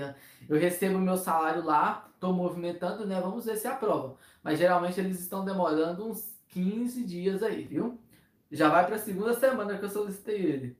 Eu 0.49 0.59
recebo 0.59 0.99
meu 0.99 1.17
salário 1.17 1.63
lá, 1.63 2.09
tô 2.19 2.33
movimentando, 2.33 3.05
né? 3.05 3.19
Vamos 3.21 3.45
ver 3.45 3.57
se 3.57 3.67
aprova. 3.67 4.17
Mas 4.43 4.59
geralmente 4.59 4.99
eles 4.99 5.19
estão 5.19 5.45
demorando 5.45 6.05
uns 6.05 6.35
15 6.49 7.03
dias 7.05 7.43
aí, 7.43 7.63
viu? 7.63 7.99
Já 8.51 8.69
vai 8.69 8.85
pra 8.85 8.97
segunda 8.97 9.33
semana 9.33 9.77
que 9.77 9.85
eu 9.85 9.89
solicitei 9.89 10.41
ele. 10.41 10.77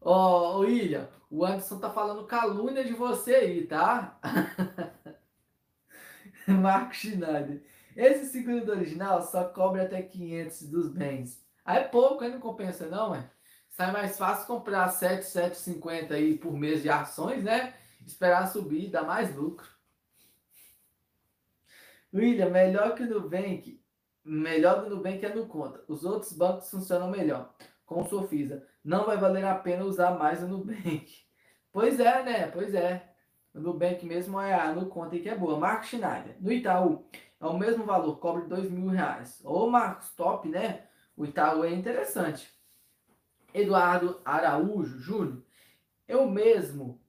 Ó, 0.00 0.56
oh, 0.56 0.60
William, 0.60 1.08
o 1.30 1.44
Anderson 1.44 1.78
tá 1.78 1.90
falando 1.90 2.26
calúnia 2.26 2.84
de 2.84 2.92
você 2.92 3.34
aí, 3.34 3.66
tá? 3.66 4.18
Marco 6.46 6.94
Schneider. 6.94 7.62
Esse 7.96 8.26
seguro 8.26 8.70
original 8.70 9.22
só 9.22 9.44
cobre 9.44 9.80
até 9.80 10.02
500 10.02 10.62
dos 10.64 10.88
bens. 10.90 11.44
Aí 11.64 11.78
é 11.78 11.88
pouco, 11.88 12.22
aí 12.22 12.30
não 12.30 12.40
compensa 12.40 12.86
não, 12.86 13.14
é? 13.14 13.30
Sai 13.76 13.92
mais 13.92 14.16
fácil 14.16 14.46
comprar 14.46 14.88
7, 14.88 15.22
7,50 15.22 16.12
aí 16.12 16.38
por 16.38 16.54
mês 16.54 16.80
de 16.80 16.88
ações, 16.88 17.44
né? 17.44 17.74
Esperar 18.06 18.46
subir, 18.46 18.88
dá 18.88 19.02
mais 19.02 19.36
lucro. 19.36 19.68
William, 22.10 22.48
melhor 22.48 22.94
que 22.94 23.02
o 23.02 23.06
Nubank. 23.06 23.78
Melhor 24.24 24.82
do 24.82 24.96
Nubank 24.96 25.22
é 25.26 25.34
no 25.34 25.46
Conta. 25.46 25.84
Os 25.88 26.04
outros 26.06 26.32
bancos 26.32 26.70
funcionam 26.70 27.10
melhor. 27.10 27.54
Com 27.84 28.00
o 28.00 28.08
Sofisa. 28.08 28.66
Não 28.82 29.04
vai 29.04 29.18
valer 29.18 29.44
a 29.44 29.54
pena 29.54 29.84
usar 29.84 30.12
mais 30.12 30.42
o 30.42 30.48
Nubank. 30.48 31.06
Pois 31.70 32.00
é, 32.00 32.22
né? 32.22 32.46
Pois 32.46 32.74
é. 32.74 33.12
O 33.52 33.60
Nubank 33.60 34.06
mesmo 34.06 34.40
é 34.40 34.54
a 34.54 34.72
no 34.72 34.86
conta 34.86 35.18
que 35.18 35.28
é 35.28 35.36
boa. 35.36 35.58
Marcos 35.58 35.88
Schneider. 35.88 36.34
No 36.40 36.50
Itaú, 36.50 37.06
é 37.38 37.44
o 37.44 37.58
mesmo 37.58 37.84
valor, 37.84 38.16
cobre 38.18 38.48
dois 38.48 38.70
mil 38.70 38.88
reais. 38.88 39.42
Ô 39.44 39.68
Marcos, 39.68 40.08
top, 40.12 40.48
né? 40.48 40.86
O 41.14 41.26
Itaú 41.26 41.62
é 41.62 41.70
interessante. 41.74 42.55
Eduardo 43.56 44.20
Araújo 44.24 44.98
Júnior. 44.98 45.42
Eu 46.06 46.28
mesmo 46.28 47.00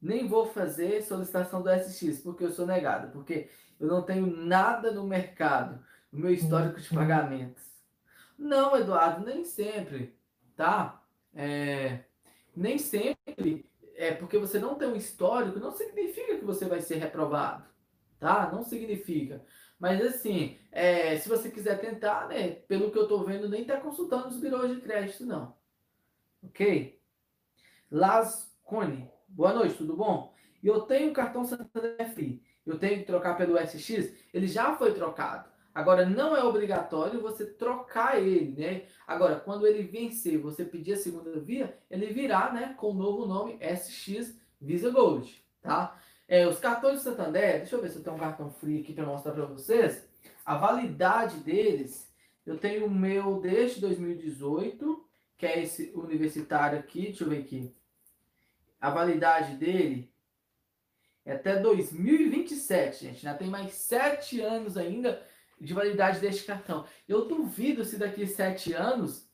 nem 0.00 0.26
vou 0.26 0.46
fazer 0.46 1.02
solicitação 1.02 1.62
do 1.62 1.68
SX, 1.70 2.20
porque 2.22 2.44
eu 2.44 2.50
sou 2.50 2.66
negado. 2.66 3.12
Porque 3.12 3.50
eu 3.78 3.86
não 3.86 4.02
tenho 4.02 4.26
nada 4.26 4.90
no 4.90 5.06
mercado, 5.06 5.84
no 6.10 6.20
meu 6.20 6.32
histórico 6.32 6.80
de 6.80 6.88
pagamentos. 6.88 7.62
Não, 8.38 8.74
Eduardo, 8.76 9.26
nem 9.26 9.44
sempre, 9.44 10.18
tá? 10.56 11.04
É, 11.34 12.04
nem 12.56 12.78
sempre 12.78 13.70
é, 13.94 14.12
porque 14.12 14.38
você 14.38 14.58
não 14.58 14.76
tem 14.76 14.88
um 14.88 14.96
histórico, 14.96 15.58
não 15.58 15.70
significa 15.70 16.38
que 16.38 16.44
você 16.44 16.64
vai 16.64 16.80
ser 16.80 16.96
reprovado, 16.96 17.64
tá? 18.18 18.50
Não 18.50 18.62
significa. 18.62 19.44
Mas 19.78 20.00
assim, 20.00 20.58
é, 20.72 21.18
se 21.18 21.28
você 21.28 21.50
quiser 21.50 21.78
tentar, 21.78 22.26
né? 22.28 22.50
Pelo 22.50 22.90
que 22.90 22.98
eu 22.98 23.06
tô 23.06 23.22
vendo, 23.22 23.48
nem 23.48 23.64
tá 23.66 23.78
consultando 23.78 24.28
os 24.28 24.38
birôs 24.38 24.74
de 24.74 24.80
crédito, 24.80 25.26
não. 25.26 25.59
Ok? 26.42 27.00
Las 27.90 28.54
Cone, 28.62 29.10
boa 29.28 29.52
noite, 29.52 29.76
tudo 29.76 29.96
bom? 29.96 30.34
E 30.62 30.66
eu 30.66 30.82
tenho 30.82 31.10
o 31.10 31.14
cartão 31.14 31.44
Santander 31.44 32.12
Free. 32.12 32.42
Eu 32.64 32.78
tenho 32.78 32.98
que 32.98 33.06
trocar 33.06 33.36
pelo 33.36 33.58
SX, 33.58 34.14
ele 34.32 34.46
já 34.46 34.76
foi 34.76 34.92
trocado. 34.94 35.48
Agora, 35.74 36.04
não 36.04 36.36
é 36.36 36.42
obrigatório 36.42 37.20
você 37.20 37.46
trocar 37.46 38.20
ele, 38.20 38.54
né? 38.60 38.86
Agora, 39.06 39.38
quando 39.38 39.66
ele 39.66 39.84
vencer, 39.84 40.38
você 40.38 40.64
pedir 40.64 40.94
a 40.94 40.96
segunda 40.96 41.38
via, 41.40 41.78
ele 41.90 42.06
virá, 42.12 42.52
né, 42.52 42.74
com 42.76 42.90
o 42.90 42.94
novo 42.94 43.26
nome 43.26 43.58
SX 43.60 44.38
Visa 44.60 44.90
Gold, 44.90 45.44
tá? 45.62 45.96
É, 46.28 46.46
os 46.46 46.58
cartões 46.58 47.00
Santander, 47.00 47.58
deixa 47.58 47.76
eu 47.76 47.82
ver 47.82 47.90
se 47.90 47.98
eu 47.98 48.04
tenho 48.04 48.16
um 48.16 48.20
cartão 48.20 48.50
free 48.50 48.80
aqui 48.80 48.92
para 48.92 49.06
mostrar 49.06 49.32
para 49.32 49.46
vocês. 49.46 50.08
A 50.44 50.56
validade 50.56 51.38
deles, 51.38 52.12
eu 52.44 52.58
tenho 52.58 52.86
o 52.86 52.90
meu 52.90 53.40
desde 53.40 53.80
2018, 53.80 55.09
que 55.40 55.46
é 55.46 55.62
esse 55.62 55.90
universitário 55.94 56.78
aqui, 56.78 57.04
deixa 57.06 57.24
eu 57.24 57.30
ver 57.30 57.38
aqui. 57.38 57.74
A 58.78 58.90
validade 58.90 59.56
dele 59.56 60.12
é 61.24 61.32
até 61.32 61.58
2027, 61.58 63.06
gente. 63.06 63.22
Já 63.22 63.32
tem 63.32 63.48
mais 63.48 63.72
sete 63.72 64.38
anos 64.42 64.76
ainda 64.76 65.26
de 65.58 65.72
validade 65.72 66.20
deste 66.20 66.44
cartão. 66.44 66.84
Eu 67.08 67.26
duvido 67.26 67.86
se 67.86 67.96
daqui 67.96 68.26
sete 68.26 68.74
anos 68.74 69.26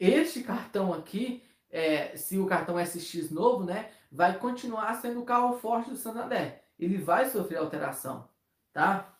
este 0.00 0.42
cartão 0.42 0.90
aqui, 0.94 1.44
é, 1.70 2.16
se 2.16 2.38
o 2.38 2.46
cartão 2.46 2.82
SX 2.82 3.30
novo, 3.30 3.62
né, 3.62 3.90
vai 4.10 4.38
continuar 4.38 4.94
sendo 5.02 5.20
o 5.20 5.26
carro 5.26 5.58
forte 5.58 5.90
do 5.90 5.96
Santander. 5.96 6.62
Ele 6.78 6.96
vai 6.96 7.28
sofrer 7.28 7.58
alteração, 7.58 8.26
tá? 8.72 9.14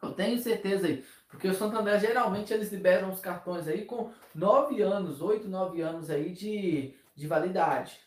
Eu 0.00 0.12
tenho 0.12 0.38
certeza 0.38 0.86
aí, 0.86 1.04
porque 1.28 1.48
o 1.48 1.54
Santander 1.54 2.00
geralmente 2.00 2.52
eles 2.52 2.72
liberam 2.72 3.10
os 3.10 3.20
cartões 3.20 3.68
aí 3.68 3.84
com 3.84 4.12
nove 4.34 4.82
anos, 4.82 5.20
oito, 5.20 5.48
nove 5.48 5.80
anos 5.80 6.10
aí 6.10 6.32
de, 6.32 6.94
de 7.14 7.26
validade. 7.26 8.00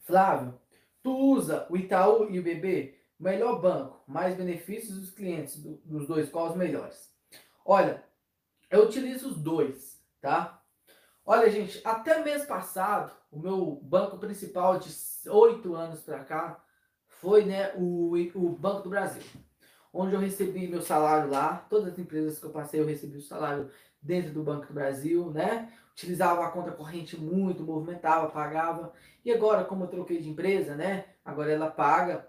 Flávio, 0.00 0.60
Tu 1.02 1.10
usa 1.10 1.66
o 1.68 1.76
Itaú 1.76 2.30
e 2.30 2.38
o 2.38 2.42
BB? 2.42 2.96
Melhor 3.18 3.60
banco, 3.60 4.02
mais 4.06 4.36
benefícios 4.36 4.98
dos 4.98 5.10
clientes 5.10 5.58
do, 5.58 5.76
dos 5.84 6.06
dois, 6.06 6.30
qual 6.30 6.50
os 6.50 6.56
melhores? 6.56 7.12
Olha, 7.64 8.04
eu 8.70 8.84
utilizo 8.84 9.28
os 9.28 9.36
dois, 9.36 10.00
tá? 10.20 10.62
Olha, 11.24 11.50
gente, 11.50 11.80
até 11.84 12.22
mês 12.22 12.44
passado, 12.44 13.12
o 13.30 13.38
meu 13.38 13.80
banco 13.82 14.18
principal 14.18 14.78
de 14.78 14.90
oito 15.28 15.74
anos 15.74 16.00
para 16.02 16.24
cá 16.24 16.64
foi 17.22 17.44
né, 17.44 17.72
o, 17.76 18.14
o 18.34 18.48
Banco 18.50 18.82
do 18.82 18.90
Brasil, 18.90 19.22
onde 19.92 20.12
eu 20.12 20.18
recebi 20.18 20.66
meu 20.66 20.82
salário 20.82 21.30
lá. 21.30 21.64
Todas 21.70 21.92
as 21.92 21.98
empresas 22.00 22.40
que 22.40 22.44
eu 22.44 22.50
passei, 22.50 22.80
eu 22.80 22.84
recebi 22.84 23.16
o 23.16 23.22
salário 23.22 23.70
dentro 24.02 24.32
do 24.32 24.42
Banco 24.42 24.66
do 24.66 24.74
Brasil, 24.74 25.30
né? 25.30 25.72
Utilizava 25.92 26.44
a 26.44 26.50
conta 26.50 26.72
corrente 26.72 27.16
muito, 27.16 27.62
movimentava, 27.62 28.28
pagava. 28.28 28.92
E 29.24 29.30
agora, 29.30 29.64
como 29.64 29.84
eu 29.84 29.88
troquei 29.88 30.18
de 30.18 30.28
empresa, 30.28 30.74
né? 30.74 31.04
Agora 31.24 31.52
ela 31.52 31.70
paga 31.70 32.28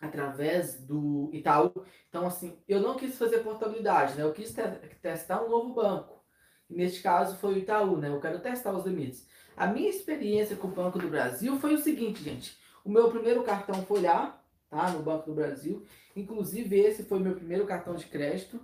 através 0.00 0.80
do 0.80 1.30
Itaú. 1.32 1.72
Então, 2.08 2.26
assim, 2.26 2.58
eu 2.66 2.80
não 2.80 2.96
quis 2.96 3.16
fazer 3.16 3.38
portabilidade, 3.38 4.16
né? 4.16 4.24
Eu 4.24 4.32
quis 4.32 4.52
te 4.52 4.62
testar 5.00 5.44
um 5.44 5.48
novo 5.48 5.72
banco. 5.72 6.24
Neste 6.68 7.00
caso 7.00 7.36
foi 7.36 7.54
o 7.54 7.58
Itaú, 7.58 7.98
né? 7.98 8.08
Eu 8.08 8.20
quero 8.20 8.40
testar 8.40 8.72
os 8.72 8.84
limites. 8.84 9.28
A 9.56 9.68
minha 9.68 9.88
experiência 9.88 10.56
com 10.56 10.66
o 10.66 10.72
Banco 10.72 10.98
do 10.98 11.06
Brasil 11.06 11.56
foi 11.60 11.74
o 11.74 11.78
seguinte, 11.78 12.20
gente. 12.20 12.63
O 12.84 12.90
meu 12.90 13.10
primeiro 13.10 13.42
cartão 13.42 13.82
foi 13.86 14.02
lá, 14.02 14.40
tá? 14.70 14.90
No 14.90 15.02
Banco 15.02 15.26
do 15.26 15.34
Brasil. 15.34 15.84
Inclusive, 16.14 16.78
esse 16.78 17.04
foi 17.04 17.18
meu 17.18 17.34
primeiro 17.34 17.66
cartão 17.66 17.96
de 17.96 18.04
crédito 18.06 18.60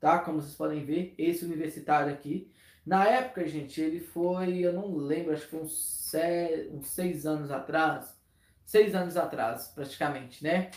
tá? 0.00 0.18
Como 0.18 0.40
vocês 0.40 0.54
podem 0.54 0.84
ver, 0.84 1.14
esse 1.18 1.44
universitário 1.44 2.12
aqui. 2.12 2.50
Na 2.84 3.04
época, 3.08 3.46
gente, 3.48 3.80
ele 3.80 4.00
foi, 4.00 4.58
eu 4.58 4.72
não 4.72 4.94
lembro, 4.94 5.32
acho 5.32 5.44
que 5.44 5.50
foi 5.50 5.60
uns, 5.60 5.76
seis, 6.08 6.72
uns 6.72 6.86
seis 6.88 7.26
anos 7.26 7.50
atrás. 7.50 8.16
Seis 8.64 8.94
anos 8.94 9.16
atrás, 9.16 9.68
praticamente, 9.74 10.42
né? 10.42 10.70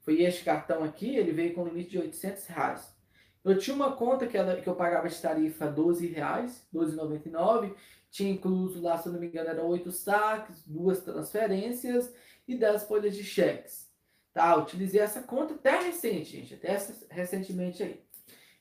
Foi 0.00 0.22
este 0.22 0.44
cartão 0.44 0.84
aqui, 0.84 1.16
ele 1.16 1.32
veio 1.32 1.54
com 1.54 1.66
limite 1.66 1.90
de 1.90 1.98
800 1.98 2.46
reais. 2.46 2.96
Eu 3.44 3.58
tinha 3.58 3.74
uma 3.74 3.92
conta 3.92 4.26
que, 4.26 4.36
ela, 4.36 4.60
que 4.60 4.68
eu 4.68 4.74
pagava 4.74 5.08
de 5.08 5.20
tarifa 5.20 5.66
R$ 5.66 5.72
12,00, 5.72 6.14
R$ 6.14 6.80
12,99. 6.80 7.74
Tinha 8.10 8.30
incluso 8.30 8.80
lá, 8.80 8.96
se 8.96 9.08
não 9.08 9.20
me 9.20 9.26
engano, 9.26 9.50
eram 9.50 9.66
oito 9.66 9.90
saques, 9.90 10.62
duas 10.66 11.00
transferências 11.00 12.12
e 12.46 12.56
10 12.56 12.84
folhas 12.84 13.14
de 13.14 13.24
cheques. 13.24 13.88
Tá? 14.32 14.56
utilizei 14.56 15.00
essa 15.00 15.22
conta 15.22 15.54
até 15.54 15.82
recente, 15.82 16.30
gente, 16.30 16.54
até 16.54 16.78
recentemente 17.10 17.82
aí. 17.82 18.00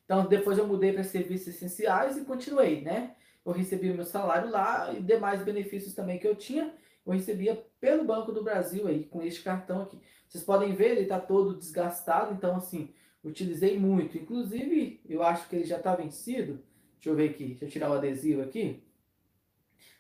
Então, 0.03 0.25
depois 0.25 0.57
eu 0.57 0.65
mudei 0.65 0.93
para 0.93 1.03
serviços 1.03 1.49
essenciais 1.49 2.17
e 2.17 2.25
continuei, 2.25 2.81
né? 2.81 3.15
Eu 3.45 3.51
recebi 3.51 3.93
meu 3.93 4.05
salário 4.05 4.49
lá 4.49 4.93
e 4.93 5.01
demais 5.01 5.43
benefícios 5.43 5.93
também 5.93 6.17
que 6.17 6.27
eu 6.27 6.35
tinha, 6.35 6.73
eu 7.05 7.13
recebia 7.13 7.63
pelo 7.79 8.03
Banco 8.03 8.31
do 8.31 8.43
Brasil 8.43 8.87
aí, 8.87 9.05
com 9.05 9.21
este 9.21 9.43
cartão 9.43 9.83
aqui. 9.83 9.99
Vocês 10.27 10.43
podem 10.43 10.73
ver, 10.73 10.91
ele 10.91 11.01
está 11.01 11.19
todo 11.19 11.57
desgastado, 11.57 12.33
então 12.33 12.55
assim, 12.55 12.93
utilizei 13.23 13.77
muito. 13.79 14.17
Inclusive, 14.17 15.01
eu 15.07 15.23
acho 15.23 15.47
que 15.47 15.55
ele 15.55 15.65
já 15.65 15.77
está 15.77 15.95
vencido. 15.95 16.63
Deixa 16.95 17.09
eu 17.09 17.15
ver 17.15 17.29
aqui, 17.29 17.45
deixa 17.47 17.65
eu 17.65 17.69
tirar 17.69 17.91
o 17.91 17.93
adesivo 17.93 18.41
aqui. 18.41 18.83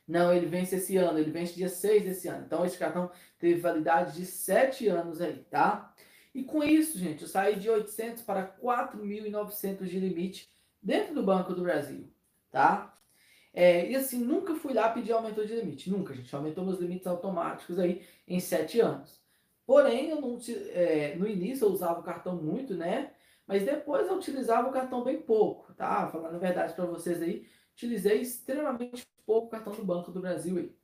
Não, 0.07 0.33
ele 0.33 0.45
vence 0.45 0.75
esse 0.77 0.95
ano, 0.95 1.19
ele 1.19 1.31
vence 1.31 1.53
dia 1.53 1.67
6 1.67 2.03
desse 2.03 2.27
ano. 2.27 2.45
Então, 2.45 2.65
esse 2.65 2.77
cartão 2.77 3.11
teve 3.37 3.59
validade 3.59 4.15
de 4.15 4.25
7 4.25 4.87
anos 4.87 5.19
aí, 5.19 5.43
tá? 5.49 5.93
E 6.33 6.43
com 6.43 6.63
isso, 6.63 6.97
gente, 6.97 7.23
eu 7.23 7.27
saí 7.27 7.57
de 7.57 7.69
800 7.69 8.23
para 8.23 8.47
4.900 8.47 9.85
de 9.85 9.99
limite 9.99 10.49
dentro 10.81 11.13
do 11.13 11.23
Banco 11.23 11.53
do 11.53 11.63
Brasil, 11.63 12.09
tá? 12.51 12.97
É, 13.53 13.89
e 13.89 13.95
assim, 13.95 14.19
nunca 14.19 14.55
fui 14.55 14.73
lá 14.73 14.87
pedir 14.89 15.11
aumento 15.13 15.45
de 15.45 15.55
limite. 15.55 15.89
Nunca, 15.89 16.13
gente. 16.13 16.33
Aumentou 16.35 16.63
meus 16.63 16.79
limites 16.79 17.07
automáticos 17.07 17.79
aí 17.79 18.03
em 18.27 18.39
7 18.39 18.79
anos. 18.79 19.19
Porém, 19.65 20.11
eu 20.11 20.21
não, 20.21 20.39
é, 20.69 21.15
no 21.15 21.27
início 21.27 21.65
eu 21.65 21.71
usava 21.71 21.99
o 21.99 22.03
cartão 22.03 22.35
muito, 22.35 22.75
né? 22.75 23.11
Mas 23.47 23.63
depois 23.63 24.07
eu 24.07 24.15
utilizava 24.15 24.69
o 24.69 24.71
cartão 24.71 25.03
bem 25.03 25.21
pouco, 25.21 25.73
tá? 25.73 26.07
Falando 26.07 26.35
a 26.35 26.37
verdade 26.37 26.73
para 26.73 26.85
vocês 26.85 27.21
aí, 27.21 27.47
utilizei 27.77 28.21
extremamente 28.21 29.07
pouco 29.23 29.51
cartão 29.51 29.73
do 29.73 29.85
Banco 29.85 30.11
do 30.11 30.19
Brasil 30.19 30.57
aí. 30.57 30.75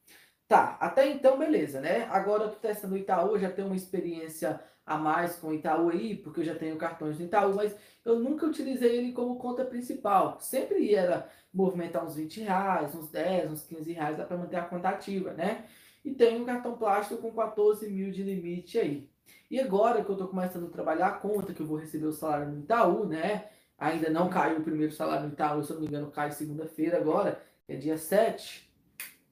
Tá, 0.48 0.78
até 0.80 1.10
então 1.10 1.40
beleza, 1.40 1.82
né? 1.82 2.04
Agora 2.12 2.44
eu 2.44 2.52
tô 2.52 2.58
testando 2.58 2.94
o 2.94 2.98
Itaú, 2.98 3.40
já 3.40 3.50
tenho 3.50 3.68
uma 3.68 3.76
experiência 3.76 4.62
a 4.86 4.98
mais 4.98 5.36
com 5.36 5.48
o 5.48 5.54
Itaú 5.54 5.90
aí, 5.90 6.16
porque 6.16 6.42
eu 6.42 6.44
já 6.44 6.54
tenho 6.54 6.78
cartões 6.78 7.18
do 7.18 7.24
Itaú, 7.24 7.56
mas 7.56 7.76
eu 8.06 8.20
nunca 8.20 8.46
utilizei 8.46 8.98
ele 8.98 9.12
como 9.12 9.38
conta 9.38 9.66
principal. 9.66 10.40
Sempre 10.40 10.94
era 10.94 11.28
movimentar 11.52 12.06
uns 12.06 12.16
20 12.16 12.42
reais, 12.42 12.94
uns 12.94 13.10
10, 13.10 13.52
uns 13.52 13.64
15 13.64 13.92
reais, 13.92 14.18
dá 14.18 14.26
para 14.26 14.38
manter 14.38 14.58
a 14.58 14.66
conta 14.66 14.90
ativa, 14.90 15.34
né? 15.34 15.66
E 16.06 16.12
tenho 16.12 16.42
um 16.42 16.46
cartão 16.46 16.78
plástico 16.78 17.22
com 17.22 17.32
14 17.32 17.90
mil 17.90 18.12
de 18.12 18.22
limite 18.22 18.78
aí. 18.78 19.10
E 19.50 19.60
agora 19.60 20.04
que 20.04 20.10
eu 20.10 20.14
estou 20.14 20.28
começando 20.28 20.68
a 20.68 20.70
trabalhar 20.70 21.08
a 21.08 21.12
conta, 21.12 21.54
que 21.54 21.62
eu 21.62 21.66
vou 21.66 21.78
receber 21.78 22.06
o 22.06 22.14
salário 22.14 22.52
no 22.52 22.60
Itaú, 22.60 23.06
né? 23.08 23.50
Ainda 23.78 24.10
não 24.10 24.30
caiu 24.30 24.60
o 24.60 24.64
primeiro 24.64 24.94
salário 24.94 25.28
no 25.28 25.34
Itaú, 25.34 25.64
se 25.64 25.72
eu 25.72 25.76
não 25.76 25.82
me 25.82 25.88
engano, 25.88 26.12
cai 26.12 26.32
segunda-feira 26.32 26.98
agora, 26.98 27.42
é 27.68 27.76
dia 27.76 27.98
7. 27.98 28.72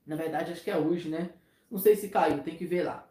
Na 0.06 0.16
verdade, 0.16 0.52
acho 0.52 0.64
que 0.64 0.72
é 0.72 0.78
hoje, 0.78 1.10
né? 1.10 1.30
Não 1.70 1.80
sei 1.80 1.96
se 1.96 2.10
caiu, 2.10 2.44
tem 2.44 2.58
que 2.58 2.66
ver 2.66 2.84
lá. 2.84 3.08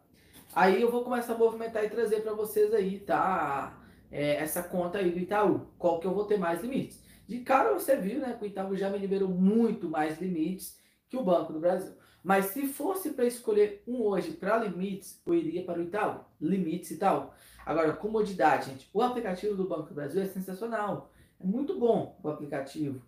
Aí 0.53 0.81
eu 0.81 0.91
vou 0.91 1.03
começar 1.03 1.33
a 1.33 1.37
movimentar 1.37 1.83
e 1.83 1.89
trazer 1.89 2.21
para 2.21 2.33
vocês 2.33 2.73
aí, 2.73 2.99
tá? 2.99 3.81
É, 4.11 4.35
essa 4.35 4.61
conta 4.61 4.97
aí 4.97 5.09
do 5.09 5.19
Itaú. 5.19 5.67
Qual 5.77 5.99
que 5.99 6.05
eu 6.05 6.13
vou 6.13 6.25
ter 6.25 6.37
mais 6.37 6.61
limites? 6.61 7.01
De 7.27 7.39
cara 7.39 7.73
você 7.73 7.95
viu, 7.95 8.19
né? 8.19 8.35
Que 8.37 8.45
o 8.45 8.47
Itaú 8.47 8.75
já 8.75 8.89
me 8.89 8.97
liberou 8.97 9.29
muito 9.29 9.89
mais 9.89 10.19
limites 10.19 10.77
que 11.09 11.15
o 11.15 11.23
Banco 11.23 11.53
do 11.53 11.59
Brasil. 11.59 11.93
Mas 12.21 12.47
se 12.47 12.67
fosse 12.67 13.11
para 13.11 13.25
escolher 13.25 13.81
um 13.87 14.01
hoje 14.03 14.33
para 14.33 14.57
limites, 14.57 15.21
eu 15.25 15.33
iria 15.33 15.63
para 15.63 15.79
o 15.79 15.83
Itaú. 15.83 16.19
Limites 16.39 16.91
e 16.91 16.97
tal. 16.97 17.33
Agora, 17.65 17.93
comodidade, 17.93 18.69
gente. 18.69 18.89
O 18.93 19.01
aplicativo 19.01 19.55
do 19.55 19.67
Banco 19.67 19.89
do 19.89 19.95
Brasil 19.95 20.21
é 20.21 20.25
sensacional. 20.25 21.11
É 21.41 21.45
muito 21.45 21.79
bom 21.79 22.19
o 22.21 22.29
aplicativo. 22.29 23.01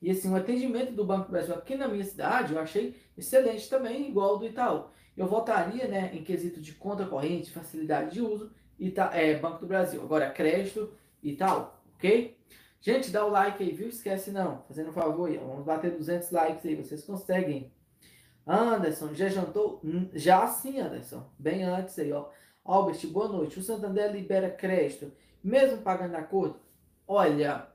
E 0.00 0.10
assim, 0.10 0.30
o 0.30 0.36
atendimento 0.36 0.92
do 0.92 1.04
Banco 1.04 1.26
do 1.26 1.32
Brasil 1.32 1.54
aqui 1.54 1.74
na 1.74 1.88
minha 1.88 2.04
cidade 2.04 2.52
eu 2.52 2.60
achei 2.60 2.94
excelente 3.16 3.68
também, 3.68 4.08
igual 4.08 4.30
ao 4.30 4.38
do 4.38 4.46
Itaú. 4.46 4.90
Eu 5.16 5.26
votaria 5.26 5.88
né, 5.88 6.10
em 6.14 6.22
quesito 6.22 6.60
de 6.60 6.72
conta 6.74 7.04
corrente, 7.06 7.50
facilidade 7.50 8.12
de 8.12 8.20
uso, 8.20 8.52
Ita 8.78 9.10
é, 9.12 9.36
Banco 9.36 9.60
do 9.60 9.66
Brasil. 9.66 10.00
Agora, 10.00 10.30
crédito 10.30 10.92
e 11.20 11.34
tal, 11.34 11.82
ok? 11.96 12.38
Gente, 12.80 13.10
dá 13.10 13.26
o 13.26 13.30
like 13.30 13.60
aí, 13.60 13.72
viu? 13.72 13.88
Esquece 13.88 14.30
não. 14.30 14.62
Fazendo 14.68 14.90
um 14.90 14.92
favor 14.92 15.28
aí, 15.28 15.36
vamos 15.36 15.64
bater 15.64 15.90
200 15.90 16.30
likes 16.30 16.64
aí, 16.64 16.76
vocês 16.76 17.04
conseguem. 17.04 17.72
Anderson, 18.46 19.12
já 19.14 19.28
jantou? 19.28 19.80
Hum, 19.84 20.08
já 20.12 20.46
sim, 20.46 20.78
Anderson. 20.78 21.28
Bem 21.36 21.64
antes 21.64 21.98
aí, 21.98 22.12
ó. 22.12 22.28
Albert, 22.64 23.04
boa 23.08 23.28
noite. 23.28 23.58
O 23.58 23.62
Santander 23.62 24.12
libera 24.12 24.48
crédito, 24.48 25.10
mesmo 25.42 25.78
pagando 25.78 26.14
acordo? 26.14 26.60
Olha, 27.06 27.66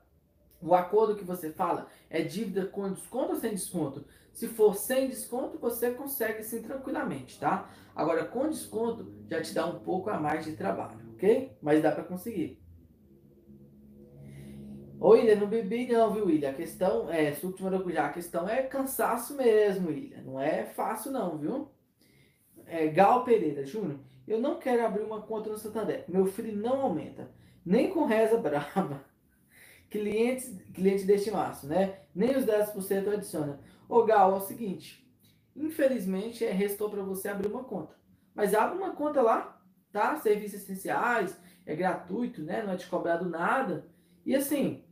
o 0.64 0.74
acordo 0.74 1.14
que 1.14 1.24
você 1.24 1.52
fala 1.52 1.88
é 2.08 2.22
dívida 2.22 2.64
com 2.64 2.90
desconto 2.90 3.34
ou 3.34 3.36
sem 3.38 3.50
desconto? 3.50 4.04
Se 4.32 4.48
for 4.48 4.74
sem 4.74 5.08
desconto, 5.08 5.58
você 5.58 5.90
consegue 5.90 6.42
sim 6.42 6.62
tranquilamente, 6.62 7.38
tá? 7.38 7.70
Agora, 7.94 8.24
com 8.24 8.48
desconto, 8.48 9.12
já 9.28 9.42
te 9.42 9.54
dá 9.54 9.66
um 9.66 9.78
pouco 9.80 10.08
a 10.08 10.18
mais 10.18 10.44
de 10.44 10.56
trabalho, 10.56 10.98
ok? 11.12 11.56
Mas 11.60 11.82
dá 11.82 11.92
para 11.92 12.02
conseguir. 12.02 12.58
Ô, 14.98 15.14
Ilha, 15.14 15.36
não 15.36 15.46
bebi 15.46 15.86
não, 15.86 16.14
viu, 16.14 16.30
Ilha? 16.30 16.50
A 16.50 16.54
questão 16.54 17.10
é, 17.10 17.34
suco 17.34 17.58
de 17.58 17.62
maracujá, 17.62 18.06
a 18.06 18.12
questão 18.12 18.48
é 18.48 18.62
cansaço 18.62 19.36
mesmo, 19.36 19.90
Ilha. 19.90 20.22
Não 20.22 20.40
é 20.40 20.64
fácil 20.64 21.12
não, 21.12 21.36
viu? 21.36 21.68
É, 22.66 22.86
Gal 22.88 23.22
Pereira, 23.22 23.66
Júnior, 23.66 23.98
eu 24.26 24.40
não 24.40 24.58
quero 24.58 24.84
abrir 24.84 25.02
uma 25.02 25.20
conta 25.20 25.50
no 25.50 25.58
Santander. 25.58 26.04
Meu 26.08 26.24
filho 26.24 26.56
não 26.56 26.80
aumenta, 26.80 27.30
nem 27.64 27.90
com 27.90 28.06
reza 28.06 28.38
brava. 28.40 29.04
Clientes, 29.94 30.52
cliente 30.74 31.04
deste 31.04 31.30
março, 31.30 31.68
né? 31.68 32.00
Nem 32.12 32.36
os 32.36 32.44
10% 32.44 33.12
adiciona. 33.12 33.60
Ô, 33.88 34.02
Gal, 34.02 34.32
é 34.32 34.36
o 34.38 34.40
seguinte. 34.40 35.08
Infelizmente, 35.54 36.44
é, 36.44 36.50
restou 36.50 36.90
para 36.90 37.00
você 37.00 37.28
abrir 37.28 37.46
uma 37.46 37.62
conta. 37.62 37.94
Mas 38.34 38.54
abre 38.54 38.76
uma 38.76 38.90
conta 38.90 39.22
lá, 39.22 39.64
tá? 39.92 40.16
Serviços 40.16 40.62
essenciais, 40.62 41.38
é 41.64 41.76
gratuito, 41.76 42.42
né? 42.42 42.64
Não 42.64 42.72
é 42.72 42.76
te 42.76 42.88
cobrado 42.88 43.30
nada. 43.30 43.86
E 44.26 44.34
assim, 44.34 44.82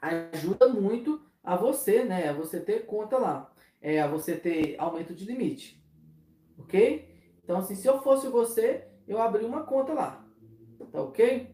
ajuda 0.00 0.68
muito 0.68 1.20
a 1.42 1.56
você, 1.56 2.04
né? 2.04 2.28
A 2.28 2.32
você 2.32 2.60
ter 2.60 2.86
conta 2.86 3.18
lá. 3.18 3.52
É, 3.82 4.00
a 4.00 4.06
você 4.06 4.36
ter 4.36 4.76
aumento 4.78 5.12
de 5.12 5.24
limite. 5.24 5.84
Ok? 6.56 7.12
Então, 7.42 7.58
assim, 7.58 7.74
se 7.74 7.88
eu 7.88 8.00
fosse 8.00 8.28
você, 8.28 8.86
eu 9.08 9.20
abri 9.20 9.44
uma 9.44 9.64
conta 9.64 9.92
lá. 9.92 10.24
Tá 10.92 11.02
ok? 11.02 11.52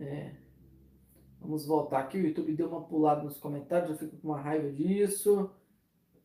É. 0.00 0.34
Vamos 1.40 1.66
voltar 1.66 2.00
aqui. 2.00 2.18
O 2.18 2.26
YouTube 2.26 2.54
deu 2.54 2.68
uma 2.68 2.82
pulada 2.82 3.22
nos 3.22 3.38
comentários. 3.38 3.90
Eu 3.90 3.96
fico 3.96 4.16
com 4.16 4.28
uma 4.28 4.40
raiva 4.40 4.70
disso. 4.70 5.50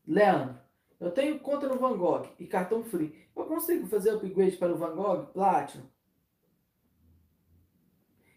Leandro, 0.06 0.58
eu 1.00 1.12
tenho 1.12 1.40
conta 1.40 1.68
no 1.68 1.80
Van 1.80 1.98
Gogh 1.98 2.28
e 2.40 2.46
cartão 2.46 2.84
free. 2.84 3.28
Eu 3.36 3.46
consigo 3.46 3.88
fazer 3.88 4.12
upgrade 4.12 4.58
para 4.58 4.74
o 4.74 4.78
Van 4.78 4.96
Gogh 4.96 5.28
Platinum? 5.34 5.86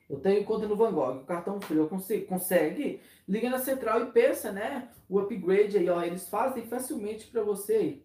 Eu 0.09 0.21
tenho 0.21 0.45
conta 0.45 0.69
no 0.69 0.77
Van 0.77 0.93
Gogh, 0.93 1.25
cartão 1.25 1.61
free, 1.61 1.79
eu 1.79 1.89
consigo, 1.89 2.27
consegue? 2.27 3.01
Liga 3.27 3.49
na 3.49 3.59
central 3.59 4.03
e 4.03 4.13
pensa, 4.13 4.53
né? 4.53 4.91
O 5.09 5.19
upgrade 5.19 5.79
aí, 5.79 5.89
ó, 5.89 6.03
eles 6.03 6.29
fazem 6.29 6.67
facilmente 6.67 7.27
para 7.29 7.43
você. 7.43 8.03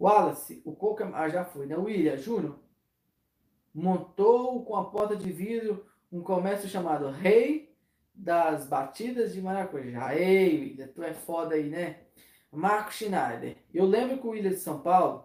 Wallace, 0.00 0.62
o 0.64 0.74
Coca, 0.74 1.10
ah, 1.14 1.28
já 1.28 1.44
foi, 1.44 1.66
né? 1.66 1.76
William, 1.76 2.16
Júnior, 2.16 2.58
montou 3.80 4.62
com 4.64 4.76
a 4.76 4.84
porta 4.84 5.16
de 5.16 5.32
vidro 5.32 5.86
um 6.12 6.22
comércio 6.22 6.68
chamado 6.68 7.10
Rei 7.10 7.74
das 8.14 8.66
Batidas 8.66 9.32
de 9.32 9.40
Maracujá. 9.40 10.14
Ei, 10.14 10.60
William, 10.60 10.88
tu 10.88 11.02
é 11.02 11.14
foda 11.14 11.54
aí, 11.54 11.68
né? 11.68 12.00
Marco 12.52 12.92
Schneider. 12.92 13.56
Eu 13.72 13.86
lembro 13.86 14.18
que 14.18 14.26
o 14.26 14.30
William 14.30 14.50
de 14.50 14.56
São 14.56 14.80
Paulo, 14.80 15.24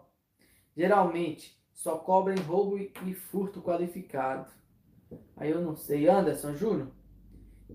geralmente, 0.75 1.59
só 1.73 1.97
cobra 1.97 2.33
em 2.33 2.39
roubo 2.39 2.77
e 2.77 3.13
furto 3.13 3.61
qualificado. 3.61 4.49
Aí 5.35 5.51
eu 5.51 5.59
não 5.59 5.75
sei. 5.75 6.07
Anderson, 6.07 6.53
Júnior? 6.55 6.91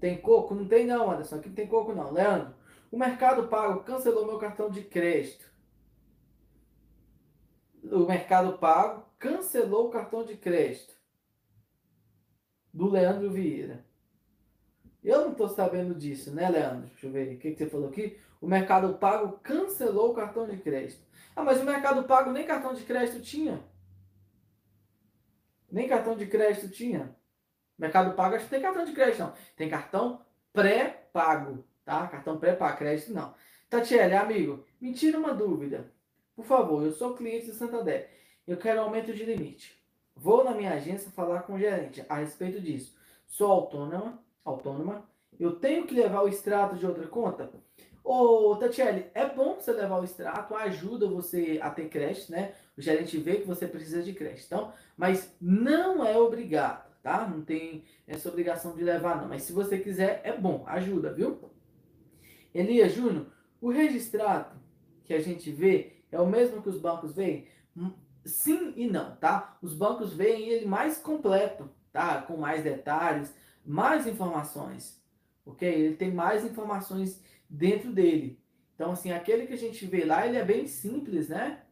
Tem 0.01 0.18
coco? 0.18 0.55
Não 0.55 0.66
tem 0.66 0.87
não, 0.87 1.11
Anderson. 1.11 1.37
Aqui 1.37 1.49
não 1.49 1.55
tem 1.55 1.66
coco 1.66 1.93
não. 1.93 2.12
Leandro, 2.12 2.55
o 2.91 2.97
Mercado 2.97 3.49
Pago 3.49 3.85
cancelou 3.85 4.26
meu 4.26 4.39
cartão 4.39 4.70
de 4.70 4.83
crédito. 4.83 5.51
O 7.85 8.07
Mercado 8.07 8.57
Pago 8.57 9.10
cancelou 9.21 9.89
o 9.89 9.91
cartão 9.91 10.25
de 10.25 10.35
crédito 10.35 10.95
do 12.73 12.89
Leandro 12.89 13.31
Vieira. 13.31 13.85
Eu 15.05 15.21
não 15.23 15.33
estou 15.33 15.49
sabendo 15.49 15.95
disso, 15.95 16.35
né, 16.35 16.49
Leandro? 16.49 16.89
Deixa 16.89 17.07
eu 17.07 17.12
ver. 17.12 17.35
O 17.35 17.39
que, 17.39 17.53
que 17.53 17.59
você 17.59 17.68
falou 17.68 17.89
aqui? 17.89 18.18
O 18.41 18.47
Mercado 18.47 18.95
Pago 18.95 19.39
cancelou 19.43 20.11
o 20.11 20.14
cartão 20.14 20.49
de 20.49 20.57
crédito. 20.57 21.03
Ah, 21.37 21.43
mas 21.43 21.61
o 21.61 21.64
Mercado 21.64 22.05
Pago 22.05 22.33
nem 22.33 22.47
cartão 22.47 22.75
de 22.75 22.83
crédito 22.83 23.21
tinha. 23.23 23.62
Nem 25.71 25.89
cartão 25.89 26.16
de 26.16 26.27
crédito 26.27 26.68
tinha. 26.71 27.14
Mercado 27.79 28.14
Pago 28.14 28.35
acho 28.35 28.45
que 28.45 28.51
tem 28.51 28.61
cartão 28.61 28.85
de 28.85 28.93
crédito, 28.93 29.21
não. 29.21 29.35
Tem 29.57 29.68
cartão 29.68 30.25
pré-pago, 30.53 31.64
tá? 31.85 32.07
Cartão 32.09 32.39
pré-pago, 32.39 32.79
crédito 32.79 33.12
não. 33.12 33.35
Tatiele, 33.68 34.14
amigo, 34.14 34.64
me 34.81 34.93
tira 34.93 35.18
uma 35.18 35.35
dúvida. 35.35 35.93
Por 36.35 36.45
favor, 36.45 36.85
eu 36.85 36.93
sou 36.93 37.14
cliente 37.14 37.47
do 37.47 37.55
Santander. 37.55 38.20
Eu 38.47 38.57
quero 38.57 38.80
aumento 38.80 39.12
de 39.12 39.24
limite. 39.24 39.78
vou 40.16 40.45
na 40.45 40.53
minha 40.53 40.72
agência 40.72 41.11
falar 41.11 41.43
com 41.43 41.55
o 41.55 41.59
gerente 41.59 42.05
a 42.09 42.16
respeito 42.16 42.61
disso. 42.61 42.95
Sou 43.26 43.51
autônoma, 43.51 44.22
autônoma, 44.45 45.09
eu 45.38 45.53
tenho 45.57 45.86
que 45.86 45.95
levar 45.95 46.22
o 46.22 46.28
extrato 46.28 46.76
de 46.76 46.86
outra 46.86 47.07
conta? 47.07 47.51
Ô, 48.03 48.57
Tatiele, 48.57 49.07
é 49.14 49.26
bom 49.26 49.55
você 49.55 49.72
levar 49.72 50.01
o 50.01 50.05
extrato, 50.05 50.55
ajuda 50.55 51.07
você 51.07 51.59
a 51.62 51.70
ter 51.70 51.88
crédito, 51.88 52.32
né? 52.32 52.55
O 52.76 52.82
gerente 52.82 53.16
vê 53.18 53.36
que 53.36 53.47
você 53.47 53.66
precisa 53.66 54.03
de 54.03 54.12
crédito. 54.12 54.47
Então, 54.47 54.72
mas 54.97 55.34
não 55.41 56.05
é 56.05 56.18
obrigado, 56.18 56.91
tá? 57.03 57.26
Não 57.26 57.43
tem 57.43 57.84
essa 58.07 58.28
obrigação 58.28 58.74
de 58.74 58.82
levar, 58.82 59.20
não. 59.20 59.28
Mas 59.28 59.43
se 59.43 59.53
você 59.53 59.78
quiser, 59.78 60.20
é 60.24 60.36
bom, 60.36 60.64
ajuda, 60.66 61.12
viu? 61.12 61.38
Elias 62.53 62.93
Júnior, 62.93 63.26
o 63.61 63.70
registrado 63.70 64.59
que 65.05 65.14
a 65.14 65.20
gente 65.20 65.51
vê 65.51 66.03
é 66.11 66.20
o 66.20 66.26
mesmo 66.26 66.62
que 66.62 66.68
os 66.68 66.78
bancos 66.78 67.14
veem? 67.14 67.47
Sim 68.25 68.73
e 68.77 68.87
não, 68.87 69.16
tá? 69.16 69.57
Os 69.62 69.75
bancos 69.75 70.12
veem 70.12 70.49
ele 70.49 70.66
mais 70.66 70.99
completo, 70.99 71.71
tá? 71.93 72.21
Com 72.23 72.37
mais 72.37 72.62
detalhes, 72.62 73.35
mais 73.64 74.07
informações, 74.07 75.03
ok? 75.45 75.68
Ele 75.68 75.97
tem 75.97 76.12
mais 76.12 76.45
informações 76.45 77.23
dentro 77.49 77.93
dele. 77.93 78.39
Então, 78.75 78.93
assim, 78.93 79.12
aquele 79.12 79.47
que 79.47 79.53
a 79.53 79.59
gente 79.59 79.87
vê 79.87 80.05
lá, 80.05 80.27
ele 80.27 80.37
é 80.37 80.45
bem 80.45 80.66
simples, 80.66 81.29
né? 81.29 81.62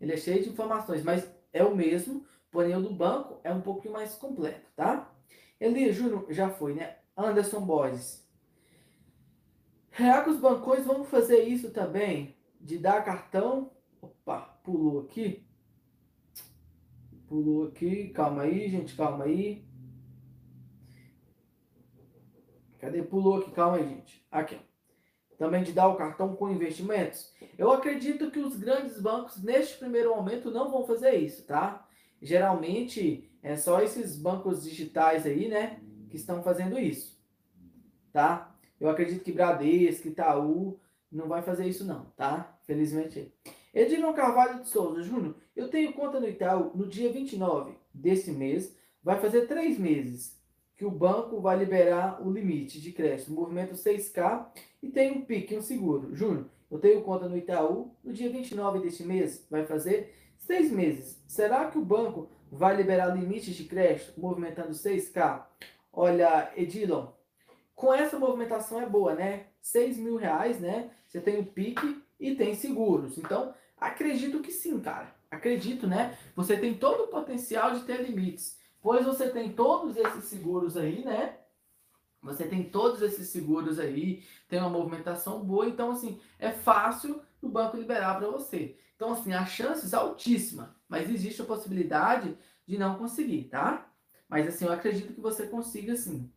Ele 0.00 0.12
é 0.12 0.16
cheio 0.16 0.42
de 0.42 0.50
informações, 0.50 1.02
mas 1.02 1.28
é 1.52 1.62
o 1.62 1.74
mesmo, 1.74 2.24
porém 2.50 2.76
o 2.76 2.82
do 2.82 2.92
banco 2.92 3.40
é 3.44 3.52
um 3.52 3.60
pouquinho 3.60 3.94
mais 3.94 4.14
completo, 4.14 4.68
tá? 4.74 5.12
Elias 5.60 5.94
Júnior 5.94 6.26
já 6.30 6.50
foi, 6.50 6.74
né? 6.74 6.96
Anderson 7.16 7.60
Borges. 7.60 8.26
Será 9.96 10.24
que 10.24 10.30
os 10.30 10.38
bancões 10.38 10.84
vão 10.84 11.04
fazer 11.04 11.44
isso 11.44 11.70
também? 11.70 12.34
De 12.60 12.78
dar 12.78 13.04
cartão. 13.04 13.70
Opa, 14.00 14.40
pulou 14.64 15.00
aqui. 15.00 15.46
Pulou 17.32 17.68
aqui. 17.68 18.08
Calma 18.08 18.42
aí, 18.42 18.68
gente, 18.68 18.94
calma 18.94 19.24
aí. 19.24 19.64
Cadê? 22.78 23.02
Pulou 23.02 23.38
aqui, 23.38 23.50
calma 23.52 23.78
aí, 23.78 23.88
gente. 23.88 24.26
Aqui, 24.30 24.60
Também 25.38 25.62
de 25.62 25.72
dar 25.72 25.88
o 25.88 25.96
cartão 25.96 26.36
com 26.36 26.50
investimentos. 26.50 27.32
Eu 27.56 27.72
acredito 27.72 28.30
que 28.30 28.38
os 28.38 28.56
grandes 28.56 29.00
bancos, 29.00 29.42
neste 29.42 29.78
primeiro 29.78 30.14
momento, 30.14 30.50
não 30.50 30.70
vão 30.70 30.86
fazer 30.86 31.14
isso, 31.14 31.46
tá? 31.46 31.88
Geralmente, 32.20 33.34
é 33.42 33.56
só 33.56 33.80
esses 33.80 34.14
bancos 34.14 34.64
digitais 34.64 35.24
aí, 35.24 35.48
né, 35.48 35.80
que 36.10 36.16
estão 36.16 36.42
fazendo 36.42 36.78
isso, 36.78 37.18
tá? 38.12 38.54
Eu 38.78 38.90
acredito 38.90 39.24
que 39.24 39.32
Bradesco, 39.32 40.06
Itaú, 40.06 40.78
não 41.10 41.28
vai 41.28 41.40
fazer 41.40 41.66
isso 41.66 41.86
não, 41.86 42.04
tá? 42.14 42.58
Felizmente. 42.64 43.32
Edilon 43.74 44.12
Carvalho 44.12 44.60
de 44.60 44.68
Souza, 44.68 45.02
Júnior, 45.02 45.34
eu 45.56 45.68
tenho 45.68 45.94
conta 45.94 46.20
no 46.20 46.28
Itaú 46.28 46.72
no 46.74 46.86
dia 46.86 47.10
29 47.10 47.72
desse 47.92 48.30
mês, 48.30 48.76
vai 49.02 49.18
fazer 49.18 49.46
três 49.46 49.78
meses 49.78 50.38
que 50.76 50.84
o 50.84 50.90
banco 50.90 51.40
vai 51.40 51.56
liberar 51.56 52.20
o 52.26 52.30
limite 52.30 52.80
de 52.80 52.92
crédito, 52.92 53.32
movimento 53.32 53.74
6K 53.74 54.46
e 54.82 54.90
tem 54.90 55.12
um 55.12 55.24
PIC, 55.24 55.56
um 55.56 55.62
seguro. 55.62 56.14
Júnior, 56.14 56.46
eu 56.70 56.78
tenho 56.78 57.02
conta 57.02 57.28
no 57.28 57.36
Itaú 57.36 57.94
no 58.04 58.12
dia 58.12 58.28
29 58.30 58.80
deste 58.80 59.04
mês, 59.04 59.46
vai 59.50 59.64
fazer 59.64 60.14
seis 60.36 60.70
meses. 60.70 61.22
Será 61.26 61.70
que 61.70 61.78
o 61.78 61.84
banco 61.84 62.28
vai 62.50 62.76
liberar 62.76 63.16
limites 63.16 63.54
de 63.54 63.64
crédito 63.64 64.20
movimentando 64.20 64.72
6K? 64.72 65.46
Olha, 65.90 66.52
Edilon, 66.56 67.08
com 67.74 67.92
essa 67.92 68.18
movimentação 68.18 68.80
é 68.80 68.86
boa, 68.86 69.14
né? 69.14 69.46
6 69.62 69.96
mil 69.98 70.16
reais, 70.16 70.60
né? 70.60 70.90
Você 71.06 71.20
tem 71.20 71.38
o 71.38 71.46
PIC 71.46 72.02
e 72.18 72.34
tem 72.34 72.54
seguros. 72.54 73.18
Então, 73.18 73.54
acredito 73.86 74.40
que 74.40 74.50
sim, 74.50 74.80
cara. 74.80 75.14
Acredito, 75.30 75.86
né? 75.86 76.16
Você 76.36 76.56
tem 76.56 76.74
todo 76.74 77.04
o 77.04 77.08
potencial 77.08 77.72
de 77.72 77.84
ter 77.84 78.02
limites. 78.02 78.58
Pois 78.80 79.04
você 79.04 79.30
tem 79.30 79.52
todos 79.52 79.96
esses 79.96 80.24
seguros 80.24 80.76
aí, 80.76 81.04
né? 81.04 81.38
Você 82.22 82.46
tem 82.46 82.62
todos 82.62 83.02
esses 83.02 83.28
seguros 83.28 83.78
aí, 83.78 84.22
tem 84.48 84.60
uma 84.60 84.70
movimentação 84.70 85.44
boa, 85.44 85.66
então 85.66 85.90
assim, 85.90 86.20
é 86.38 86.52
fácil 86.52 87.20
o 87.40 87.48
banco 87.48 87.76
liberar 87.76 88.16
para 88.18 88.28
você. 88.28 88.76
Então 88.94 89.12
assim, 89.12 89.32
a 89.32 89.44
chances 89.44 89.92
altíssima, 89.92 90.76
mas 90.88 91.10
existe 91.10 91.42
a 91.42 91.46
possibilidade 91.46 92.36
de 92.66 92.78
não 92.78 92.96
conseguir, 92.96 93.44
tá? 93.44 93.90
Mas 94.28 94.46
assim, 94.46 94.64
eu 94.64 94.72
acredito 94.72 95.14
que 95.14 95.20
você 95.20 95.46
consiga 95.46 95.96
sim. 95.96 96.30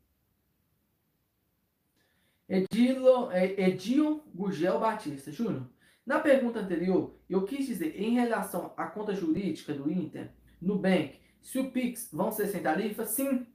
Edilo, 2.47 3.31
é, 3.31 3.45
Edil 3.69 4.23
Gugel 4.33 4.79
Batista. 4.79 5.31
Júnior, 5.31 5.67
na 6.05 6.19
pergunta 6.19 6.59
anterior, 6.59 7.14
eu 7.29 7.43
quis 7.43 7.65
dizer, 7.65 7.99
em 7.99 8.13
relação 8.13 8.73
à 8.77 8.85
conta 8.85 9.13
jurídica 9.13 9.73
do 9.73 9.91
Inter, 9.91 10.31
Nubank, 10.61 11.19
se 11.41 11.59
o 11.59 11.71
Pix 11.71 12.09
vão 12.11 12.31
ser 12.31 12.47
sem 12.47 12.61
tarifas, 12.61 13.09
sim. 13.09 13.45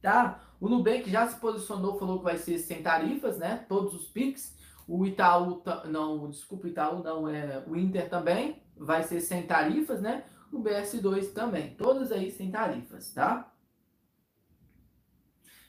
Tá? 0.00 0.40
O 0.60 0.68
Nubank 0.68 1.10
já 1.10 1.26
se 1.26 1.40
posicionou, 1.40 1.98
falou 1.98 2.18
que 2.18 2.24
vai 2.24 2.38
ser 2.38 2.58
sem 2.58 2.82
tarifas, 2.82 3.38
né? 3.38 3.64
Todos 3.68 3.94
os 3.94 4.06
Pix. 4.06 4.56
O 4.86 5.06
Itaú, 5.06 5.62
não, 5.86 6.28
desculpa, 6.28 6.68
Itaú 6.68 7.02
não, 7.02 7.28
é 7.28 7.64
o 7.66 7.74
Inter 7.74 8.08
também 8.10 8.62
vai 8.76 9.02
ser 9.02 9.20
sem 9.20 9.46
tarifas, 9.46 10.00
né? 10.00 10.24
O 10.52 10.62
BS2 10.62 11.32
também. 11.32 11.74
Todos 11.74 12.12
aí 12.12 12.30
sem 12.30 12.50
tarifas, 12.50 13.12
tá? 13.12 13.52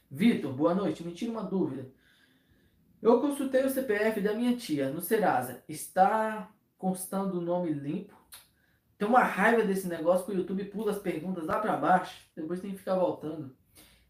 Vitor, 0.09 0.53
boa 0.53 0.75
noite. 0.75 1.03
Me 1.03 1.13
tira 1.13 1.31
uma 1.31 1.43
dúvida. 1.43 1.91
Eu 3.01 3.19
consultei 3.19 3.63
o 3.63 3.69
CPF 3.69 4.21
da 4.21 4.33
minha 4.33 4.55
tia 4.55 4.89
no 4.89 5.01
Serasa. 5.01 5.63
Está 5.67 6.51
constando 6.77 7.39
o 7.39 7.41
nome 7.41 7.71
limpo. 7.71 8.13
Tem 8.97 9.07
uma 9.07 9.23
raiva 9.23 9.63
desse 9.63 9.87
negócio 9.87 10.25
que 10.25 10.31
o 10.31 10.35
YouTube 10.35 10.65
pula 10.65 10.91
as 10.91 10.99
perguntas 10.99 11.45
lá 11.45 11.59
para 11.59 11.75
baixo. 11.75 12.15
Depois 12.35 12.61
tem 12.61 12.71
que 12.71 12.77
ficar 12.77 12.95
voltando. 12.95 13.55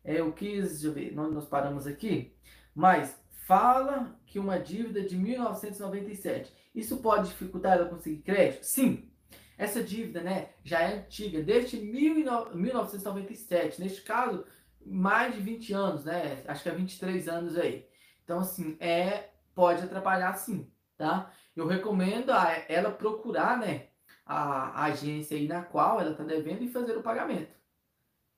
É, 0.03 0.19
eu 0.19 0.31
quis, 0.31 0.71
deixa 0.71 0.87
eu 0.87 0.93
ver, 0.93 1.15
nós 1.15 1.45
paramos 1.45 1.87
aqui. 1.87 2.35
Mas 2.73 3.19
fala 3.47 4.15
que 4.25 4.37
uma 4.37 4.59
dívida 4.59 5.01
de 5.01 5.17
1997. 5.17 6.53
Isso 6.73 6.97
pode 6.97 7.29
dificultar 7.29 7.77
ela 7.77 7.89
conseguir 7.89 8.21
crédito? 8.21 8.63
Sim. 8.63 9.09
Essa 9.57 9.81
dívida, 9.81 10.21
né, 10.21 10.49
já 10.63 10.81
é 10.81 10.97
antiga, 10.97 11.41
desde 11.41 11.77
1997. 11.77 13.81
Neste 13.81 14.01
caso, 14.01 14.45
mais 14.85 15.33
de 15.33 15.41
20 15.41 15.73
anos, 15.73 16.05
né? 16.05 16.43
Acho 16.47 16.63
que 16.63 16.69
é 16.69 16.73
23 16.73 17.27
anos 17.27 17.57
aí. 17.57 17.87
Então, 18.23 18.39
assim, 18.39 18.77
é, 18.79 19.29
pode 19.53 19.81
atrapalhar 19.81 20.33
sim, 20.33 20.69
tá? 20.97 21.31
Eu 21.55 21.67
recomendo 21.67 22.31
a 22.31 22.51
ela 22.69 22.91
procurar, 22.91 23.57
né, 23.59 23.89
a, 24.25 24.85
agência 24.85 25.37
aí 25.37 25.47
na 25.47 25.63
qual 25.63 25.99
ela 26.01 26.11
está 26.11 26.23
devendo 26.23 26.63
e 26.63 26.71
fazer 26.71 26.97
o 26.97 27.03
pagamento, 27.03 27.55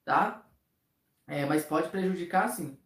tá? 0.05 0.45
É, 1.27 1.45
mas 1.45 1.65
pode 1.65 1.89
prejudicar 1.89 2.49
sim. 2.49 2.79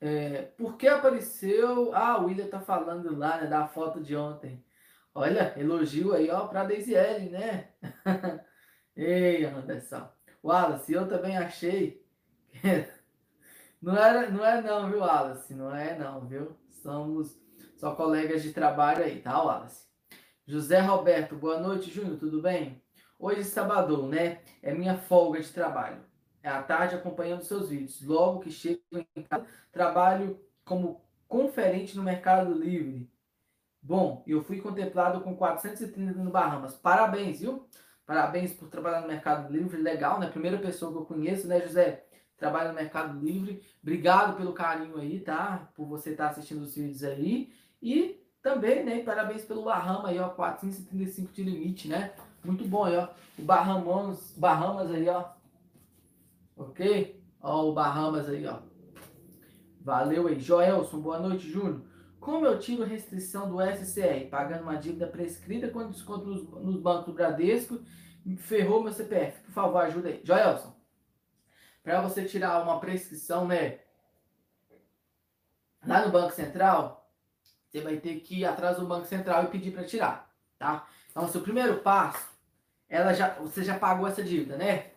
É, 0.00 0.42
por 0.58 0.76
que 0.76 0.88
apareceu? 0.88 1.94
Ah, 1.94 2.18
o 2.20 2.26
William 2.26 2.48
tá 2.48 2.60
falando 2.60 3.16
lá, 3.16 3.40
né, 3.40 3.46
da 3.46 3.68
foto 3.68 4.00
de 4.02 4.16
ontem. 4.16 4.64
Olha, 5.14 5.54
elogio 5.58 6.12
aí, 6.14 6.30
ó, 6.30 6.48
pra 6.48 6.64
Ellen, 6.64 7.30
né? 7.30 7.72
Ei, 8.96 9.44
Anderson. 9.46 10.10
Wallace, 10.42 10.92
eu 10.92 11.08
também 11.08 11.36
achei. 11.36 12.04
não, 13.80 13.96
era, 13.96 14.28
não 14.28 14.44
é 14.44 14.60
não, 14.60 14.90
viu, 14.90 14.98
Wallace? 14.98 15.54
Não 15.54 15.74
é 15.74 15.96
não, 15.96 16.26
viu? 16.26 16.56
Somos 16.82 17.38
só 17.76 17.94
colegas 17.94 18.42
de 18.42 18.52
trabalho 18.52 19.04
aí, 19.04 19.20
tá, 19.20 19.40
Wallace? 19.40 19.86
José 20.44 20.80
Roberto, 20.80 21.36
boa 21.36 21.60
noite, 21.60 21.90
Júnior, 21.90 22.18
tudo 22.18 22.42
bem? 22.42 22.82
Hoje 23.18 23.40
é 23.40 23.44
sábado, 23.44 24.08
né? 24.08 24.40
É 24.60 24.74
minha 24.74 24.98
folga 24.98 25.40
de 25.40 25.48
trabalho. 25.52 26.02
É 26.42 26.48
à 26.48 26.60
tarde 26.60 26.96
acompanhando 26.96 27.42
seus 27.42 27.68
vídeos. 27.68 28.02
Logo 28.04 28.40
que 28.40 28.50
chego 28.50 28.82
em 28.92 29.22
casa, 29.22 29.46
trabalho 29.70 30.40
como 30.64 31.04
conferente 31.28 31.96
no 31.96 32.02
Mercado 32.02 32.52
Livre. 32.52 33.08
Bom, 33.80 34.24
eu 34.26 34.42
fui 34.42 34.60
contemplado 34.60 35.20
com 35.20 35.36
430 35.36 36.18
no 36.18 36.30
Bahamas. 36.32 36.74
Parabéns, 36.74 37.40
viu? 37.40 37.68
Parabéns 38.06 38.52
por 38.52 38.68
trabalhar 38.68 39.00
no 39.00 39.08
Mercado 39.08 39.52
Livre, 39.52 39.80
legal, 39.80 40.18
né? 40.18 40.28
Primeira 40.28 40.58
pessoa 40.58 40.92
que 40.92 40.98
eu 40.98 41.04
conheço, 41.04 41.46
né, 41.46 41.60
José? 41.60 42.04
Trabalha 42.36 42.70
no 42.70 42.74
Mercado 42.74 43.18
Livre. 43.18 43.62
Obrigado 43.80 44.36
pelo 44.36 44.52
carinho 44.52 44.98
aí, 44.98 45.20
tá? 45.20 45.70
Por 45.76 45.86
você 45.86 46.10
estar 46.10 46.24
tá 46.24 46.30
assistindo 46.30 46.62
os 46.62 46.74
vídeos 46.74 47.04
aí. 47.04 47.52
E 47.80 48.20
também, 48.42 48.84
né? 48.84 49.02
Parabéns 49.04 49.44
pelo 49.44 49.62
Bahama 49.62 50.08
aí, 50.08 50.18
ó. 50.18 50.28
435 50.30 51.32
de 51.32 51.44
limite, 51.44 51.88
né? 51.88 52.12
Muito 52.44 52.64
bom 52.66 52.84
aí, 52.84 52.96
ó. 52.96 53.08
O 53.38 53.42
Bahamas, 53.42 54.34
Bahamas 54.36 54.90
aí, 54.90 55.08
ó. 55.08 55.30
Ok? 56.56 57.22
Ó, 57.40 57.68
o 57.68 57.72
Bahamas 57.72 58.28
aí, 58.28 58.44
ó. 58.46 58.58
Valeu 59.80 60.26
aí. 60.26 60.40
Joelson, 60.40 61.00
boa 61.00 61.20
noite, 61.20 61.48
Júnior. 61.48 61.91
Como 62.22 62.46
eu 62.46 62.56
tiro 62.56 62.84
restrição 62.84 63.50
do 63.50 63.60
SCR, 63.60 64.30
pagando 64.30 64.62
uma 64.62 64.76
dívida 64.76 65.08
prescrita 65.08 65.68
com 65.68 65.90
desconto 65.90 66.24
nos, 66.24 66.48
nos 66.48 66.80
bancos 66.80 67.06
do 67.06 67.14
Bradesco, 67.14 67.82
ferrou 68.38 68.80
meu 68.80 68.92
CPF? 68.92 69.40
Por 69.40 69.50
favor, 69.50 69.78
ajuda 69.78 70.08
aí. 70.08 70.20
Joelson, 70.22 70.72
para 71.82 72.00
você 72.00 72.24
tirar 72.24 72.62
uma 72.62 72.78
prescrição, 72.78 73.44
né, 73.44 73.80
lá 75.84 76.06
no 76.06 76.12
Banco 76.12 76.32
Central, 76.32 77.12
você 77.68 77.80
vai 77.80 77.96
ter 77.96 78.20
que 78.20 78.38
ir 78.38 78.44
atrás 78.44 78.76
do 78.76 78.86
Banco 78.86 79.06
Central 79.06 79.42
e 79.42 79.48
pedir 79.48 79.72
para 79.72 79.82
tirar, 79.82 80.32
tá? 80.56 80.86
Então, 81.10 81.26
seu 81.26 81.40
primeiro 81.40 81.80
passo, 81.80 82.30
ela 82.88 83.12
já, 83.12 83.30
você 83.30 83.64
já 83.64 83.76
pagou 83.76 84.06
essa 84.06 84.22
dívida, 84.22 84.56
né? 84.56 84.92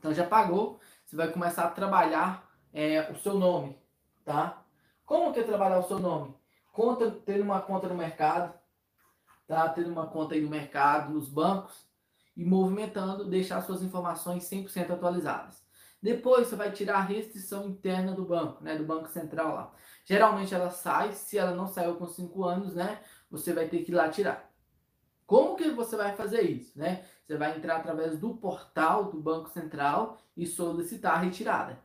Então, 0.00 0.12
já 0.12 0.26
pagou, 0.26 0.80
você 1.04 1.14
vai 1.14 1.30
começar 1.30 1.62
a 1.62 1.70
trabalhar 1.70 2.50
é, 2.72 3.08
o 3.12 3.14
seu 3.14 3.34
nome, 3.34 3.78
tá? 4.24 4.64
Como 5.04 5.32
que 5.32 5.38
é 5.38 5.44
trabalhar 5.44 5.78
o 5.78 5.86
seu 5.86 6.00
nome? 6.00 6.34
Conta, 6.76 7.10
ter 7.10 7.40
uma 7.40 7.62
conta 7.62 7.88
no 7.88 7.94
mercado, 7.94 8.52
tá? 9.46 9.66
Ter 9.70 9.86
uma 9.86 10.08
conta 10.08 10.34
aí 10.34 10.42
no 10.42 10.50
mercado, 10.50 11.10
nos 11.10 11.26
bancos, 11.26 11.86
e 12.36 12.44
movimentando, 12.44 13.24
deixar 13.24 13.62
suas 13.62 13.80
informações 13.82 14.44
100% 14.44 14.90
atualizadas. 14.90 15.64
Depois 16.02 16.48
você 16.48 16.54
vai 16.54 16.70
tirar 16.70 16.98
a 16.98 17.00
restrição 17.00 17.66
interna 17.66 18.12
do 18.12 18.26
banco, 18.26 18.62
né, 18.62 18.76
do 18.76 18.84
Banco 18.84 19.08
Central 19.08 19.54
lá. 19.54 19.72
Geralmente 20.04 20.54
ela 20.54 20.68
sai, 20.68 21.14
se 21.14 21.38
ela 21.38 21.54
não 21.54 21.66
saiu 21.66 21.96
com 21.96 22.06
5 22.06 22.44
anos, 22.44 22.74
né, 22.74 23.00
você 23.30 23.54
vai 23.54 23.66
ter 23.68 23.82
que 23.82 23.90
ir 23.90 23.94
lá 23.94 24.10
tirar. 24.10 24.52
Como 25.24 25.56
que 25.56 25.70
você 25.70 25.96
vai 25.96 26.14
fazer 26.14 26.42
isso, 26.42 26.78
né? 26.78 27.06
Você 27.24 27.38
vai 27.38 27.56
entrar 27.56 27.78
através 27.78 28.18
do 28.18 28.36
portal 28.36 29.10
do 29.10 29.18
Banco 29.18 29.48
Central 29.48 30.18
e 30.36 30.46
solicitar 30.46 31.14
a 31.14 31.20
retirada, 31.20 31.80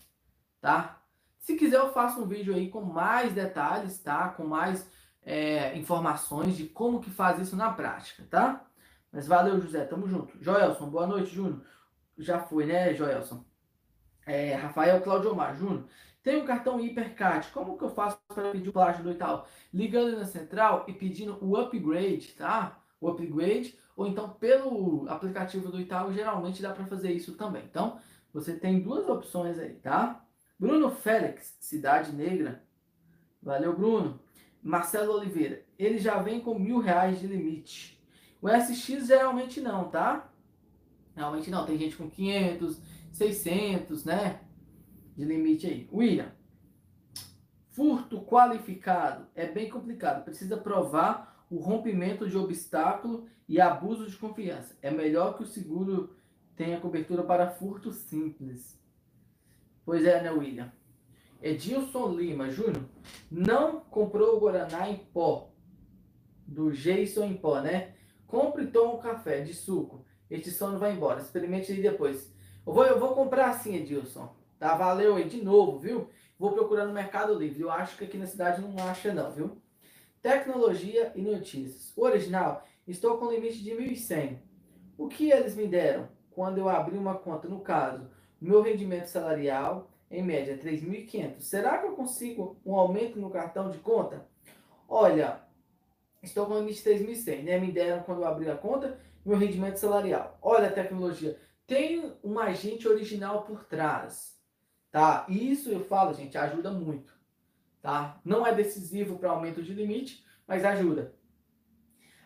tá? 0.60 1.01
Se 1.42 1.56
quiser 1.56 1.80
eu 1.80 1.92
faço 1.92 2.22
um 2.22 2.28
vídeo 2.28 2.54
aí 2.54 2.70
com 2.70 2.82
mais 2.82 3.34
detalhes, 3.34 3.98
tá? 3.98 4.30
Com 4.30 4.46
mais 4.46 4.88
é, 5.24 5.76
informações 5.76 6.56
de 6.56 6.68
como 6.68 7.02
que 7.02 7.10
faz 7.10 7.40
isso 7.40 7.56
na 7.56 7.74
prática, 7.74 8.24
tá? 8.30 8.64
Mas 9.12 9.28
valeu, 9.28 9.60
José, 9.60 9.84
tamo 9.86 10.08
junto. 10.08 10.38
Joelson, 10.40 10.88
boa 10.90 11.08
noite, 11.08 11.34
Júnior. 11.34 11.66
Já 12.16 12.40
foi, 12.40 12.68
né, 12.68 12.94
Joelson? 12.94 13.44
É, 14.26 14.54
Rafael 14.54 15.02
Claudio 15.02 15.32
Omar, 15.32 15.56
Júnior. 15.56 15.86
Tem 16.22 16.40
um 16.40 16.46
cartão 16.46 16.80
Hipercard. 16.80 17.50
Como 17.52 17.76
que 17.76 17.84
eu 17.86 17.90
faço 17.90 18.20
para 18.28 18.52
pedir 18.52 18.70
o 18.70 18.74
plástico 18.74 19.06
do 19.06 19.12
Itaú? 19.12 19.44
Ligando 19.74 20.18
na 20.18 20.26
central 20.26 20.86
e 20.88 20.94
pedindo 20.94 21.44
o 21.44 21.58
upgrade, 21.58 22.36
tá? 22.38 22.80
O 23.00 23.10
upgrade, 23.10 23.76
ou 23.96 24.06
então 24.06 24.30
pelo 24.30 25.10
aplicativo 25.10 25.72
do 25.72 25.82
Itaú, 25.82 26.14
geralmente 26.14 26.62
dá 26.62 26.72
para 26.72 26.86
fazer 26.86 27.12
isso 27.12 27.36
também. 27.36 27.64
Então, 27.66 28.00
você 28.32 28.56
tem 28.56 28.80
duas 28.80 29.10
opções 29.10 29.58
aí, 29.58 29.74
tá? 29.74 30.24
Bruno 30.62 30.92
Félix, 30.92 31.58
Cidade 31.60 32.12
Negra. 32.12 32.64
Valeu, 33.42 33.76
Bruno. 33.76 34.22
Marcelo 34.62 35.14
Oliveira, 35.14 35.66
ele 35.76 35.98
já 35.98 36.22
vem 36.22 36.40
com 36.40 36.54
mil 36.60 36.78
reais 36.78 37.20
de 37.20 37.26
limite. 37.26 38.00
O 38.40 38.48
SX 38.48 39.08
geralmente 39.08 39.60
não, 39.60 39.90
tá? 39.90 40.32
Realmente 41.16 41.50
não. 41.50 41.66
Tem 41.66 41.80
gente 41.80 41.98
com 41.98 42.08
500, 42.08 42.80
600, 43.12 44.06
né? 44.06 44.42
De 45.18 45.26
limite 45.26 45.66
aí. 45.66 45.90
William, 45.92 46.32
furto 47.70 48.22
qualificado 48.22 49.26
é 49.34 49.48
bem 49.48 49.68
complicado. 49.68 50.24
Precisa 50.24 50.58
provar 50.58 51.44
o 51.50 51.58
rompimento 51.58 52.30
de 52.30 52.38
obstáculo 52.38 53.28
e 53.50 53.60
abuso 53.60 54.08
de 54.08 54.16
confiança. 54.16 54.78
É 54.80 54.92
melhor 54.92 55.36
que 55.36 55.42
o 55.42 55.48
seguro 55.48 56.16
tenha 56.56 56.80
cobertura 56.80 57.24
para 57.24 57.50
furto 57.50 57.92
simples. 57.92 58.80
Pois 59.86 60.06
é, 60.06 60.22
né, 60.22 60.32
William? 60.32 60.72
Edilson 61.42 62.14
Lima 62.14 62.50
Júnior 62.52 62.86
não 63.30 63.80
comprou 63.80 64.38
o 64.38 64.40
Guaraná 64.40 64.90
em 64.90 64.98
pó. 64.98 65.52
Do 66.46 66.72
Jason 66.72 67.26
em 67.26 67.38
pó, 67.38 67.62
né? 67.62 67.96
Compre 68.28 68.66
e 68.66 68.68
toma 68.68 68.94
um 68.94 69.00
café 69.00 69.42
de 69.42 69.54
suco. 69.54 70.06
Este 70.30 70.52
sono 70.52 70.78
vai 70.78 70.94
embora. 70.94 71.20
Experimente 71.20 71.72
aí 71.72 71.82
depois. 71.82 72.34
Eu 72.66 72.74
vou, 72.74 72.86
eu 72.86 73.00
vou 73.00 73.16
comprar 73.16 73.50
assim, 73.50 73.76
Edilson. 73.76 74.34
Tá? 74.60 74.76
Valeu 74.76 75.16
aí 75.16 75.28
de 75.28 75.42
novo, 75.44 75.80
viu? 75.80 76.10
Vou 76.38 76.54
procurar 76.54 76.86
no 76.86 76.94
Mercado 76.94 77.34
Livre. 77.34 77.62
Eu 77.62 77.72
acho 77.72 77.98
que 77.98 78.04
aqui 78.04 78.18
na 78.18 78.28
cidade 78.28 78.62
não 78.62 78.76
acha 78.88 79.14
não, 79.14 79.32
viu? 79.32 79.62
Tecnologia 80.22 81.12
e 81.16 81.22
notícias. 81.22 81.92
O 81.96 82.04
original, 82.04 82.66
estou 82.88 83.18
com 83.18 83.32
limite 83.32 83.64
de 83.64 83.72
1.100. 83.72 84.38
O 84.98 85.08
que 85.08 85.32
eles 85.32 85.56
me 85.56 85.68
deram 85.68 86.08
quando 86.30 86.60
eu 86.60 86.70
abri 86.70 86.96
uma 86.98 87.16
conta? 87.16 87.48
No 87.48 87.62
caso, 87.62 88.08
meu 88.42 88.62
rendimento 88.62 89.06
salarial, 89.06 89.92
em 90.10 90.24
média, 90.24 90.58
3.500. 90.58 91.40
Será 91.40 91.78
que 91.78 91.86
eu 91.86 91.96
consigo 91.96 92.60
um 92.66 92.76
aumento 92.76 93.20
no 93.20 93.30
cartão 93.30 93.70
de 93.70 93.78
conta? 93.78 94.28
Olha, 94.90 95.42
estou 96.22 96.46
com 96.46 96.58
limite 96.58 96.84
de 96.84 96.90
3.100, 96.90 97.44
né? 97.44 97.60
Me 97.60 97.72
deram 97.72 98.04
quando 98.04 98.22
eu 98.22 98.28
abri 98.28 98.50
a 98.50 98.58
conta, 98.58 99.00
meu 99.26 99.38
rendimento 99.38 99.78
salarial. 99.78 100.38
Olha 100.42 100.68
a 100.68 100.72
tecnologia 100.72 101.40
tem 101.72 102.14
um 102.22 102.38
agente 102.38 102.86
original 102.86 103.44
por 103.44 103.64
trás, 103.64 104.38
tá? 104.92 105.26
Isso 105.30 105.70
eu 105.70 105.80
falo, 105.86 106.14
gente, 106.14 106.38
ajuda 106.38 106.70
muito, 106.70 107.18
tá? 107.82 108.20
Não 108.26 108.46
é 108.46 108.54
decisivo 108.54 109.18
para 109.18 109.30
aumento 109.30 109.64
de 109.64 109.74
limite, 109.74 110.22
mas 110.46 110.66
ajuda. 110.66 111.16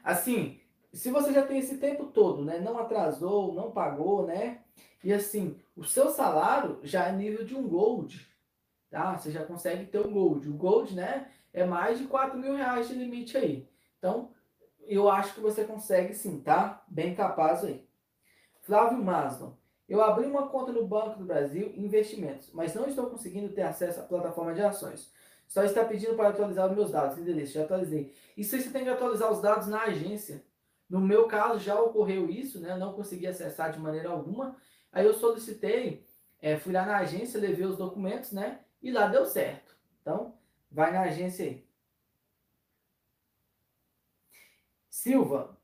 Assim, 0.03 0.59
se 0.91 1.11
você 1.11 1.31
já 1.31 1.45
tem 1.45 1.59
esse 1.59 1.77
tempo 1.77 2.07
todo, 2.07 2.43
né, 2.43 2.57
não 2.57 2.79
atrasou, 2.79 3.53
não 3.53 3.69
pagou, 3.69 4.25
né? 4.25 4.63
E 5.03 5.13
assim, 5.13 5.59
o 5.75 5.83
seu 5.83 6.09
salário 6.09 6.79
já 6.83 7.07
é 7.07 7.11
nível 7.11 7.45
de 7.45 7.55
um 7.55 7.67
gold, 7.67 8.27
tá? 8.89 9.17
Você 9.17 9.31
já 9.31 9.43
consegue 9.43 9.85
ter 9.85 9.99
um 9.99 10.11
gold. 10.11 10.49
O 10.49 10.53
gold, 10.53 10.95
né, 10.95 11.29
é 11.53 11.65
mais 11.65 11.97
de 11.97 12.05
4 12.05 12.37
mil 12.37 12.55
reais 12.55 12.87
de 12.87 12.95
limite 12.95 13.37
aí. 13.37 13.69
Então, 13.97 14.31
eu 14.87 15.09
acho 15.09 15.33
que 15.33 15.39
você 15.39 15.63
consegue 15.63 16.13
sim, 16.13 16.39
tá? 16.41 16.83
Bem 16.87 17.15
capaz 17.15 17.63
aí. 17.63 17.87
Flávio 18.61 19.03
Maslon. 19.03 19.53
Eu 19.87 20.01
abri 20.01 20.25
uma 20.25 20.47
conta 20.47 20.71
no 20.71 20.87
Banco 20.87 21.19
do 21.19 21.25
Brasil 21.25 21.71
Investimentos, 21.75 22.49
mas 22.51 22.73
não 22.73 22.87
estou 22.87 23.07
conseguindo 23.07 23.53
ter 23.53 23.61
acesso 23.61 23.99
à 23.99 24.03
plataforma 24.03 24.53
de 24.53 24.61
ações. 24.61 25.13
Só 25.47 25.63
está 25.63 25.85
pedindo 25.85 26.15
para 26.15 26.29
atualizar 26.29 26.67
os 26.67 26.75
meus 26.75 26.91
dados. 26.91 27.17
Endereço, 27.17 27.53
já 27.53 27.63
atualizei. 27.63 28.11
Isso 28.35 28.55
aí 28.55 28.61
você 28.61 28.71
tem 28.71 28.83
que 28.83 28.89
atualizar 28.89 29.31
os 29.31 29.41
dados 29.41 29.67
na 29.67 29.83
agência. 29.83 30.43
No 30.89 30.99
meu 30.99 31.27
caso 31.27 31.59
já 31.59 31.79
ocorreu 31.79 32.29
isso, 32.29 32.59
né? 32.59 32.75
Não 32.75 32.93
consegui 32.93 33.27
acessar 33.27 33.71
de 33.71 33.79
maneira 33.79 34.09
alguma. 34.09 34.55
Aí 34.95 35.05
eu 35.05 35.13
solicitei, 35.13 36.07
é, 36.41 36.57
fui 36.57 36.71
lá 36.71 36.85
na 36.85 36.99
agência, 36.99 37.37
levei 37.37 37.65
os 37.65 37.77
documentos, 37.77 38.31
né? 38.31 38.61
E 38.81 38.89
lá 38.89 39.07
deu 39.07 39.25
certo. 39.25 39.75
Então, 40.01 40.33
vai 40.71 40.93
na 40.93 41.01
agência 41.01 41.43
aí. 41.43 41.67
Silva, 44.89 45.57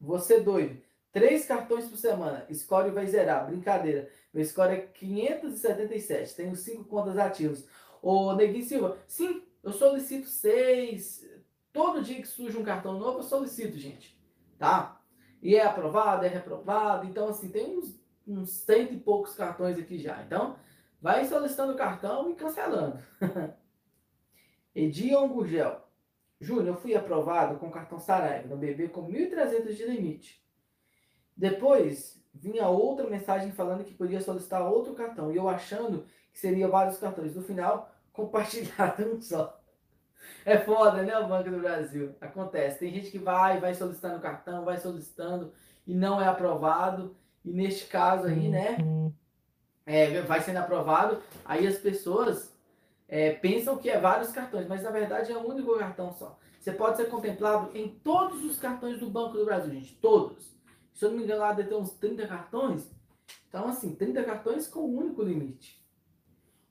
você 0.00 0.40
doido. 0.40 0.82
Três 1.12 1.44
cartões 1.44 1.86
por 1.86 1.98
semana. 1.98 2.46
Score 2.54 2.90
vai 2.90 3.06
zerar. 3.06 3.46
Brincadeira. 3.46 4.10
Meu 4.32 4.42
score 4.42 4.72
é 4.72 4.80
577. 4.80 6.34
Tenho 6.34 6.56
cinco 6.56 6.84
contas 6.84 7.18
ativas. 7.18 7.68
Ô, 8.00 8.32
Neguinho 8.32 8.64
Silva, 8.64 8.98
sim, 9.06 9.42
eu 9.62 9.72
solicito 9.74 10.26
seis. 10.26 11.28
Todo 11.70 12.02
dia 12.02 12.20
que 12.20 12.26
surge 12.26 12.56
um 12.56 12.64
cartão 12.64 12.98
novo, 12.98 13.18
eu 13.18 13.22
solicito, 13.22 13.76
gente. 13.76 14.18
Tá? 14.58 15.00
E 15.42 15.54
é 15.54 15.66
aprovado, 15.66 16.24
é 16.24 16.28
reprovado. 16.28 17.06
Então, 17.06 17.28
assim, 17.28 17.50
tem 17.50 17.78
uns, 17.78 17.94
uns 18.26 18.50
cento 18.50 18.94
e 18.94 18.98
poucos 18.98 19.34
cartões 19.34 19.78
aqui 19.78 19.98
já. 19.98 20.22
Então, 20.22 20.56
vai 21.00 21.24
solicitando 21.24 21.72
o 21.72 21.76
cartão 21.76 22.30
e 22.30 22.34
cancelando. 22.34 22.98
Edion 24.74 25.28
Gurgel. 25.28 25.82
Júnior, 26.40 26.68
eu 26.68 26.76
fui 26.76 26.94
aprovado 26.94 27.58
com 27.58 27.70
cartão 27.70 27.98
Saraiva 27.98 28.48
no 28.48 28.56
BB 28.56 28.88
com 28.88 29.06
1.300 29.06 29.72
de 29.72 29.84
limite. 29.86 30.44
Depois 31.36 32.22
vinha 32.34 32.68
outra 32.68 33.08
mensagem 33.08 33.52
falando 33.52 33.84
que 33.84 33.94
podia 33.94 34.20
solicitar 34.20 34.62
outro 34.62 34.94
cartão. 34.94 35.32
E 35.32 35.36
eu 35.36 35.48
achando 35.48 36.06
que 36.32 36.38
seria 36.38 36.68
vários 36.68 36.98
cartões. 36.98 37.34
No 37.34 37.42
final, 37.42 37.94
compartilhado 38.12 39.14
um 39.14 39.20
só. 39.20 39.60
É 40.44 40.58
foda, 40.58 41.02
né, 41.02 41.16
o 41.18 41.28
Banco 41.28 41.50
do 41.50 41.60
Brasil? 41.60 42.14
Acontece. 42.20 42.80
Tem 42.80 42.92
gente 42.92 43.10
que 43.10 43.18
vai, 43.18 43.60
vai 43.60 43.74
solicitando 43.74 44.20
cartão, 44.20 44.64
vai 44.64 44.78
solicitando 44.78 45.52
e 45.86 45.94
não 45.94 46.20
é 46.20 46.26
aprovado. 46.26 47.16
E 47.44 47.52
neste 47.52 47.86
caso 47.86 48.26
aí, 48.26 48.48
né, 48.48 48.78
é, 49.84 50.22
vai 50.22 50.40
sendo 50.40 50.58
aprovado. 50.58 51.22
Aí 51.44 51.66
as 51.66 51.78
pessoas 51.78 52.52
é, 53.06 53.32
pensam 53.32 53.76
que 53.76 53.90
é 53.90 54.00
vários 54.00 54.32
cartões, 54.32 54.66
mas 54.66 54.82
na 54.82 54.90
verdade 54.90 55.32
é 55.32 55.36
um 55.36 55.48
único 55.48 55.78
cartão 55.78 56.12
só. 56.12 56.38
Você 56.58 56.72
pode 56.72 56.96
ser 56.96 57.10
contemplado 57.10 57.76
em 57.76 57.88
todos 57.88 58.42
os 58.42 58.58
cartões 58.58 58.98
do 58.98 59.10
Banco 59.10 59.36
do 59.36 59.44
Brasil, 59.44 59.70
gente. 59.72 59.94
Todos. 59.96 60.54
Se 60.94 61.04
eu 61.04 61.10
não 61.10 61.18
me 61.18 61.24
engano, 61.24 61.40
lá 61.40 61.52
deve 61.52 61.68
ter 61.68 61.74
uns 61.74 61.92
30 61.92 62.26
cartões. 62.26 62.90
Então, 63.48 63.68
assim, 63.68 63.94
30 63.94 64.24
cartões 64.24 64.66
com 64.66 64.80
um 64.80 64.96
único 64.96 65.22
limite. 65.22 65.84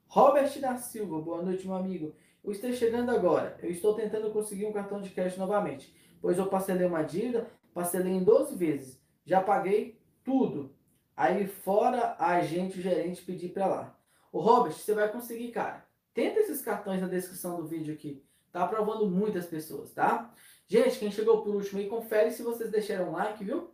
Robert 0.08 0.58
da 0.60 0.76
Silva, 0.76 1.20
boa 1.20 1.42
noite, 1.42 1.66
meu 1.66 1.76
amigo. 1.76 2.14
Eu 2.42 2.50
estou 2.50 2.72
chegando 2.72 3.10
agora. 3.10 3.56
Eu 3.62 3.70
estou 3.70 3.94
tentando 3.94 4.30
conseguir 4.30 4.66
um 4.66 4.72
cartão 4.72 5.00
de 5.00 5.10
crédito 5.10 5.38
novamente, 5.38 5.94
pois 6.20 6.38
eu 6.38 6.46
parcelei 6.46 6.86
uma 6.86 7.02
dívida, 7.02 7.48
parcelei 7.72 8.12
em 8.12 8.24
12 8.24 8.56
vezes. 8.56 9.00
Já 9.24 9.40
paguei 9.40 9.98
tudo. 10.24 10.74
Aí 11.16 11.46
fora 11.46 12.16
a 12.18 12.32
agente, 12.32 12.78
o 12.78 12.82
gerente 12.82 13.22
pedir 13.22 13.50
para 13.50 13.66
lá. 13.66 13.98
O 14.32 14.40
Robert, 14.40 14.72
você 14.72 14.94
vai 14.94 15.12
conseguir, 15.12 15.52
cara. 15.52 15.86
Tenta 16.12 16.40
esses 16.40 16.60
cartões 16.60 17.00
na 17.00 17.06
descrição 17.06 17.56
do 17.56 17.68
vídeo 17.68 17.94
aqui. 17.94 18.24
Tá 18.50 18.64
aprovando 18.64 19.08
muitas 19.08 19.46
pessoas, 19.46 19.92
tá? 19.92 20.32
Gente, 20.66 20.98
quem 20.98 21.12
chegou 21.12 21.42
por 21.42 21.54
último 21.54 21.78
aí, 21.78 21.88
confere 21.88 22.32
se 22.32 22.42
vocês 22.42 22.70
deixaram 22.70 23.12
like, 23.12 23.44
viu? 23.44 23.70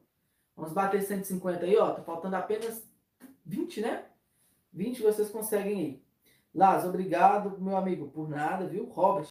Vamos 0.56 0.72
bater 0.72 1.02
150 1.02 1.64
aí, 1.64 1.76
ó. 1.78 1.92
Tá 1.92 2.02
faltando 2.02 2.36
apenas 2.36 2.86
20, 3.46 3.80
né? 3.80 4.04
20 4.72 5.02
vocês 5.02 5.30
conseguem 5.30 5.80
ir. 5.80 6.06
Laz, 6.54 6.84
obrigado, 6.84 7.60
meu 7.60 7.76
amigo, 7.76 8.10
por 8.10 8.28
nada, 8.28 8.66
viu? 8.66 8.86
Robert, 8.86 9.28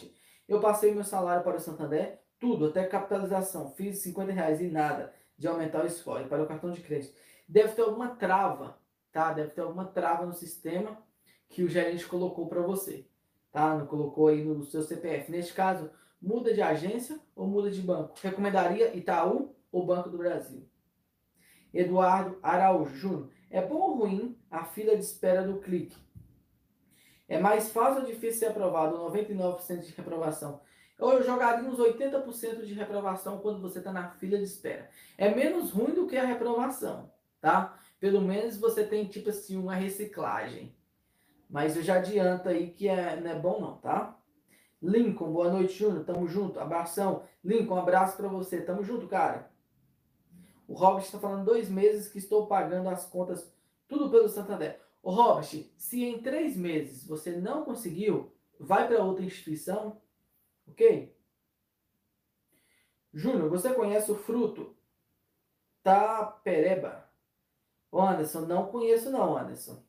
Eu 0.47 0.59
passei 0.59 0.93
meu 0.93 1.03
salário 1.03 1.43
para 1.43 1.57
o 1.57 1.59
Santander, 1.59 2.19
tudo, 2.39 2.67
até 2.67 2.87
capitalização, 2.87 3.69
fiz 3.71 3.99
50 3.99 4.31
reais 4.31 4.61
e 4.61 4.67
nada 4.67 5.13
de 5.39 5.47
aumentar 5.47 5.85
o 5.85 5.89
score 5.89 6.27
para 6.27 6.43
o 6.43 6.45
cartão 6.45 6.69
de 6.69 6.81
crédito. 6.81 7.17
Deve 7.47 7.73
ter 7.73 7.81
alguma 7.81 8.09
trava, 8.09 8.77
tá? 9.11 9.31
Deve 9.31 9.51
ter 9.51 9.61
alguma 9.61 9.85
trava 9.85 10.25
no 10.25 10.33
sistema 10.33 11.01
que 11.47 11.63
o 11.63 11.69
gerente 11.69 12.05
colocou 12.05 12.47
para 12.47 12.61
você, 12.61 13.07
tá? 13.49 13.75
Não 13.75 13.87
colocou 13.87 14.27
aí 14.27 14.43
no 14.43 14.63
seu 14.65 14.83
CPF. 14.83 15.31
Neste 15.31 15.53
caso, 15.53 15.89
muda 16.21 16.53
de 16.53 16.61
agência 16.61 17.17
ou 17.33 17.47
muda 17.47 17.71
de 17.71 17.81
banco? 17.81 18.15
Recomendaria 18.21 18.95
Itaú 18.95 19.55
ou 19.71 19.85
Banco 19.85 20.09
do 20.09 20.17
Brasil? 20.17 20.69
Eduardo 21.73 22.37
Araújo 22.43 22.95
Júnior. 22.95 23.31
É 23.49 23.65
bom 23.65 23.77
ou 23.77 23.97
ruim 23.99 24.37
a 24.51 24.65
fila 24.65 24.95
de 24.95 25.03
espera 25.03 25.41
do 25.41 25.59
clique? 25.59 25.97
É 27.29 27.39
mais 27.39 27.71
fácil 27.71 28.01
ou 28.01 28.07
difícil 28.07 28.39
ser 28.39 28.45
aprovado? 28.47 28.97
99% 28.97 29.85
de 29.85 29.93
reprovação. 29.93 30.61
Eu 30.99 31.23
jogaria 31.23 31.67
uns 31.67 31.77
80% 31.77 32.65
de 32.65 32.73
reprovação 32.73 33.39
quando 33.39 33.61
você 33.61 33.79
está 33.79 33.93
na 33.93 34.09
fila 34.09 34.37
de 34.37 34.43
espera. 34.43 34.89
É 35.17 35.33
menos 35.33 35.71
ruim 35.71 35.93
do 35.93 36.05
que 36.05 36.17
a 36.17 36.25
reprovação, 36.25 37.09
tá? 37.39 37.79
Pelo 37.99 38.21
menos 38.21 38.57
você 38.57 38.83
tem, 38.83 39.05
tipo 39.05 39.29
assim, 39.29 39.57
uma 39.57 39.75
reciclagem. 39.75 40.75
Mas 41.49 41.77
eu 41.77 41.81
já 41.81 41.95
adianto 41.95 42.49
aí 42.49 42.71
que 42.71 42.87
é, 42.87 43.19
não 43.19 43.31
é 43.31 43.35
bom 43.35 43.59
não, 43.61 43.77
tá? 43.77 44.19
Lincoln, 44.81 45.31
boa 45.31 45.51
noite, 45.51 45.73
Júnior. 45.73 46.05
Tamo 46.05 46.27
junto. 46.27 46.59
Abração. 46.59 47.23
Lincoln, 47.43 47.75
um 47.75 47.79
abraço 47.79 48.15
para 48.15 48.27
você. 48.27 48.61
Tamo 48.61 48.83
junto, 48.83 49.07
cara. 49.07 49.49
O 50.67 50.73
Robert 50.73 51.03
está 51.03 51.17
falando 51.17 51.45
dois 51.45 51.69
meses 51.69 52.09
que 52.09 52.19
estou 52.19 52.45
pagando 52.45 52.89
as 52.89 53.05
contas 53.05 53.51
tudo 53.87 54.09
pelo 54.09 54.29
Santander. 54.29 54.79
O 55.01 55.11
Robert, 55.11 55.65
se 55.75 56.03
em 56.03 56.21
três 56.21 56.55
meses 56.55 57.05
você 57.05 57.31
não 57.31 57.63
conseguiu, 57.63 58.31
vai 58.59 58.87
para 58.87 59.03
outra 59.03 59.25
instituição, 59.25 59.99
ok? 60.71 61.15
Júnior, 63.13 63.49
você 63.49 63.73
conhece 63.73 64.11
o 64.11 64.15
fruto 64.15 64.75
tapereba? 65.83 67.09
Ô 67.91 68.01
Anderson, 68.01 68.41
não 68.41 68.67
conheço 68.67 69.09
não, 69.09 69.37
Anderson. 69.37 69.83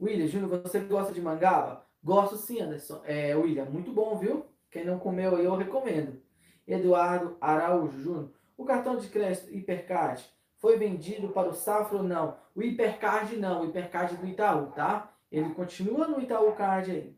William, 0.00 0.26
Júnior, 0.26 0.62
você 0.62 0.80
gosta 0.80 1.12
de 1.12 1.20
mangaba? 1.20 1.86
Gosto 2.02 2.36
sim, 2.36 2.60
Anderson. 2.60 3.02
É, 3.04 3.36
William, 3.36 3.64
muito 3.66 3.92
bom, 3.92 4.16
viu? 4.16 4.46
Quem 4.70 4.84
não 4.84 4.98
comeu 4.98 5.36
aí, 5.36 5.44
eu 5.44 5.56
recomendo. 5.56 6.20
Eduardo 6.66 7.36
Araújo 7.40 8.00
Júnior, 8.00 8.32
o 8.56 8.64
cartão 8.64 8.96
de 8.96 9.08
crédito 9.08 9.50
Hipercard 9.54 10.24
foi 10.56 10.76
vendido 10.76 11.28
para 11.30 11.48
o 11.48 11.54
Safra 11.54 11.98
ou 11.98 12.02
não? 12.02 12.36
O 12.54 12.62
Hipercard 12.62 13.36
não, 13.36 13.62
o 13.62 13.64
Hipercard 13.66 14.16
do 14.16 14.26
Itaú, 14.26 14.72
tá? 14.72 15.14
Ele 15.30 15.54
continua 15.54 16.06
no 16.08 16.20
Itaú 16.20 16.52
Card 16.52 16.90
aí. 16.90 17.16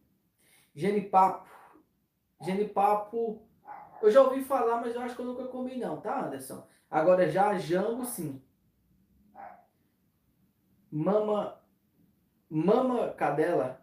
Genipapo. 0.74 1.48
Genipapo, 2.41 3.43
eu 4.03 4.11
já 4.11 4.22
ouvi 4.22 4.43
falar, 4.43 4.80
mas 4.80 4.95
eu 4.95 5.01
acho 5.03 5.14
que 5.14 5.20
eu 5.20 5.26
nunca 5.26 5.45
comi 5.45 5.76
não, 5.76 6.01
tá, 6.01 6.26
Anderson? 6.26 6.66
Agora 6.91 7.28
já 7.28 7.57
Jango, 7.59 8.05
sim. 8.05 8.43
Mama, 10.91 11.61
Mama 12.49 13.11
Cadela, 13.12 13.80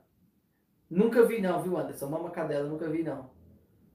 nunca 0.90 1.24
vi 1.24 1.40
não, 1.40 1.62
viu, 1.62 1.78
Anderson? 1.78 2.10
Mama 2.10 2.32
Cadela, 2.32 2.68
nunca 2.68 2.90
vi 2.90 3.04
não. 3.04 3.30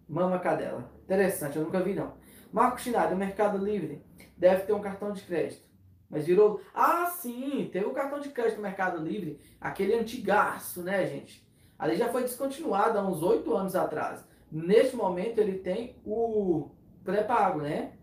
Mama 0.09 0.39
Cadela, 0.39 0.91
interessante, 1.03 1.57
eu 1.57 1.65
nunca 1.65 1.81
vi 1.81 1.95
não. 1.95 2.17
Marco 2.53 2.81
Chinari, 2.81 3.15
o 3.15 3.17
Mercado 3.19 3.59
Livre 3.59 4.05
deve 4.37 4.63
ter 4.63 4.73
um 4.73 4.81
cartão 4.81 5.13
de 5.13 5.23
crédito. 5.23 5.71
Mas 6.09 6.27
virou. 6.27 6.61
Ah, 6.75 7.07
sim, 7.07 7.71
teve 7.73 7.87
o 7.87 7.91
um 7.91 7.95
cartão 7.95 8.21
de 8.21 8.29
crédito 8.29 8.57
no 8.57 8.63
Mercado 8.63 9.03
Livre, 9.03 9.41
aquele 9.59 9.95
antigaço, 9.95 10.83
né, 10.83 11.07
gente? 11.07 11.47
Ali 11.79 11.97
já 11.97 12.11
foi 12.11 12.23
descontinuado 12.23 12.99
há 12.99 13.03
uns 13.03 13.23
oito 13.23 13.55
anos 13.57 13.75
atrás. 13.75 14.23
Neste 14.53 14.95
momento 14.95 15.39
ele 15.39 15.61
tem 15.61 15.97
o 16.05 16.69
pré-pago, 17.03 17.63
né? 17.63 17.97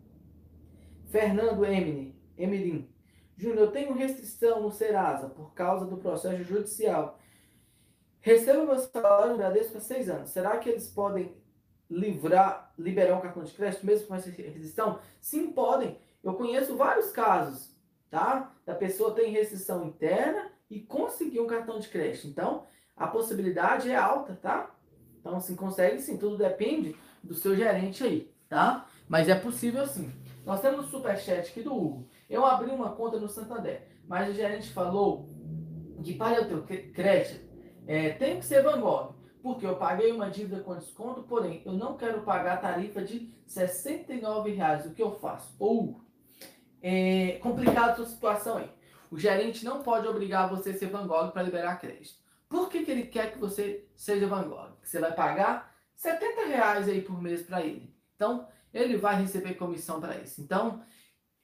Fernando 1.05 1.63
Emily, 1.63 2.19
Emelin. 2.35 2.89
Júnior, 3.37 3.59
eu 3.59 3.71
tenho 3.71 3.93
restrição 3.93 4.59
no 4.59 4.71
Serasa 4.71 5.29
por 5.29 5.53
causa 5.53 5.85
do 5.85 5.97
processo 5.97 6.43
judicial. 6.43 7.19
Recebo 8.19 8.65
meu 8.65 8.79
salário 8.79 9.33
no 9.33 9.37
Bradesco 9.37 9.77
há 9.77 9.79
seis 9.79 10.09
anos. 10.09 10.31
Será 10.31 10.57
que 10.57 10.67
eles 10.67 10.87
podem 10.87 11.37
livrar, 11.87 12.73
liberar 12.77 13.15
um 13.15 13.21
cartão 13.21 13.43
de 13.43 13.53
crédito 13.53 13.85
mesmo 13.85 14.07
com 14.07 14.15
essa 14.15 14.31
restrição? 14.31 14.99
Sim, 15.21 15.51
podem. 15.51 15.99
Eu 16.23 16.33
conheço 16.33 16.75
vários 16.75 17.11
casos, 17.11 17.77
tá? 18.09 18.53
Da 18.65 18.73
pessoa 18.73 19.13
tem 19.13 19.31
restrição 19.31 19.85
interna 19.85 20.51
e 20.67 20.79
conseguir 20.81 21.39
um 21.39 21.47
cartão 21.47 21.79
de 21.79 21.87
crédito. 21.87 22.27
Então, 22.27 22.65
a 22.97 23.07
possibilidade 23.07 23.89
é 23.89 23.95
alta, 23.95 24.35
tá? 24.35 24.75
Então, 25.19 25.35
assim, 25.35 25.55
consegue 25.55 25.99
sim, 25.99 26.17
tudo 26.17 26.37
depende 26.37 26.95
do 27.23 27.33
seu 27.33 27.55
gerente 27.55 28.03
aí, 28.03 28.31
tá? 28.47 28.87
Mas 29.07 29.27
é 29.27 29.35
possível 29.35 29.85
sim. 29.85 30.11
Nós 30.45 30.61
temos 30.61 30.87
o 30.87 30.89
superchat 30.89 31.49
aqui 31.49 31.61
do 31.61 31.75
Hugo. 31.75 32.07
Eu 32.29 32.45
abri 32.45 32.71
uma 32.71 32.91
conta 32.91 33.19
no 33.19 33.27
Santander, 33.27 33.87
mas 34.07 34.29
o 34.29 34.33
gerente 34.33 34.71
falou 34.71 35.27
que 36.03 36.13
para 36.13 36.37
eu 36.37 36.61
ter 36.63 36.91
crédito, 36.91 37.47
é, 37.85 38.11
tem 38.11 38.39
que 38.39 38.45
ser 38.45 38.63
Van 38.63 38.79
Gogh 38.79 39.19
porque 39.41 39.65
eu 39.65 39.75
paguei 39.75 40.11
uma 40.11 40.29
dívida 40.29 40.61
com 40.61 40.75
desconto, 40.75 41.23
porém 41.23 41.61
eu 41.65 41.73
não 41.73 41.95
quero 41.95 42.21
pagar 42.21 42.55
a 42.55 42.57
tarifa 42.57 43.01
de 43.01 43.33
69 43.47 44.51
reais. 44.51 44.85
O 44.85 44.93
que 44.93 45.01
eu 45.01 45.11
faço? 45.11 45.55
Ou 45.57 46.01
é 46.81 47.39
complicada 47.41 47.93
a 47.93 47.95
sua 47.95 48.05
situação 48.05 48.57
aí. 48.57 48.69
O 49.09 49.17
gerente 49.17 49.65
não 49.65 49.81
pode 49.81 50.07
obrigar 50.07 50.49
você 50.49 50.71
a 50.71 50.77
ser 50.77 50.87
Van 50.87 51.07
Gogh 51.07 51.31
para 51.31 51.43
liberar 51.43 51.79
crédito. 51.79 52.19
Por 52.49 52.67
que, 52.67 52.83
que 52.83 52.91
ele 52.91 53.03
quer 53.03 53.31
que 53.31 53.37
você 53.37 53.87
seja 53.95 54.27
Van 54.27 54.49
Gogh? 54.49 54.71
Você 54.83 54.99
vai 54.99 55.13
pagar 55.13 55.73
70 55.95 56.47
reais 56.47 56.89
aí 56.89 57.01
por 57.01 57.21
mês 57.21 57.43
para 57.43 57.61
ele. 57.61 57.95
Então, 58.15 58.47
ele 58.73 58.97
vai 58.97 59.21
receber 59.21 59.53
comissão 59.53 60.01
para 60.01 60.17
isso. 60.17 60.41
Então, 60.41 60.83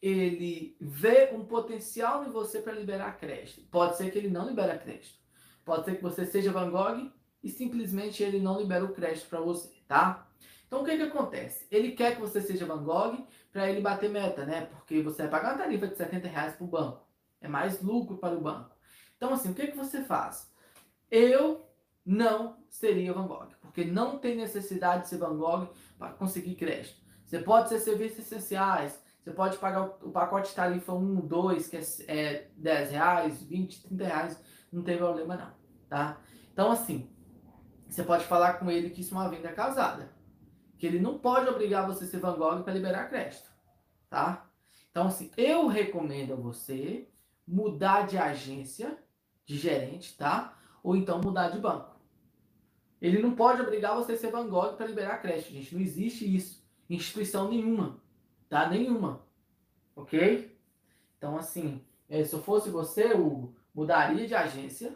ele 0.02 0.76
vê 0.82 1.30
um 1.34 1.46
potencial 1.46 2.26
em 2.26 2.30
você 2.30 2.62
para 2.62 2.74
liberar 2.74 3.18
crédito. 3.18 3.62
Pode 3.70 3.98
ser 3.98 4.12
que 4.12 4.18
ele 4.18 4.30
não 4.30 4.48
libere 4.48 4.78
crédito. 4.80 5.20
Pode 5.64 5.86
ser 5.86 5.96
que 5.96 6.04
você 6.04 6.26
seja 6.26 6.52
Van 6.52 6.70
Gogh 6.70 7.12
e 7.44 7.50
simplesmente 7.50 8.22
ele 8.22 8.40
não 8.40 8.60
libera 8.60 8.86
o 8.86 8.94
crédito 8.94 9.28
para 9.28 9.40
você, 9.40 9.70
tá? 9.88 10.28
Então 10.68 10.82
o 10.82 10.86
que 10.86 10.96
que 10.96 11.04
acontece? 11.04 11.66
Ele 11.72 11.92
quer 11.92 12.16
que 12.16 12.22
você 12.22 12.42
seja 12.42 12.66
Van 12.66 12.84
Gogh 12.84 13.26
para 13.52 13.70
ele 13.70 13.82
bater 13.82 14.10
meta, 14.10 14.46
né? 14.46 14.66
Porque 14.66 15.02
você 15.02 15.24
vai 15.24 15.32
pagar 15.32 15.54
uma 15.54 15.64
tarifa 15.64 15.88
de 15.88 15.98
70 15.98 16.28
reais 16.28 16.56
para 16.56 16.66
o 16.66 16.68
banco. 16.68 17.08
É 17.42 17.48
mais 17.48 17.82
lucro 17.82 18.18
para 18.18 18.36
o 18.36 18.42
banco. 18.42 18.76
Então 19.18 19.34
assim, 19.34 19.52
o 19.52 19.56
que 19.56 19.68
que 19.68 19.78
você 19.78 20.04
faz? 20.04 20.52
Eu 21.10 21.70
não 22.06 22.58
seria 22.70 23.14
Van 23.14 23.28
Gogh, 23.28 23.50
porque 23.62 23.86
não 23.86 24.18
tem 24.18 24.36
necessidade 24.36 25.04
de 25.04 25.10
ser 25.10 25.18
Van 25.18 25.36
Gogh 25.36 25.70
para 25.98 26.14
conseguir 26.14 26.56
crédito. 26.56 27.02
Você 27.26 27.40
pode 27.40 27.70
ser 27.70 27.80
serviços 27.80 28.20
essenciais, 28.20 29.04
você 29.24 29.32
pode 29.32 29.58
pagar 29.58 29.84
o, 30.04 30.12
pacote 30.12 30.54
tarifa 30.54 30.94
1, 30.94 31.28
2, 31.28 31.68
que 31.68 31.78
é, 31.78 31.82
é 32.08 32.52
10 32.56 32.92
reais, 32.92 33.44
20, 33.44 33.88
30 33.88 34.04
reais, 34.04 34.44
não 34.72 34.84
tem 34.84 34.98
problema 34.98 35.36
não, 35.36 35.52
tá? 35.90 36.22
Então 36.54 36.72
assim, 36.72 37.10
você 37.88 38.04
pode 38.04 38.26
falar 38.26 38.54
com 38.56 38.70
ele 38.70 38.90
que 38.90 39.02
isso 39.02 39.16
é 39.16 39.18
uma 39.18 39.30
venda 39.30 39.52
casada. 39.52 40.14
Que 40.78 40.86
ele 40.86 41.00
não 41.00 41.18
pode 41.18 41.50
obrigar 41.50 41.88
você 41.88 42.04
a 42.04 42.08
ser 42.08 42.20
Van 42.20 42.38
Gogh 42.38 42.64
para 42.64 42.74
liberar 42.74 43.10
crédito. 43.10 43.50
Tá? 44.10 44.50
Então, 44.92 45.08
assim, 45.08 45.32
eu 45.38 45.68
recomendo 45.68 46.34
a 46.34 46.38
você 46.38 47.10
mudar 47.48 48.08
de 48.08 48.18
agência, 48.18 48.98
de 49.46 49.58
gerente, 49.58 50.18
tá? 50.18 50.55
Ou 50.86 50.96
então 50.96 51.20
mudar 51.20 51.50
de 51.50 51.58
banco. 51.58 51.96
Ele 53.02 53.20
não 53.20 53.36
pode 53.36 53.60
obrigar 53.60 53.96
você 53.96 54.12
a 54.12 54.18
ser 54.18 54.32
Van 54.32 54.48
Gogh 54.48 54.76
para 54.76 54.86
liberar 54.86 55.22
crédito, 55.22 55.52
gente. 55.52 55.74
Não 55.74 55.82
existe 55.82 56.24
isso. 56.24 56.64
Instituição 56.88 57.50
nenhuma. 57.50 58.00
Tá? 58.48 58.70
Nenhuma. 58.70 59.22
Ok? 59.96 60.56
Então, 61.18 61.38
assim, 61.38 61.82
eh, 62.08 62.24
se 62.24 62.34
eu 62.36 62.42
fosse 62.42 62.70
você, 62.70 63.14
Hugo, 63.14 63.56
mudaria 63.74 64.28
de 64.28 64.36
agência 64.36 64.96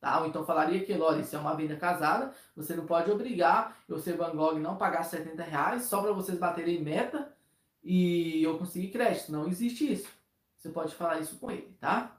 Tá? 0.00 0.20
Ou 0.20 0.28
então 0.28 0.44
falaria 0.44 0.84
que, 0.84 0.92
olha, 0.92 1.20
isso 1.22 1.34
é 1.34 1.38
uma 1.38 1.56
venda 1.56 1.76
casada, 1.76 2.32
você 2.54 2.74
não 2.76 2.86
pode 2.86 3.10
obrigar 3.10 3.76
eu 3.88 3.98
ser 3.98 4.16
Van 4.16 4.34
Gogh 4.34 4.58
não 4.58 4.76
pagar 4.76 5.02
70 5.02 5.42
reais 5.42 5.82
só 5.84 6.00
para 6.00 6.12
vocês 6.12 6.38
baterem 6.38 6.82
meta 6.82 7.34
e 7.82 8.42
eu 8.44 8.56
conseguir 8.58 8.90
crédito. 8.90 9.32
Não 9.32 9.48
existe 9.48 9.92
isso. 9.92 10.08
Você 10.56 10.68
pode 10.68 10.94
falar 10.94 11.18
isso 11.18 11.36
com 11.38 11.50
ele, 11.50 11.76
tá? 11.80 12.16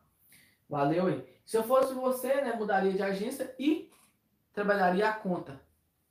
Valeu 0.68 1.08
aí. 1.08 1.26
Se 1.50 1.58
eu 1.58 1.64
fosse 1.64 1.96
você, 1.96 2.42
né, 2.42 2.54
mudaria 2.54 2.94
de 2.94 3.02
agência 3.02 3.56
e 3.58 3.90
trabalharia 4.54 5.10
a 5.10 5.14
conta. 5.14 5.60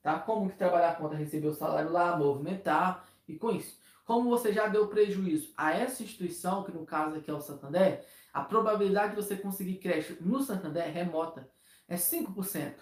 Tá? 0.02 0.18
Como 0.18 0.50
que 0.50 0.56
trabalhar 0.56 0.90
a 0.90 0.94
conta? 0.96 1.14
Receber 1.14 1.46
o 1.46 1.54
salário 1.54 1.92
lá, 1.92 2.16
movimentar 2.16 3.08
e 3.28 3.36
com 3.36 3.52
isso. 3.52 3.80
Como 4.04 4.28
você 4.28 4.52
já 4.52 4.66
deu 4.66 4.88
prejuízo 4.88 5.52
a 5.56 5.72
essa 5.72 6.02
instituição, 6.02 6.64
que 6.64 6.72
no 6.72 6.84
caso 6.84 7.14
aqui 7.14 7.30
é 7.30 7.34
o 7.34 7.40
Santander, 7.40 8.04
a 8.32 8.42
probabilidade 8.42 9.10
de 9.10 9.22
você 9.22 9.36
conseguir 9.36 9.76
crédito 9.76 10.20
no 10.24 10.42
Santander 10.42 10.82
é 10.82 10.90
remota 10.90 11.48
é 11.86 11.94
5%. 11.94 12.74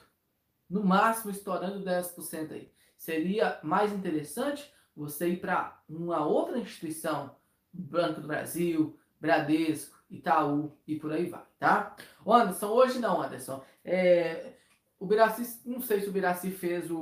No 0.70 0.82
máximo, 0.82 1.30
estourando 1.30 1.84
10% 1.84 2.52
aí. 2.52 2.72
Seria 2.96 3.60
mais 3.62 3.92
interessante 3.92 4.72
você 4.96 5.28
ir 5.28 5.40
para 5.42 5.78
uma 5.86 6.24
outra 6.24 6.58
instituição, 6.58 7.36
Banco 7.70 8.22
do 8.22 8.28
Brasil, 8.28 8.98
Bradesco, 9.20 9.96
Itaú 10.10 10.76
e 10.86 10.96
por 10.96 11.12
aí 11.12 11.26
vai, 11.26 11.44
tá? 11.58 11.96
O 12.24 12.32
Anderson, 12.32 12.68
hoje 12.68 12.98
não, 12.98 13.22
Anderson. 13.22 13.64
É, 13.84 14.52
o 14.98 15.06
Biraci, 15.06 15.60
não 15.68 15.80
sei 15.80 16.00
se 16.00 16.08
o 16.08 16.12
Biraci 16.12 16.50
fez 16.50 16.90
o, 16.90 16.98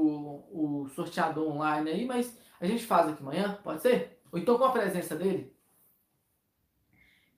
o 0.51 0.89
sorteador 0.95 1.51
online 1.51 1.91
aí, 1.91 2.07
mas 2.07 2.37
a 2.61 2.67
gente 2.67 2.87
faz 2.87 3.09
aqui 3.09 3.23
amanhã, 3.23 3.59
pode 3.63 3.83
ser? 3.83 4.21
Ou 4.33 4.39
então 4.39 4.59
com 4.59 4.65
a 4.65 4.73
presença 4.73 5.15
dele? 5.15 5.55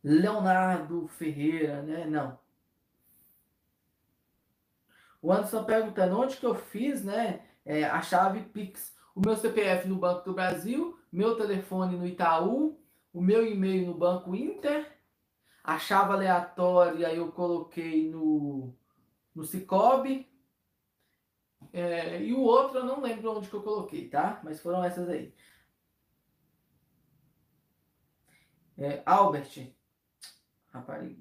Leonardo 0.02 1.08
Ferreira, 1.08 1.82
né? 1.82 2.06
Não. 2.06 2.38
O 5.20 5.32
Anderson 5.32 5.64
perguntando 5.64 6.18
onde 6.18 6.36
que 6.36 6.46
eu 6.46 6.54
fiz, 6.54 7.02
né? 7.02 7.40
É, 7.64 7.84
a 7.84 8.00
chave 8.00 8.40
Pix. 8.40 8.94
O 9.14 9.20
meu 9.20 9.36
CPF 9.36 9.88
no 9.88 9.96
Banco 9.96 10.24
do 10.24 10.34
Brasil, 10.34 10.96
meu 11.10 11.36
telefone 11.36 11.96
no 11.96 12.06
Itaú, 12.06 12.78
o 13.16 13.22
meu 13.22 13.50
e-mail 13.50 13.86
no 13.86 13.94
Banco 13.94 14.36
Inter, 14.36 14.94
a 15.64 15.78
chave 15.78 16.12
aleatória 16.12 17.10
eu 17.14 17.32
coloquei 17.32 18.10
no, 18.10 18.74
no 19.34 19.42
Cicobi, 19.42 20.30
é, 21.72 22.22
e 22.22 22.34
o 22.34 22.40
outro 22.40 22.80
eu 22.80 22.84
não 22.84 23.00
lembro 23.00 23.34
onde 23.34 23.48
que 23.48 23.54
eu 23.54 23.62
coloquei, 23.62 24.10
tá? 24.10 24.38
Mas 24.44 24.60
foram 24.60 24.84
essas 24.84 25.08
aí. 25.08 25.32
É, 28.76 29.02
Albert. 29.06 29.72
Rapaz. 30.68 31.16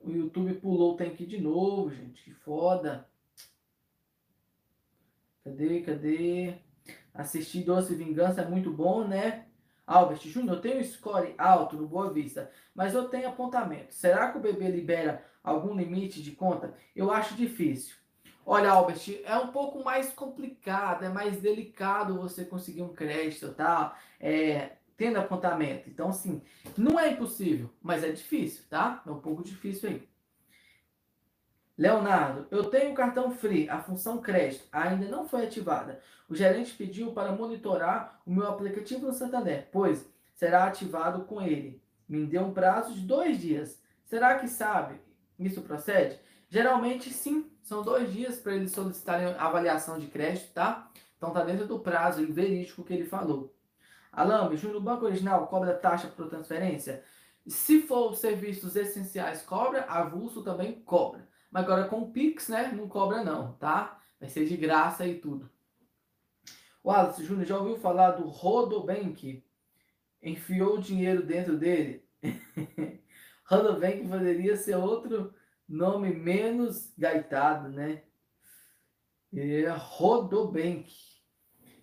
O 0.00 0.10
YouTube 0.10 0.54
pulou 0.54 0.94
o 0.94 0.96
tanque 0.96 1.26
de 1.26 1.38
novo, 1.38 1.90
gente. 1.90 2.24
Que 2.24 2.32
foda. 2.32 3.06
Cadê? 5.44 5.82
Cadê? 5.82 6.58
Assistir 7.12 7.62
Doce 7.62 7.94
Vingança 7.94 8.40
é 8.40 8.48
muito 8.48 8.72
bom, 8.72 9.06
né? 9.06 9.45
Albert 9.86 10.26
Júnior, 10.26 10.56
eu 10.56 10.60
tenho 10.60 10.84
score 10.84 11.34
alto 11.38 11.76
no 11.76 11.86
Boa 11.86 12.12
Vista, 12.12 12.50
mas 12.74 12.94
eu 12.94 13.08
tenho 13.08 13.28
apontamento. 13.28 13.94
Será 13.94 14.32
que 14.32 14.38
o 14.38 14.40
bebê 14.40 14.68
libera 14.68 15.24
algum 15.44 15.74
limite 15.76 16.22
de 16.22 16.32
conta? 16.32 16.74
Eu 16.94 17.10
acho 17.12 17.34
difícil. 17.34 17.94
Olha, 18.44 18.70
Albert, 18.70 19.20
é 19.24 19.36
um 19.36 19.48
pouco 19.48 19.82
mais 19.84 20.12
complicado, 20.12 21.04
é 21.04 21.08
mais 21.08 21.40
delicado 21.40 22.20
você 22.20 22.44
conseguir 22.44 22.82
um 22.82 22.94
crédito, 22.94 23.52
tá? 23.52 23.96
É, 24.20 24.72
tendo 24.96 25.18
apontamento. 25.18 25.88
Então, 25.88 26.08
assim, 26.08 26.42
não 26.76 26.98
é 26.98 27.10
impossível, 27.10 27.70
mas 27.82 28.02
é 28.02 28.10
difícil, 28.10 28.64
tá? 28.68 29.02
É 29.06 29.10
um 29.10 29.20
pouco 29.20 29.42
difícil 29.42 29.88
aí. 29.90 30.08
Leonardo, 31.78 32.46
eu 32.50 32.64
tenho 32.70 32.94
cartão 32.94 33.30
Free, 33.30 33.68
a 33.68 33.80
função 33.80 34.18
crédito 34.18 34.64
ainda 34.72 35.06
não 35.08 35.28
foi 35.28 35.44
ativada. 35.44 36.00
O 36.28 36.34
gerente 36.34 36.74
pediu 36.74 37.12
para 37.12 37.32
monitorar 37.32 38.20
o 38.26 38.32
meu 38.32 38.48
aplicativo 38.48 39.06
no 39.06 39.12
Santander, 39.12 39.68
pois 39.70 40.08
será 40.34 40.64
ativado 40.64 41.24
com 41.24 41.40
ele. 41.42 41.82
Me 42.08 42.24
deu 42.24 42.42
um 42.42 42.54
prazo 42.54 42.94
de 42.94 43.00
dois 43.00 43.38
dias. 43.38 43.78
Será 44.06 44.38
que 44.38 44.48
sabe? 44.48 45.00
Isso 45.38 45.60
procede? 45.60 46.18
Geralmente 46.48 47.12
sim, 47.12 47.50
são 47.62 47.82
dois 47.82 48.10
dias 48.12 48.38
para 48.38 48.54
eles 48.54 48.72
solicitarem 48.72 49.34
avaliação 49.38 49.98
de 49.98 50.06
crédito, 50.06 50.52
tá? 50.54 50.90
Então 51.18 51.30
tá 51.30 51.44
dentro 51.44 51.66
do 51.66 51.78
prazo 51.78 52.24
verídico 52.32 52.84
que 52.84 52.94
ele 52.94 53.04
falou. 53.04 53.54
Alambe, 54.10 54.56
no 54.66 54.80
Banco 54.80 55.04
Original 55.04 55.46
cobra 55.46 55.74
taxa 55.74 56.08
por 56.08 56.28
transferência? 56.28 57.04
Se 57.46 57.82
for 57.82 58.14
serviços 58.16 58.76
essenciais, 58.76 59.42
cobra, 59.42 59.82
avulso 59.82 60.42
também 60.42 60.80
cobra. 60.80 61.28
Mas 61.56 61.64
agora 61.64 61.88
com 61.88 62.02
o 62.02 62.12
Pix, 62.12 62.50
né, 62.50 62.70
não 62.70 62.86
cobra 62.86 63.24
não, 63.24 63.54
tá? 63.54 63.98
Vai 64.20 64.28
ser 64.28 64.44
de 64.44 64.58
graça 64.58 65.06
e 65.06 65.18
tudo. 65.18 65.50
O 66.84 66.90
Alisson 66.90 67.22
Júnior 67.22 67.46
já 67.46 67.58
ouviu 67.58 67.78
falar 67.78 68.10
do 68.10 68.28
Rodobank? 68.28 69.42
Enfiou 70.22 70.74
o 70.74 70.82
dinheiro 70.82 71.24
dentro 71.24 71.56
dele? 71.56 72.06
Rodobank 73.48 74.06
poderia 74.06 74.54
ser 74.54 74.76
outro 74.76 75.32
nome 75.66 76.12
menos 76.12 76.92
gaitado, 76.94 77.70
né? 77.70 78.02
É 79.34 79.70
Rodobank. 79.70 80.92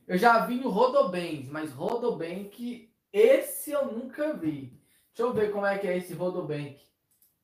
Eu 0.06 0.20
já 0.20 0.46
vi 0.46 0.60
o 0.60 0.70
Rodobank, 0.70 1.50
mas 1.50 1.72
Rodobank, 1.72 2.94
esse 3.12 3.72
eu 3.72 3.92
nunca 3.92 4.34
vi. 4.36 4.80
Deixa 5.16 5.24
eu 5.24 5.34
ver 5.34 5.52
como 5.52 5.66
é 5.66 5.80
que 5.80 5.88
é 5.88 5.98
esse 5.98 6.14
Rodobank. 6.14 6.80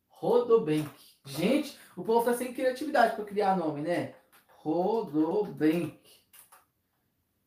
Rodobank. 0.09 1.08
Gente, 1.29 1.79
o 1.95 2.03
povo 2.03 2.25
tá 2.25 2.33
sem 2.33 2.53
criatividade 2.53 3.15
para 3.15 3.25
criar 3.25 3.55
nome, 3.55 3.81
né? 3.81 4.15
Rodobank. 4.57 5.99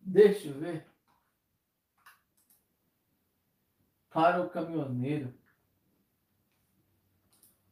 Deixa 0.00 0.48
eu 0.48 0.54
ver. 0.54 0.86
Para 4.10 4.42
o 4.42 4.50
caminhoneiro. 4.50 5.34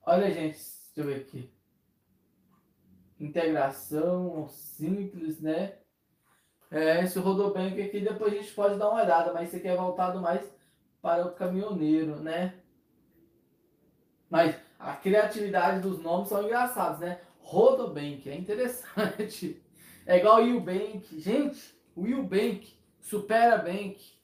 Olha, 0.05 0.33
gente, 0.33 0.59
Deixa 0.95 1.09
eu 1.09 1.15
ver 1.15 1.21
aqui. 1.23 1.51
Integração 3.19 4.49
simples, 4.49 5.41
né? 5.41 5.79
É, 6.71 7.03
esse 7.03 7.19
Rodobank 7.19 7.81
aqui 7.81 8.01
depois 8.01 8.33
a 8.33 8.37
gente 8.37 8.53
pode 8.53 8.79
dar 8.79 8.91
uma 8.91 9.03
olhada, 9.03 9.33
mas 9.33 9.49
esse 9.49 9.57
aqui 9.57 9.69
é 9.69 9.77
voltado 9.77 10.21
mais 10.21 10.49
para 11.01 11.27
o 11.27 11.35
caminhoneiro, 11.35 12.17
né? 12.17 12.61
Mas 14.29 14.60
a 14.81 14.95
criatividade 14.95 15.81
dos 15.81 16.03
nomes 16.03 16.31
são 16.31 16.43
engraçados, 16.43 17.01
né? 17.01 17.21
Rodobank, 17.41 18.29
é 18.29 18.35
interessante. 18.35 19.63
É 20.07 20.17
igual 20.17 20.43
o 20.43 20.57
Ubank. 20.57 21.21
Gente, 21.21 21.79
o 21.95 22.03
Ubank, 22.03 22.73
Supera 22.99 23.59
Bank. 23.59 23.99
Deixa 23.99 24.19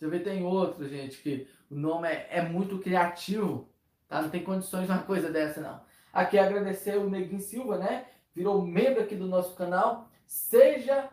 eu 0.00 0.10
ver, 0.10 0.20
tem 0.20 0.42
outro, 0.42 0.88
gente, 0.88 1.18
que 1.18 1.46
o 1.70 1.74
nome 1.74 2.08
é, 2.08 2.26
é 2.30 2.42
muito 2.42 2.78
criativo. 2.78 3.68
Tá? 4.08 4.22
Não 4.22 4.30
tem 4.30 4.42
condições 4.42 4.86
de 4.86 4.92
uma 4.92 5.02
coisa 5.02 5.30
dessa, 5.30 5.60
não. 5.60 5.80
Aqui 6.12 6.38
agradecer 6.38 6.96
o 6.96 7.10
Neguinho 7.10 7.40
Silva, 7.40 7.76
né? 7.76 8.06
Virou 8.34 8.62
membro 8.62 9.02
aqui 9.02 9.14
do 9.14 9.26
nosso 9.26 9.54
canal. 9.54 10.08
Seja 10.26 11.10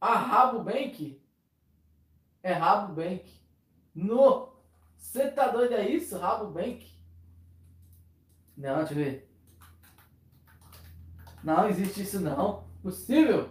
a 0.00 0.14
Rabo 0.16 0.64
Bank. 0.64 1.22
É 2.42 2.52
Rabo 2.52 2.94
Bank. 2.94 3.30
No. 3.94 4.48
Você 4.96 5.30
tá 5.30 5.46
doido 5.48 5.74
é 5.74 5.88
isso? 5.88 6.18
Rabo 6.18 6.50
Bank? 6.50 6.97
Não, 8.58 8.78
deixa 8.78 8.92
eu 8.92 8.96
ver. 8.96 9.30
Não 11.42 11.68
existe 11.68 12.02
isso 12.02 12.20
não. 12.20 12.68
Possível? 12.82 13.50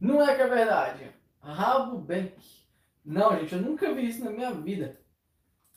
Não 0.00 0.20
é 0.22 0.34
que 0.34 0.42
é 0.42 0.48
verdade. 0.48 1.14
Rabo 1.40 1.98
Bank. 1.98 2.34
Não, 3.04 3.38
gente, 3.38 3.54
eu 3.54 3.60
nunca 3.60 3.94
vi 3.94 4.08
isso 4.08 4.24
na 4.24 4.30
minha 4.30 4.52
vida. 4.52 4.98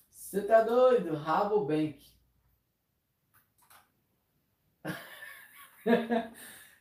Você 0.10 0.42
tá 0.42 0.62
doido? 0.62 1.16
Rabobank. 1.16 2.06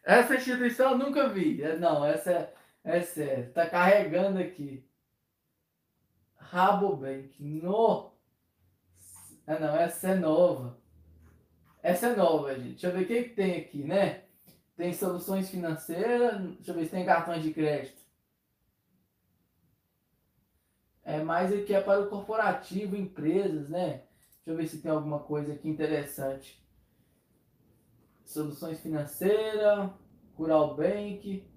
essa 0.04 0.34
instituição 0.36 0.92
eu 0.92 0.98
nunca 0.98 1.28
vi. 1.28 1.62
É, 1.62 1.76
não, 1.78 2.04
essa 2.04 2.32
é, 2.32 2.54
essa 2.84 3.22
é. 3.22 3.42
Tá 3.50 3.68
carregando 3.68 4.38
aqui. 4.38 4.88
Rabobank. 6.36 7.36
No. 7.42 8.15
Ah, 9.46 9.58
não, 9.60 9.76
essa 9.76 10.08
é 10.08 10.14
nova. 10.14 10.76
Essa 11.82 12.08
é 12.08 12.16
nova, 12.16 12.54
gente. 12.54 12.70
Deixa 12.70 12.88
eu 12.88 12.92
ver 12.92 13.04
o 13.04 13.06
que, 13.06 13.22
que 13.24 13.34
tem 13.36 13.60
aqui, 13.60 13.84
né? 13.84 14.24
Tem 14.76 14.92
soluções 14.92 15.48
financeiras. 15.48 16.40
Deixa 16.56 16.72
eu 16.72 16.74
ver 16.74 16.84
se 16.84 16.90
tem 16.90 17.06
cartões 17.06 17.42
de 17.42 17.52
crédito. 17.52 18.04
É 21.04 21.22
mais 21.22 21.52
aqui 21.52 21.72
é 21.72 21.80
para 21.80 22.00
o 22.00 22.08
corporativo, 22.08 22.96
empresas, 22.96 23.68
né? 23.68 24.02
Deixa 24.44 24.50
eu 24.50 24.56
ver 24.56 24.66
se 24.66 24.82
tem 24.82 24.90
alguma 24.90 25.20
coisa 25.20 25.52
aqui 25.52 25.68
interessante. 25.68 26.60
Soluções 28.24 28.80
financeiras, 28.80 29.88
Cural 30.34 30.74
Bank. 30.74 31.48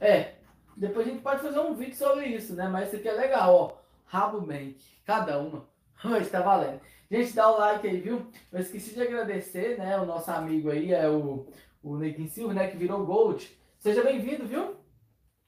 É, 0.00 0.34
depois 0.76 1.06
a 1.06 1.10
gente 1.10 1.22
pode 1.22 1.40
fazer 1.40 1.60
um 1.60 1.74
vídeo 1.74 1.96
sobre 1.96 2.26
isso, 2.26 2.56
né? 2.56 2.68
Mas 2.68 2.88
esse 2.88 2.96
aqui 2.96 3.08
é 3.08 3.12
legal, 3.12 3.54
ó. 3.54 3.78
Rabo 4.04 4.40
Bank, 4.40 4.76
cada 5.04 5.38
uma. 5.38 5.75
Mas 6.04 6.30
tá 6.30 6.40
valendo. 6.40 6.80
Gente, 7.10 7.32
dá 7.34 7.50
o 7.50 7.58
like 7.58 7.86
aí, 7.86 8.00
viu? 8.00 8.26
Eu 8.52 8.60
esqueci 8.60 8.94
de 8.94 9.02
agradecer, 9.02 9.78
né? 9.78 9.98
O 9.98 10.06
nosso 10.06 10.30
amigo 10.30 10.70
aí 10.70 10.92
é 10.92 11.08
o, 11.08 11.46
o 11.82 11.96
Neguin 11.96 12.28
Silva, 12.28 12.52
né? 12.52 12.68
Que 12.68 12.76
virou 12.76 13.06
Gold. 13.06 13.56
Seja 13.78 14.02
bem-vindo, 14.02 14.46
viu? 14.46 14.76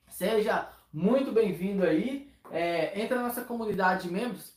Seja 0.09 0.69
muito 0.93 1.33
bem-vindo 1.33 1.85
aí. 1.85 2.33
É, 2.51 3.01
entra 3.01 3.17
na 3.17 3.25
nossa 3.25 3.43
comunidade 3.43 4.05
de 4.05 4.13
membros. 4.13 4.57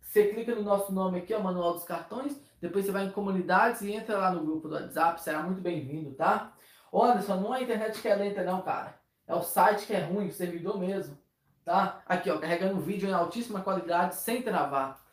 Você 0.00 0.28
clica 0.28 0.54
no 0.54 0.62
nosso 0.62 0.92
nome 0.92 1.18
aqui, 1.18 1.34
o 1.34 1.42
Manual 1.42 1.74
dos 1.74 1.84
Cartões. 1.84 2.40
Depois 2.60 2.84
você 2.84 2.92
vai 2.92 3.06
em 3.06 3.10
comunidades 3.10 3.82
e 3.82 3.92
entra 3.92 4.18
lá 4.18 4.30
no 4.30 4.44
grupo 4.44 4.68
do 4.68 4.74
WhatsApp. 4.74 5.22
Será 5.22 5.42
muito 5.42 5.60
bem-vindo, 5.60 6.14
tá? 6.14 6.54
Ô 6.92 7.02
Anderson, 7.02 7.36
não 7.36 7.54
é 7.54 7.58
a 7.58 7.62
internet 7.62 8.00
que 8.00 8.08
é 8.08 8.14
lenta, 8.14 8.44
não, 8.44 8.62
cara. 8.62 8.98
É 9.26 9.34
o 9.34 9.42
site 9.42 9.86
que 9.86 9.92
é 9.92 10.00
ruim, 10.00 10.28
o 10.28 10.32
servidor 10.32 10.78
mesmo. 10.78 11.18
Tá? 11.64 12.02
Aqui, 12.06 12.30
ó, 12.30 12.38
carregando 12.38 12.80
vídeo 12.80 13.08
em 13.08 13.12
altíssima 13.12 13.60
qualidade, 13.60 14.14
sem 14.14 14.40
travar. 14.40 15.05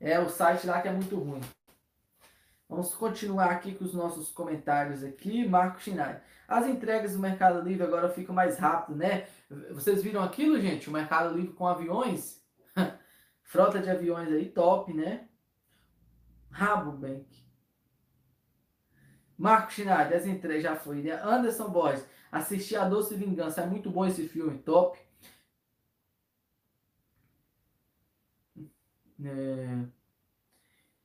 É 0.00 0.18
o 0.18 0.28
site 0.28 0.66
lá 0.66 0.80
que 0.80 0.88
é 0.88 0.92
muito 0.92 1.16
ruim. 1.16 1.40
Vamos 2.68 2.94
continuar 2.94 3.50
aqui 3.50 3.74
com 3.74 3.84
os 3.84 3.94
nossos 3.94 4.30
comentários 4.30 5.02
aqui. 5.02 5.48
Marco 5.48 5.80
Chinai. 5.80 6.20
As 6.46 6.66
entregas 6.66 7.14
do 7.14 7.18
Mercado 7.18 7.60
Livre 7.60 7.82
agora 7.82 8.08
ficam 8.08 8.34
mais 8.34 8.58
rápido, 8.58 8.96
né? 8.96 9.26
Vocês 9.70 10.02
viram 10.02 10.22
aquilo, 10.22 10.60
gente? 10.60 10.88
O 10.88 10.92
Mercado 10.92 11.34
Livre 11.34 11.54
com 11.54 11.66
aviões? 11.66 12.42
Frota 13.42 13.80
de 13.80 13.90
aviões 13.90 14.28
aí, 14.28 14.46
top, 14.50 14.92
né? 14.92 15.28
Rabobank. 16.50 17.26
Marco 19.36 19.72
Chinardi, 19.72 20.14
as 20.14 20.26
entregas 20.26 20.62
já 20.62 20.76
foi, 20.76 21.02
né? 21.02 21.12
Anderson 21.22 21.70
Borges, 21.70 22.04
assisti 22.30 22.76
a 22.76 22.88
Doce 22.88 23.14
Vingança, 23.14 23.62
é 23.62 23.66
muito 23.66 23.90
bom 23.90 24.04
esse 24.04 24.26
filme, 24.28 24.58
top. 24.58 24.98
É... 29.24 29.84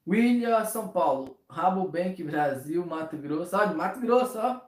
William 0.05 0.66
São 0.66 0.89
Paulo, 0.89 1.39
Rabobank 1.49 2.22
Brasil, 2.24 2.86
Mato 2.86 3.18
Grosso, 3.18 3.55
olha, 3.55 3.74
Mato 3.74 3.99
Grosso, 4.01 4.38
ó. 4.38 4.61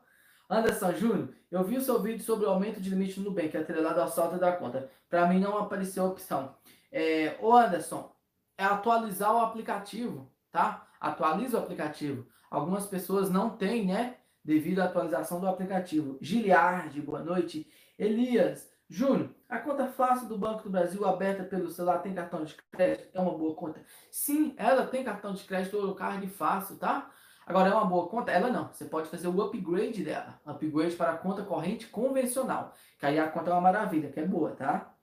Anderson 0.50 0.94
Júnior, 0.94 1.30
eu 1.50 1.64
vi 1.64 1.78
o 1.78 1.82
seu 1.82 2.02
vídeo 2.02 2.24
sobre 2.24 2.46
o 2.46 2.50
aumento 2.50 2.80
de 2.80 2.90
limite 2.90 3.20
no 3.20 3.30
Nubank, 3.30 3.58
atrelado 3.58 4.00
ao 4.00 4.08
salto 4.08 4.38
da 4.38 4.52
conta. 4.52 4.90
Para 5.10 5.28
mim 5.28 5.40
não 5.40 5.58
apareceu 5.58 6.06
a 6.06 6.10
opção. 6.10 6.56
É, 6.92 7.36
ô 7.42 7.54
Anderson, 7.54 8.16
é 8.58 8.64
atualizar 8.64 9.34
o 9.34 9.40
aplicativo, 9.40 10.32
tá? 10.52 10.88
Atualiza 11.00 11.58
o 11.58 11.62
aplicativo. 11.62 12.28
Algumas 12.50 12.86
pessoas 12.86 13.30
não 13.30 13.50
têm, 13.50 13.88
né? 13.88 14.18
Devido 14.44 14.80
à 14.80 14.86
atualização 14.86 15.40
do 15.40 15.48
aplicativo. 15.48 16.18
Giliardi, 16.22 17.02
boa 17.02 17.24
noite. 17.24 17.68
Elias, 17.98 18.70
Júnior, 18.88 19.32
a 19.50 19.58
conta 19.60 19.88
fácil 19.88 20.28
do 20.28 20.38
Banco 20.38 20.64
do 20.64 20.70
Brasil 20.70 21.04
aberta 21.06 21.44
pelo 21.44 21.70
celular 21.70 22.00
tem 22.00 22.14
cartão 22.14 22.44
de 22.44 22.56
crédito? 22.72 23.10
É 23.14 23.20
uma 23.20 23.36
boa 23.36 23.56
conta? 23.56 23.84
Sim, 24.12 24.54
ela 24.58 24.86
tem 24.86 25.04
cartão 25.04 25.34
de 25.34 25.44
crédito 25.44 25.78
ou 25.78 25.96
carne 25.96 26.28
fácil, 26.28 26.78
tá? 26.78 27.10
Agora, 27.48 27.70
é 27.70 27.74
uma 27.74 27.86
boa 27.86 28.08
conta? 28.08 28.32
Ela 28.32 28.50
não. 28.50 28.72
Você 28.72 28.86
pode 28.86 29.10
fazer 29.10 29.28
o 29.28 29.42
upgrade 29.42 30.04
dela. 30.04 30.40
Upgrade 30.46 30.96
para 30.96 31.12
a 31.12 31.18
conta 31.18 31.44
corrente 31.44 31.88
convencional. 31.88 32.74
Que 33.00 33.06
aí 33.06 33.20
a 33.20 33.28
conta 33.28 33.52
é 33.52 33.54
uma 33.54 33.62
maravilha, 33.62 34.12
que 34.12 34.20
é 34.20 34.26
boa, 34.26 34.52
tá? 34.52 34.96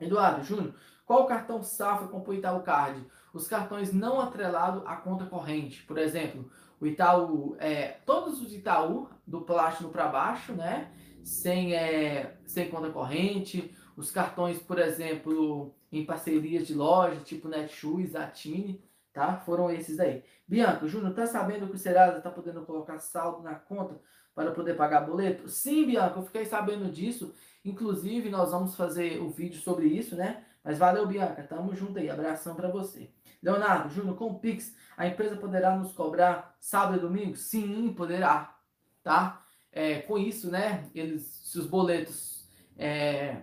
Eduardo, 0.00 0.44
Júnior, 0.44 0.74
qual 1.04 1.26
cartão 1.26 1.62
safra 1.62 2.08
com 2.08 2.18
o 2.20 2.34
Itaú 2.34 2.62
Card? 2.62 3.04
Os 3.32 3.48
cartões 3.48 3.92
não 3.92 4.20
atrelados 4.20 4.82
à 4.86 4.96
conta 4.96 5.26
corrente. 5.26 5.82
Por 5.84 5.98
exemplo, 5.98 6.50
o 6.80 6.86
Itaú, 6.86 7.56
é, 7.58 7.98
todos 8.04 8.40
os 8.40 8.52
Itaú, 8.52 9.08
do 9.26 9.42
plástico 9.42 9.90
para 9.90 10.08
baixo, 10.08 10.52
né? 10.52 10.92
Sem, 11.28 11.74
é, 11.74 12.38
sem 12.46 12.68
conta 12.70 12.90
corrente. 12.90 13.74
Os 13.96 14.10
cartões, 14.10 14.58
por 14.58 14.78
exemplo, 14.78 15.74
em 15.92 16.04
parcerias 16.04 16.66
de 16.66 16.74
loja, 16.74 17.20
tipo 17.20 17.48
Netshoes, 17.48 18.16
Atine, 18.16 18.82
tá? 19.12 19.36
Foram 19.36 19.70
esses 19.70 20.00
aí. 20.00 20.24
Bianca, 20.46 20.88
Júnior, 20.88 21.14
tá 21.14 21.26
sabendo 21.26 21.68
que 21.68 21.74
o 21.74 21.78
Serasa 21.78 22.20
tá 22.20 22.30
podendo 22.30 22.62
colocar 22.62 22.98
saldo 22.98 23.42
na 23.42 23.54
conta 23.54 24.00
para 24.34 24.52
poder 24.52 24.74
pagar 24.74 25.02
boleto? 25.02 25.48
Sim, 25.48 25.84
Bianca, 25.84 26.18
eu 26.18 26.24
fiquei 26.24 26.44
sabendo 26.46 26.90
disso. 26.90 27.34
Inclusive, 27.64 28.30
nós 28.30 28.50
vamos 28.50 28.74
fazer 28.74 29.20
o 29.20 29.28
vídeo 29.28 29.60
sobre 29.60 29.86
isso, 29.86 30.16
né? 30.16 30.44
Mas 30.64 30.78
valeu, 30.78 31.06
Bianca. 31.06 31.42
Tamo 31.42 31.74
junto 31.74 31.98
aí. 31.98 32.08
Abração 32.08 32.54
para 32.54 32.68
você. 32.70 33.10
Leonardo, 33.42 33.90
Júnior, 33.90 34.16
com 34.16 34.26
o 34.26 34.38
Pix, 34.38 34.74
a 34.96 35.06
empresa 35.06 35.36
poderá 35.36 35.76
nos 35.76 35.92
cobrar 35.92 36.56
sábado 36.60 36.96
e 36.96 37.00
domingo? 37.00 37.36
Sim, 37.36 37.92
poderá. 37.92 38.56
Tá? 39.02 39.44
É, 39.72 40.00
com 40.00 40.18
isso, 40.18 40.50
né? 40.50 40.88
Eles, 40.94 41.22
se 41.44 41.58
os 41.58 41.66
boletos, 41.66 42.48
é, 42.76 43.42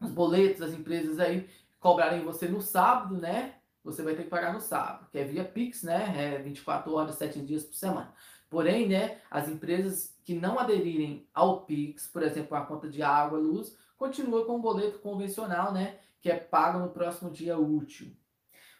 os 0.00 0.10
boletos 0.10 0.60
das 0.60 0.72
empresas 0.72 1.18
aí 1.18 1.48
cobrarem 1.78 2.24
você 2.24 2.48
no 2.48 2.60
sábado, 2.60 3.16
né? 3.16 3.56
você 3.84 4.02
vai 4.02 4.14
ter 4.14 4.24
que 4.24 4.30
pagar 4.30 4.52
no 4.52 4.60
sábado, 4.60 5.08
que 5.10 5.18
é 5.18 5.24
via 5.24 5.44
Pix, 5.44 5.82
né? 5.82 6.36
É 6.36 6.38
24 6.38 6.92
horas, 6.94 7.16
7 7.16 7.40
dias 7.40 7.64
por 7.64 7.74
semana. 7.74 8.14
Porém, 8.48 8.88
né, 8.88 9.18
as 9.30 9.48
empresas 9.48 10.16
que 10.24 10.34
não 10.34 10.58
aderirem 10.58 11.26
ao 11.32 11.62
Pix, 11.62 12.06
por 12.06 12.22
exemplo, 12.22 12.56
a 12.56 12.64
conta 12.64 12.88
de 12.88 13.02
água, 13.02 13.38
luz, 13.38 13.76
continua 13.96 14.44
com 14.44 14.56
o 14.56 14.60
boleto 14.60 14.98
convencional, 14.98 15.72
né, 15.72 15.98
que 16.20 16.30
é 16.30 16.36
pago 16.36 16.78
no 16.78 16.90
próximo 16.90 17.30
dia 17.30 17.58
útil. 17.58 18.14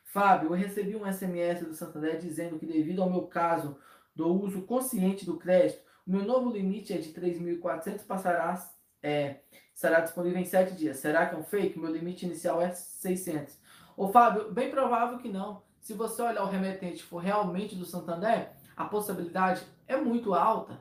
Fábio, 0.04 0.50
eu 0.50 0.52
recebi 0.52 0.94
um 0.94 1.10
SMS 1.10 1.64
do 1.64 1.74
Santander 1.74 2.18
dizendo 2.18 2.58
que 2.58 2.66
devido 2.66 3.02
ao 3.02 3.10
meu 3.10 3.22
caso 3.22 3.78
do 4.14 4.28
uso 4.28 4.62
consciente 4.62 5.24
do 5.24 5.38
crédito, 5.38 5.80
o 6.06 6.10
meu 6.10 6.24
novo 6.24 6.50
limite 6.50 6.92
é 6.92 6.98
de 6.98 7.12
3.400, 7.12 8.04
passará 8.04 8.54
é, 9.02 9.40
será 9.74 10.00
disponível 10.00 10.38
em 10.38 10.44
7 10.44 10.74
dias. 10.74 10.98
Será 10.98 11.26
que 11.26 11.34
é 11.34 11.38
um 11.38 11.44
fake? 11.44 11.78
Meu 11.78 11.90
limite 11.90 12.24
inicial 12.24 12.62
é 12.62 12.70
600. 12.72 13.58
Ô 13.96 14.08
Fábio, 14.08 14.52
bem 14.52 14.70
provável 14.70 15.18
que 15.18 15.28
não. 15.28 15.62
Se 15.80 15.94
você 15.94 16.22
olhar 16.22 16.44
o 16.44 16.48
remetente 16.48 17.02
for 17.02 17.18
realmente 17.18 17.74
do 17.74 17.84
Santander, 17.84 18.52
a 18.76 18.84
possibilidade 18.84 19.66
é 19.86 19.96
muito 19.96 20.34
alta, 20.34 20.80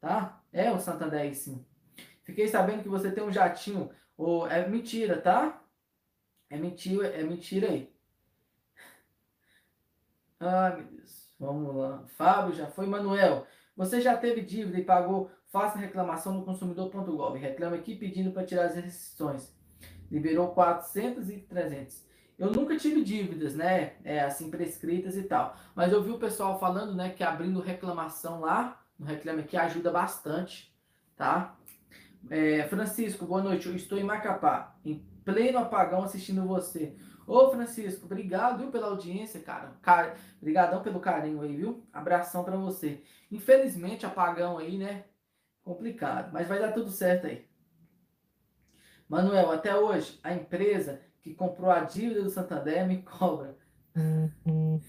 tá? 0.00 0.42
É 0.52 0.70
o 0.70 0.78
Santander 0.78 1.34
sim. 1.34 1.64
Fiquei 2.22 2.48
sabendo 2.48 2.82
que 2.82 2.88
você 2.88 3.10
tem 3.10 3.24
um 3.24 3.32
jatinho. 3.32 3.90
Ou 4.16 4.46
é 4.46 4.68
mentira, 4.68 5.20
tá? 5.20 5.62
É 6.50 6.56
mentira, 6.56 7.08
é 7.08 7.22
mentira 7.22 7.68
aí. 7.68 7.92
Ai, 10.38 10.76
meu 10.76 10.84
Deus. 10.84 11.34
Vamos 11.40 11.74
lá. 11.74 12.04
Fábio 12.08 12.54
já 12.54 12.66
foi. 12.66 12.86
Manuel, 12.86 13.46
você 13.76 14.00
já 14.00 14.16
teve 14.16 14.42
dívida 14.42 14.78
e 14.78 14.84
pagou? 14.84 15.30
Faça 15.50 15.78
reclamação 15.78 16.34
no 16.34 16.44
consumidor.gov. 16.44 17.38
Reclama 17.38 17.76
aqui 17.76 17.94
pedindo 17.94 18.32
para 18.32 18.44
tirar 18.44 18.66
as 18.66 18.74
restrições. 18.74 19.54
Liberou 20.10 20.48
400 20.48 21.30
e 21.30 21.38
300. 21.38 22.06
Eu 22.38 22.50
nunca 22.50 22.76
tive 22.76 23.02
dívidas, 23.02 23.54
né? 23.54 23.94
É, 24.04 24.20
assim, 24.20 24.50
prescritas 24.50 25.16
e 25.16 25.22
tal. 25.22 25.56
Mas 25.74 25.92
eu 25.92 26.02
vi 26.02 26.10
o 26.10 26.18
pessoal 26.18 26.58
falando, 26.58 26.94
né, 26.94 27.10
que 27.10 27.22
abrindo 27.22 27.60
reclamação 27.60 28.40
lá, 28.40 28.82
no 28.98 29.06
Reclame 29.06 29.42
Aqui, 29.42 29.56
ajuda 29.56 29.90
bastante, 29.90 30.74
tá? 31.16 31.56
É, 32.30 32.64
Francisco, 32.68 33.26
boa 33.26 33.42
noite. 33.42 33.68
Eu 33.68 33.76
estou 33.76 33.98
em 33.98 34.04
Macapá, 34.04 34.76
em 34.84 35.04
pleno 35.24 35.58
apagão, 35.58 36.02
assistindo 36.02 36.46
você. 36.46 36.96
Ô, 37.26 37.50
Francisco, 37.50 38.06
obrigado, 38.06 38.58
viu, 38.58 38.70
pela 38.70 38.88
audiência, 38.88 39.40
cara. 39.40 39.72
Car... 39.80 40.16
Obrigadão 40.40 40.82
pelo 40.82 41.00
carinho 41.00 41.40
aí, 41.40 41.56
viu? 41.56 41.86
Abração 41.92 42.44
para 42.44 42.56
você. 42.56 43.02
Infelizmente, 43.30 44.04
apagão 44.04 44.58
aí, 44.58 44.76
né? 44.76 45.04
Complicado, 45.62 46.32
mas 46.32 46.48
vai 46.48 46.58
dar 46.58 46.72
tudo 46.72 46.90
certo 46.90 47.26
aí. 47.26 47.46
Manuel, 49.08 49.52
até 49.52 49.76
hoje, 49.76 50.18
a 50.22 50.32
empresa 50.32 51.00
que 51.20 51.34
comprou 51.34 51.70
a 51.70 51.80
dívida 51.80 52.22
do 52.22 52.30
Santander 52.30 52.86
me 52.86 53.02
cobra. 53.02 53.56
Uhum. 53.94 54.80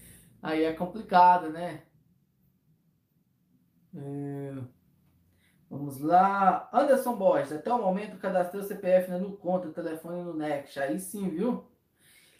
Aí 0.42 0.64
é 0.64 0.72
complicado, 0.72 1.50
né? 1.50 1.82
É... 3.94 4.54
Vamos 5.70 6.00
lá. 6.00 6.68
Anderson 6.72 7.16
Borges, 7.16 7.52
até 7.52 7.72
o 7.72 7.82
momento 7.82 8.18
cadastrei 8.18 8.60
o 8.60 8.64
CPF 8.64 9.10
no 9.12 9.36
conta, 9.36 9.68
telefone 9.70 10.22
no 10.22 10.34
Next. 10.34 10.78
Aí 10.78 10.98
sim, 10.98 11.28
viu? 11.28 11.64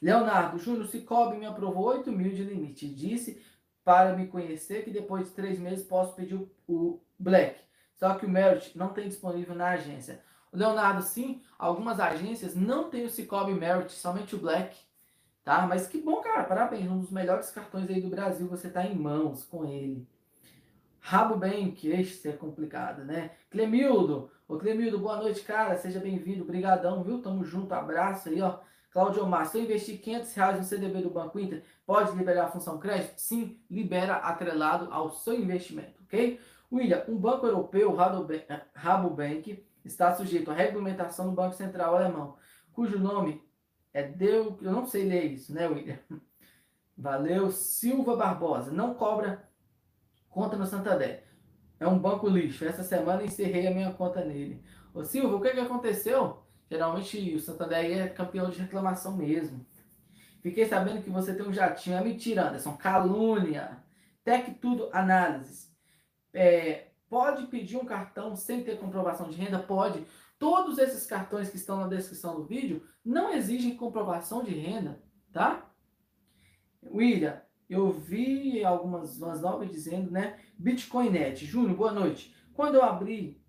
Leonardo, 0.04 0.58
Júnior 0.58 0.86
Cicobi 0.86 1.38
me 1.38 1.46
aprovou 1.46 1.86
8 1.86 2.12
mil 2.12 2.30
de 2.30 2.44
limite. 2.44 2.86
Disse 2.86 3.42
para 3.82 4.14
me 4.14 4.26
conhecer 4.26 4.84
que 4.84 4.90
depois 4.90 5.28
de 5.28 5.30
três 5.32 5.58
meses 5.58 5.86
posso 5.86 6.14
pedir 6.14 6.38
o, 6.68 7.00
Black. 7.18 7.58
Só 7.96 8.14
que 8.16 8.26
o 8.26 8.28
Merit 8.28 8.76
não 8.76 8.88
tem 8.88 9.08
disponível 9.08 9.54
na 9.54 9.70
agência. 9.70 10.20
Leonardo, 10.52 11.00
sim, 11.00 11.40
algumas 11.58 11.98
agências 11.98 12.54
não 12.54 12.90
têm 12.90 13.06
o 13.06 13.08
Cicobi 13.08 13.54
Merit, 13.54 13.92
somente 13.92 14.34
o 14.34 14.38
Black. 14.38 14.76
Tá? 15.42 15.66
Mas 15.66 15.86
que 15.86 15.96
bom, 15.96 16.20
cara. 16.20 16.44
Parabéns. 16.44 16.90
Um 16.90 16.98
dos 16.98 17.10
melhores 17.10 17.50
cartões 17.50 17.88
aí 17.88 18.02
do 18.02 18.10
Brasil. 18.10 18.46
Você 18.48 18.68
tá 18.68 18.84
em 18.84 18.94
mãos 18.94 19.46
com 19.46 19.64
ele. 19.64 20.06
Rabo 21.00 21.36
Bank, 21.36 21.88
este 21.88 22.28
é 22.28 22.32
complicado, 22.32 23.04
né? 23.04 23.30
Clemildo. 23.48 24.30
Ô 24.46 24.58
Clemildo, 24.58 24.98
boa 24.98 25.16
noite, 25.16 25.40
cara. 25.40 25.78
Seja 25.78 25.98
bem-vindo. 25.98 26.44
Brigadão, 26.44 27.02
viu? 27.02 27.22
Tamo 27.22 27.42
junto. 27.42 27.72
Abraço 27.72 28.28
aí, 28.28 28.42
ó. 28.42 28.58
Claudio 28.94 29.24
Omar, 29.24 29.46
se 29.46 29.58
eu 29.58 29.64
investir 29.64 30.00
500 30.00 30.34
reais 30.34 30.58
no 30.58 30.64
CDB 30.64 31.02
do 31.02 31.10
Banco 31.10 31.40
Inter, 31.40 31.64
pode 31.84 32.16
liberar 32.16 32.44
a 32.44 32.50
função 32.52 32.78
crédito? 32.78 33.14
Sim, 33.16 33.60
libera 33.68 34.14
atrelado 34.18 34.86
ao 34.92 35.10
seu 35.10 35.34
investimento, 35.34 36.00
ok? 36.04 36.40
William, 36.72 37.04
um 37.08 37.16
banco 37.16 37.44
europeu, 37.44 37.92
Rabobank, 38.72 39.66
está 39.84 40.14
sujeito 40.14 40.48
à 40.48 40.54
regulamentação 40.54 41.26
do 41.26 41.32
Banco 41.32 41.56
Central 41.56 41.96
Alemão, 41.96 42.36
cujo 42.72 42.96
nome 42.96 43.42
é 43.92 44.04
Deu. 44.04 44.56
Eu 44.62 44.70
não 44.70 44.86
sei 44.86 45.08
ler 45.08 45.24
isso, 45.24 45.52
né, 45.52 45.66
William? 45.66 45.98
Valeu. 46.96 47.50
Silva 47.50 48.14
Barbosa. 48.14 48.70
Não 48.70 48.94
cobra 48.94 49.48
conta 50.28 50.56
no 50.56 50.66
Santander. 50.66 51.24
É 51.80 51.86
um 51.88 51.98
banco 51.98 52.28
lixo. 52.28 52.64
Essa 52.64 52.84
semana 52.84 53.24
encerrei 53.24 53.66
a 53.66 53.72
minha 53.72 53.92
conta 53.92 54.24
nele. 54.24 54.62
Ô 54.92 55.04
Silva, 55.04 55.34
o 55.34 55.40
que, 55.40 55.50
que 55.50 55.60
aconteceu? 55.60 56.43
Geralmente 56.74 57.34
o 57.36 57.40
Santander 57.40 57.84
é 57.84 58.08
campeão 58.08 58.50
de 58.50 58.58
reclamação 58.58 59.16
mesmo. 59.16 59.64
Fiquei 60.42 60.66
sabendo 60.66 61.02
que 61.02 61.08
você 61.08 61.32
tem 61.32 61.46
um 61.46 61.52
jatinho. 61.52 61.96
É 61.96 62.02
mentira, 62.02 62.48
Anderson. 62.48 62.76
Calúnia. 62.76 63.78
Tec 64.24 64.58
Tudo 64.60 64.88
Análises. 64.92 65.72
É, 66.32 66.88
Pode 67.08 67.46
pedir 67.46 67.76
um 67.76 67.84
cartão 67.84 68.34
sem 68.34 68.64
ter 68.64 68.76
comprovação 68.76 69.28
de 69.28 69.36
renda? 69.36 69.56
Pode. 69.56 70.04
Todos 70.36 70.78
esses 70.78 71.06
cartões 71.06 71.48
que 71.48 71.54
estão 71.54 71.76
na 71.76 71.86
descrição 71.86 72.34
do 72.34 72.44
vídeo 72.44 72.82
não 73.04 73.32
exigem 73.32 73.76
comprovação 73.76 74.42
de 74.42 74.52
renda, 74.52 75.00
tá? 75.32 75.70
William, 76.84 77.40
eu 77.70 77.92
vi 77.92 78.64
algumas 78.64 79.16
umas 79.18 79.40
novas 79.40 79.70
dizendo, 79.70 80.10
né? 80.10 80.40
Bitcoinnet. 80.58 81.46
Júnior, 81.46 81.76
boa 81.76 81.92
noite. 81.92 82.34
Quando 82.52 82.74
eu 82.74 82.82
abri 82.82 83.40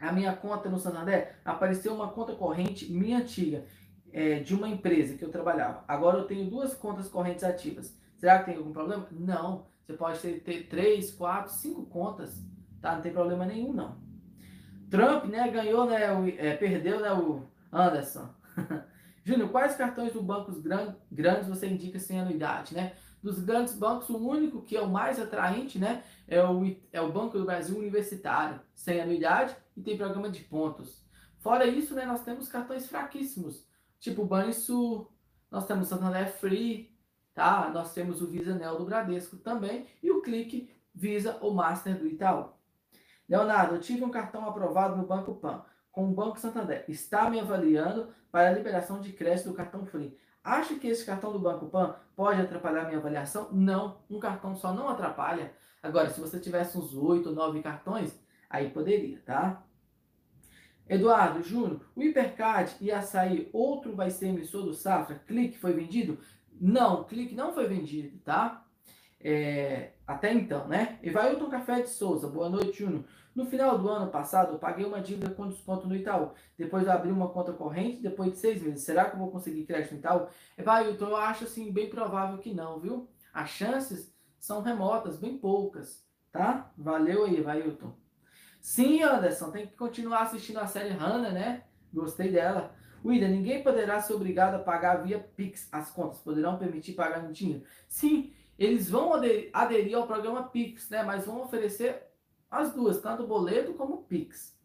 a 0.00 0.12
minha 0.12 0.34
conta 0.34 0.68
no 0.68 0.78
Santander, 0.78 1.36
apareceu 1.44 1.94
uma 1.94 2.08
conta 2.08 2.34
corrente 2.34 2.90
minha 2.92 3.18
antiga, 3.18 3.64
é, 4.12 4.38
de 4.40 4.54
uma 4.54 4.68
empresa 4.68 5.16
que 5.16 5.24
eu 5.24 5.30
trabalhava. 5.30 5.84
Agora 5.88 6.18
eu 6.18 6.26
tenho 6.26 6.48
duas 6.48 6.74
contas 6.74 7.08
correntes 7.08 7.42
ativas. 7.42 7.96
Será 8.16 8.38
que 8.38 8.46
tem 8.46 8.56
algum 8.56 8.72
problema? 8.72 9.06
Não. 9.10 9.66
Você 9.84 9.92
pode 9.94 10.18
ter, 10.20 10.40
ter 10.40 10.68
três, 10.68 11.10
quatro, 11.10 11.52
cinco 11.52 11.84
contas, 11.86 12.42
tá? 12.80 12.94
Não 12.94 13.02
tem 13.02 13.12
problema 13.12 13.44
nenhum, 13.44 13.72
não. 13.72 13.96
Trump, 14.88 15.24
né, 15.24 15.50
ganhou, 15.50 15.86
né, 15.86 16.12
o, 16.12 16.28
é, 16.28 16.56
perdeu, 16.56 17.00
né, 17.00 17.12
o 17.12 17.42
Anderson. 17.72 18.28
Júnior, 19.24 19.48
quais 19.48 19.74
cartões 19.74 20.12
do 20.12 20.22
bancos 20.22 20.60
gran, 20.60 20.94
grandes 21.10 21.48
você 21.48 21.66
indica 21.66 21.98
sem 21.98 22.20
anuidade, 22.20 22.74
né? 22.74 22.92
Dos 23.24 23.38
grandes 23.38 23.72
bancos, 23.72 24.10
o 24.10 24.18
único 24.18 24.60
que 24.60 24.76
é 24.76 24.82
o 24.82 24.90
mais 24.90 25.18
atraente, 25.18 25.78
né, 25.78 26.04
é 26.28 26.44
o, 26.44 26.76
é 26.92 27.00
o 27.00 27.10
Banco 27.10 27.38
do 27.38 27.46
Brasil 27.46 27.74
Universitário, 27.74 28.60
sem 28.74 29.00
anuidade 29.00 29.56
e 29.74 29.80
tem 29.80 29.96
programa 29.96 30.28
de 30.28 30.42
pontos. 30.42 31.02
Fora 31.38 31.64
isso, 31.66 31.94
né, 31.94 32.04
nós 32.04 32.22
temos 32.22 32.50
cartões 32.50 32.86
fraquíssimos, 32.86 33.66
tipo 33.98 34.26
Banrisul, 34.26 35.10
nós 35.50 35.66
temos 35.66 35.88
Santander 35.88 36.30
Free, 36.34 36.94
tá? 37.32 37.70
Nós 37.72 37.94
temos 37.94 38.20
o 38.20 38.26
Visa 38.26 38.54
Neo 38.54 38.76
do 38.76 38.84
Bradesco 38.84 39.38
também 39.38 39.86
e 40.02 40.10
o 40.10 40.20
Clique 40.20 40.70
Visa 40.94 41.38
ou 41.40 41.54
Master 41.54 41.98
do 41.98 42.06
Itaú. 42.06 42.50
Leonardo, 43.26 43.76
eu 43.76 43.80
tive 43.80 44.04
um 44.04 44.10
cartão 44.10 44.46
aprovado 44.46 44.96
no 44.96 45.06
Banco 45.06 45.34
Pan 45.36 45.64
com 45.90 46.10
o 46.10 46.14
Banco 46.14 46.38
Santander. 46.38 46.84
Está 46.88 47.30
me 47.30 47.40
avaliando 47.40 48.12
para 48.30 48.50
a 48.50 48.52
liberação 48.52 49.00
de 49.00 49.14
crédito 49.14 49.48
do 49.48 49.54
cartão 49.54 49.86
Free. 49.86 50.14
Acha 50.44 50.74
que 50.74 50.86
esse 50.86 51.06
cartão 51.06 51.32
do 51.32 51.38
Banco 51.38 51.66
Pan 51.70 51.96
pode 52.14 52.38
atrapalhar 52.38 52.84
minha 52.84 52.98
avaliação? 52.98 53.48
Não, 53.50 54.02
um 54.10 54.20
cartão 54.20 54.54
só 54.54 54.74
não 54.74 54.90
atrapalha. 54.90 55.54
Agora, 55.82 56.10
se 56.10 56.20
você 56.20 56.38
tivesse 56.38 56.76
uns 56.76 56.94
oito 56.94 57.30
ou 57.30 57.34
nove 57.34 57.62
cartões, 57.62 58.12
aí 58.50 58.68
poderia, 58.68 59.22
tá? 59.24 59.64
Eduardo, 60.86 61.42
Júnior, 61.42 61.80
o 61.96 62.02
Hipercard 62.02 62.76
ia 62.78 63.00
sair, 63.00 63.48
outro 63.54 63.96
vai 63.96 64.10
ser 64.10 64.28
emissor 64.28 64.64
do 64.64 64.74
Safra, 64.74 65.18
clique 65.26 65.56
foi 65.56 65.72
vendido? 65.72 66.18
Não, 66.60 67.04
clique 67.04 67.34
não 67.34 67.54
foi 67.54 67.66
vendido, 67.66 68.18
tá? 68.18 68.66
É, 69.18 69.92
até 70.06 70.30
então, 70.30 70.68
né? 70.68 70.98
Evailton 71.02 71.48
Café 71.48 71.80
de 71.80 71.88
Souza, 71.88 72.28
boa 72.28 72.50
noite, 72.50 72.80
Júnior. 72.80 73.04
No 73.34 73.46
final 73.46 73.76
do 73.76 73.88
ano 73.88 74.10
passado, 74.10 74.52
eu 74.52 74.58
paguei 74.58 74.86
uma 74.86 75.00
dívida 75.00 75.30
com 75.30 75.48
desconto 75.48 75.88
no 75.88 75.96
Itaú. 75.96 76.32
Depois 76.56 76.86
eu 76.86 76.92
abri 76.92 77.10
uma 77.10 77.28
conta 77.28 77.52
corrente 77.52 78.00
depois 78.00 78.32
de 78.32 78.38
seis 78.38 78.62
meses. 78.62 78.84
Será 78.84 79.06
que 79.06 79.16
eu 79.16 79.18
vou 79.18 79.30
conseguir 79.30 79.64
crédito 79.64 79.92
no 79.92 79.98
Itaú? 79.98 80.28
Evailton, 80.56 81.08
eu 81.08 81.16
acho 81.16 81.44
assim, 81.44 81.72
bem 81.72 81.90
provável 81.90 82.38
que 82.38 82.54
não, 82.54 82.78
viu? 82.78 83.08
As 83.32 83.50
chances 83.50 84.14
são 84.38 84.62
remotas, 84.62 85.18
bem 85.18 85.36
poucas, 85.36 86.06
tá? 86.30 86.70
Valeu 86.78 87.24
aí, 87.24 87.38
Evailton. 87.38 87.92
Sim, 88.60 89.02
Anderson, 89.02 89.50
tem 89.50 89.66
que 89.66 89.76
continuar 89.76 90.22
assistindo 90.22 90.58
a 90.58 90.66
série 90.66 90.90
Hannah, 90.90 91.32
né? 91.32 91.64
Gostei 91.92 92.30
dela. 92.30 92.72
William, 93.04 93.28
ninguém 93.28 93.62
poderá 93.62 94.00
ser 94.00 94.14
obrigado 94.14 94.54
a 94.54 94.58
pagar 94.58 95.02
via 95.02 95.18
Pix. 95.18 95.68
As 95.72 95.90
contas 95.90 96.20
poderão 96.20 96.56
permitir 96.56 96.94
pagar 96.94 97.22
no 97.22 97.32
dinheiro. 97.32 97.64
Sim, 97.88 98.32
eles 98.58 98.88
vão 98.88 99.12
aderir 99.52 99.96
ao 99.96 100.06
programa 100.06 100.44
Pix, 100.44 100.88
né? 100.88 101.02
Mas 101.02 101.26
vão 101.26 101.42
oferecer 101.42 102.03
as 102.54 102.72
duas, 102.72 103.00
tanto 103.00 103.26
boleto 103.26 103.74
como 103.74 104.04
Pix. 104.04 104.56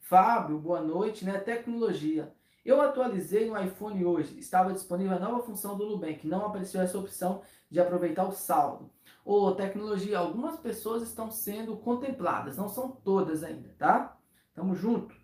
Fábio, 0.00 0.58
boa 0.58 0.80
noite, 0.80 1.24
né? 1.24 1.38
Tecnologia. 1.38 2.32
Eu 2.64 2.80
atualizei 2.80 3.48
no 3.48 3.58
iPhone 3.58 4.04
hoje. 4.04 4.38
Estava 4.38 4.72
disponível 4.72 5.16
a 5.16 5.20
nova 5.20 5.42
função 5.42 5.76
do 5.76 5.86
Nubank. 5.86 6.26
Não 6.26 6.44
apareceu 6.44 6.80
essa 6.80 6.98
opção 6.98 7.42
de 7.70 7.80
aproveitar 7.80 8.26
o 8.26 8.32
saldo. 8.32 8.90
Ô, 9.24 9.46
oh, 9.46 9.54
tecnologia, 9.54 10.18
algumas 10.18 10.58
pessoas 10.58 11.02
estão 11.02 11.30
sendo 11.30 11.76
contempladas, 11.76 12.56
não 12.56 12.68
são 12.68 12.90
todas 12.90 13.42
ainda, 13.42 13.74
tá? 13.78 14.18
Tamo 14.54 14.74
junto. 14.74 15.14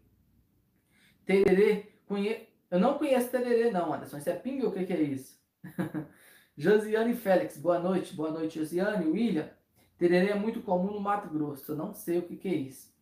Tererê, 1.24 2.00
conhe... 2.06 2.48
Eu 2.70 2.78
não 2.78 2.98
conheço 2.98 3.30
Tererê, 3.30 3.70
não, 3.70 3.92
Anderson. 3.92 4.18
Isso 4.18 4.30
é 4.30 4.34
ping 4.34 4.62
ou 4.62 4.70
o 4.70 4.72
que, 4.72 4.86
que 4.86 4.92
é 4.92 5.02
isso? 5.02 5.38
Josiane 6.56 7.14
Félix, 7.14 7.58
boa 7.58 7.78
noite. 7.78 8.14
Boa 8.14 8.30
noite, 8.30 8.58
Josiane. 8.58 9.06
William, 9.06 9.50
tererê 9.98 10.30
é 10.30 10.34
muito 10.34 10.60
comum 10.62 10.92
no 10.92 11.00
Mato 11.00 11.28
Grosso. 11.28 11.72
Eu 11.72 11.76
não 11.76 11.94
sei 11.94 12.18
o 12.18 12.22
que, 12.22 12.36
que 12.36 12.48
é 12.48 12.54
isso. 12.54 12.92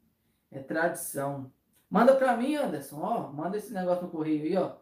É 0.50 0.60
tradição. 0.60 1.50
Manda 1.90 2.14
para 2.14 2.36
mim, 2.36 2.56
Anderson. 2.56 3.00
Ó, 3.00 3.32
manda 3.32 3.56
esse 3.56 3.72
negócio 3.72 4.04
no 4.04 4.10
correio 4.10 4.42
aí, 4.42 4.56
ó. 4.56 4.76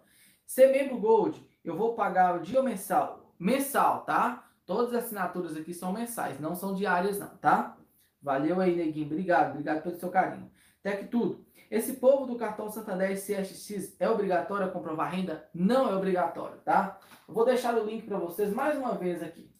Ser 0.46 0.68
membro 0.72 0.98
Gold, 0.98 1.42
eu 1.64 1.76
vou 1.76 1.94
pagar 1.94 2.36
o 2.36 2.42
dia 2.42 2.62
mensal? 2.62 3.34
Mensal, 3.38 4.04
tá? 4.04 4.48
Todas 4.66 4.94
as 4.94 5.04
assinaturas 5.04 5.56
aqui 5.56 5.74
são 5.74 5.92
mensais, 5.92 6.38
não 6.38 6.54
são 6.54 6.74
diárias, 6.74 7.18
não, 7.18 7.28
tá? 7.36 7.76
Valeu 8.20 8.60
aí, 8.60 8.76
neguinho. 8.76 9.06
Obrigado, 9.06 9.50
obrigado 9.50 9.82
pelo 9.82 9.98
seu 9.98 10.10
carinho. 10.10 10.50
Até 10.80 10.96
que 10.96 11.06
tudo. 11.06 11.44
Esse 11.70 11.94
povo 11.94 12.26
do 12.26 12.36
cartão 12.36 12.68
Santander 12.68 13.16
CSX 13.16 13.96
é 13.98 14.08
obrigatório 14.08 14.70
comprovar 14.70 15.10
renda? 15.10 15.48
Não 15.54 15.88
é 15.88 15.96
obrigatório, 15.96 16.58
tá? 16.58 17.00
Eu 17.26 17.34
vou 17.34 17.44
deixar 17.44 17.74
o 17.74 17.84
link 17.84 18.04
para 18.04 18.18
vocês 18.18 18.52
mais 18.52 18.76
uma 18.76 18.94
vez 18.94 19.22
aqui, 19.22 19.50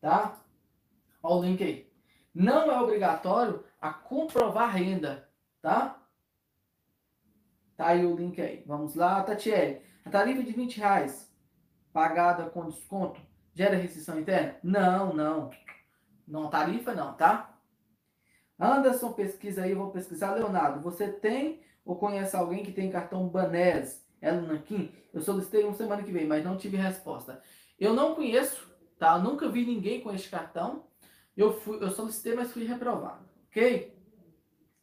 tá? 0.00 0.41
Olha 1.22 1.36
o 1.36 1.42
link 1.44 1.62
aí. 1.62 1.92
Não 2.34 2.70
é 2.70 2.80
obrigatório 2.80 3.64
a 3.80 3.92
comprovar 3.92 4.74
renda, 4.74 5.28
tá? 5.60 6.02
Tá 7.76 7.88
aí 7.88 8.04
o 8.04 8.16
link 8.16 8.40
aí. 8.40 8.64
Vamos 8.66 8.94
lá, 8.94 9.22
Tatiele. 9.22 9.82
A 10.04 10.10
tarifa 10.10 10.42
de 10.42 10.52
20 10.52 10.78
reais 10.78 11.32
pagada 11.92 12.48
com 12.48 12.68
desconto 12.68 13.20
gera 13.54 13.76
restrição 13.76 14.18
interna? 14.18 14.56
Não, 14.62 15.12
não. 15.12 15.50
Não 16.26 16.48
tarifa 16.48 16.94
não, 16.94 17.14
tá? 17.14 17.54
Anderson, 18.58 19.12
pesquisa 19.12 19.62
aí, 19.62 19.74
vou 19.74 19.90
pesquisar. 19.90 20.34
Leonardo, 20.34 20.80
você 20.80 21.08
tem 21.08 21.62
ou 21.84 21.96
conhece 21.96 22.36
alguém 22.36 22.62
que 22.62 22.72
tem 22.72 22.90
cartão 22.90 23.28
Banés? 23.28 24.06
É 24.20 24.30
no 24.30 24.46
Nanquim? 24.46 24.94
Eu 25.12 25.20
solicitei 25.20 25.64
uma 25.64 25.74
semana 25.74 26.02
que 26.02 26.12
vem, 26.12 26.26
mas 26.26 26.44
não 26.44 26.56
tive 26.56 26.76
resposta. 26.76 27.42
Eu 27.78 27.92
não 27.92 28.14
conheço, 28.14 28.72
tá? 28.98 29.16
Eu 29.16 29.22
nunca 29.22 29.48
vi 29.48 29.66
ninguém 29.66 30.00
com 30.00 30.12
este 30.12 30.30
cartão. 30.30 30.86
Eu, 31.36 31.52
fui, 31.60 31.82
eu 31.82 31.90
solicitei, 31.90 32.34
mas 32.34 32.52
fui 32.52 32.64
reprovado, 32.64 33.24
ok? 33.48 33.96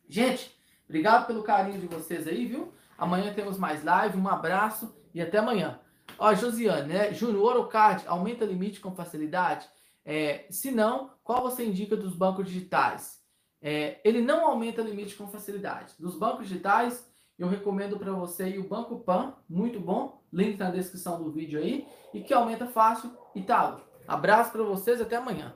Gente, 0.08 0.60
obrigado 0.88 1.28
pelo 1.28 1.44
carinho 1.44 1.80
de 1.80 1.88
vocês 1.88 2.28
aí, 2.28 2.46
viu? 2.46 2.74
Amanhã 2.98 3.34
temos 3.34 3.58
mais 3.58 3.84
live. 3.84 4.18
Um 4.18 4.28
abraço 4.28 4.94
e 5.14 5.22
até 5.22 5.38
amanhã. 5.38 5.80
Ó, 6.18 6.34
Josiane, 6.34 6.92
né? 6.92 7.14
Júnior, 7.14 7.56
Orocard 7.56 8.04
aumenta 8.08 8.44
limite 8.44 8.80
com 8.80 8.96
facilidade? 8.96 9.70
É, 10.04 10.48
se 10.50 10.72
não, 10.72 11.12
qual 11.24 11.42
você 11.42 11.64
indica 11.64 11.96
dos 11.96 12.16
bancos 12.16 12.46
digitais? 12.46 13.20
É, 13.62 14.02
ele 14.04 14.22
não 14.22 14.48
aumenta 14.48 14.82
limite 14.82 15.16
com 15.16 15.28
facilidade. 15.28 15.94
Dos 16.00 16.18
bancos 16.18 16.48
digitais, 16.48 17.08
eu 17.38 17.48
recomendo 17.48 17.98
para 17.98 18.12
você 18.12 18.58
o 18.58 18.68
Banco 18.68 19.00
Pan, 19.00 19.36
muito 19.48 19.80
bom, 19.80 20.24
link 20.32 20.58
na 20.58 20.72
descrição 20.72 21.22
do 21.22 21.32
vídeo 21.32 21.60
aí, 21.60 21.88
e 22.14 22.22
que 22.22 22.34
aumenta 22.34 22.68
fácil 22.68 23.12
e 23.36 23.42
tal. 23.42 23.82
Abraço 24.08 24.52
para 24.52 24.64
vocês, 24.64 25.00
até 25.00 25.16
amanhã. 25.18 25.54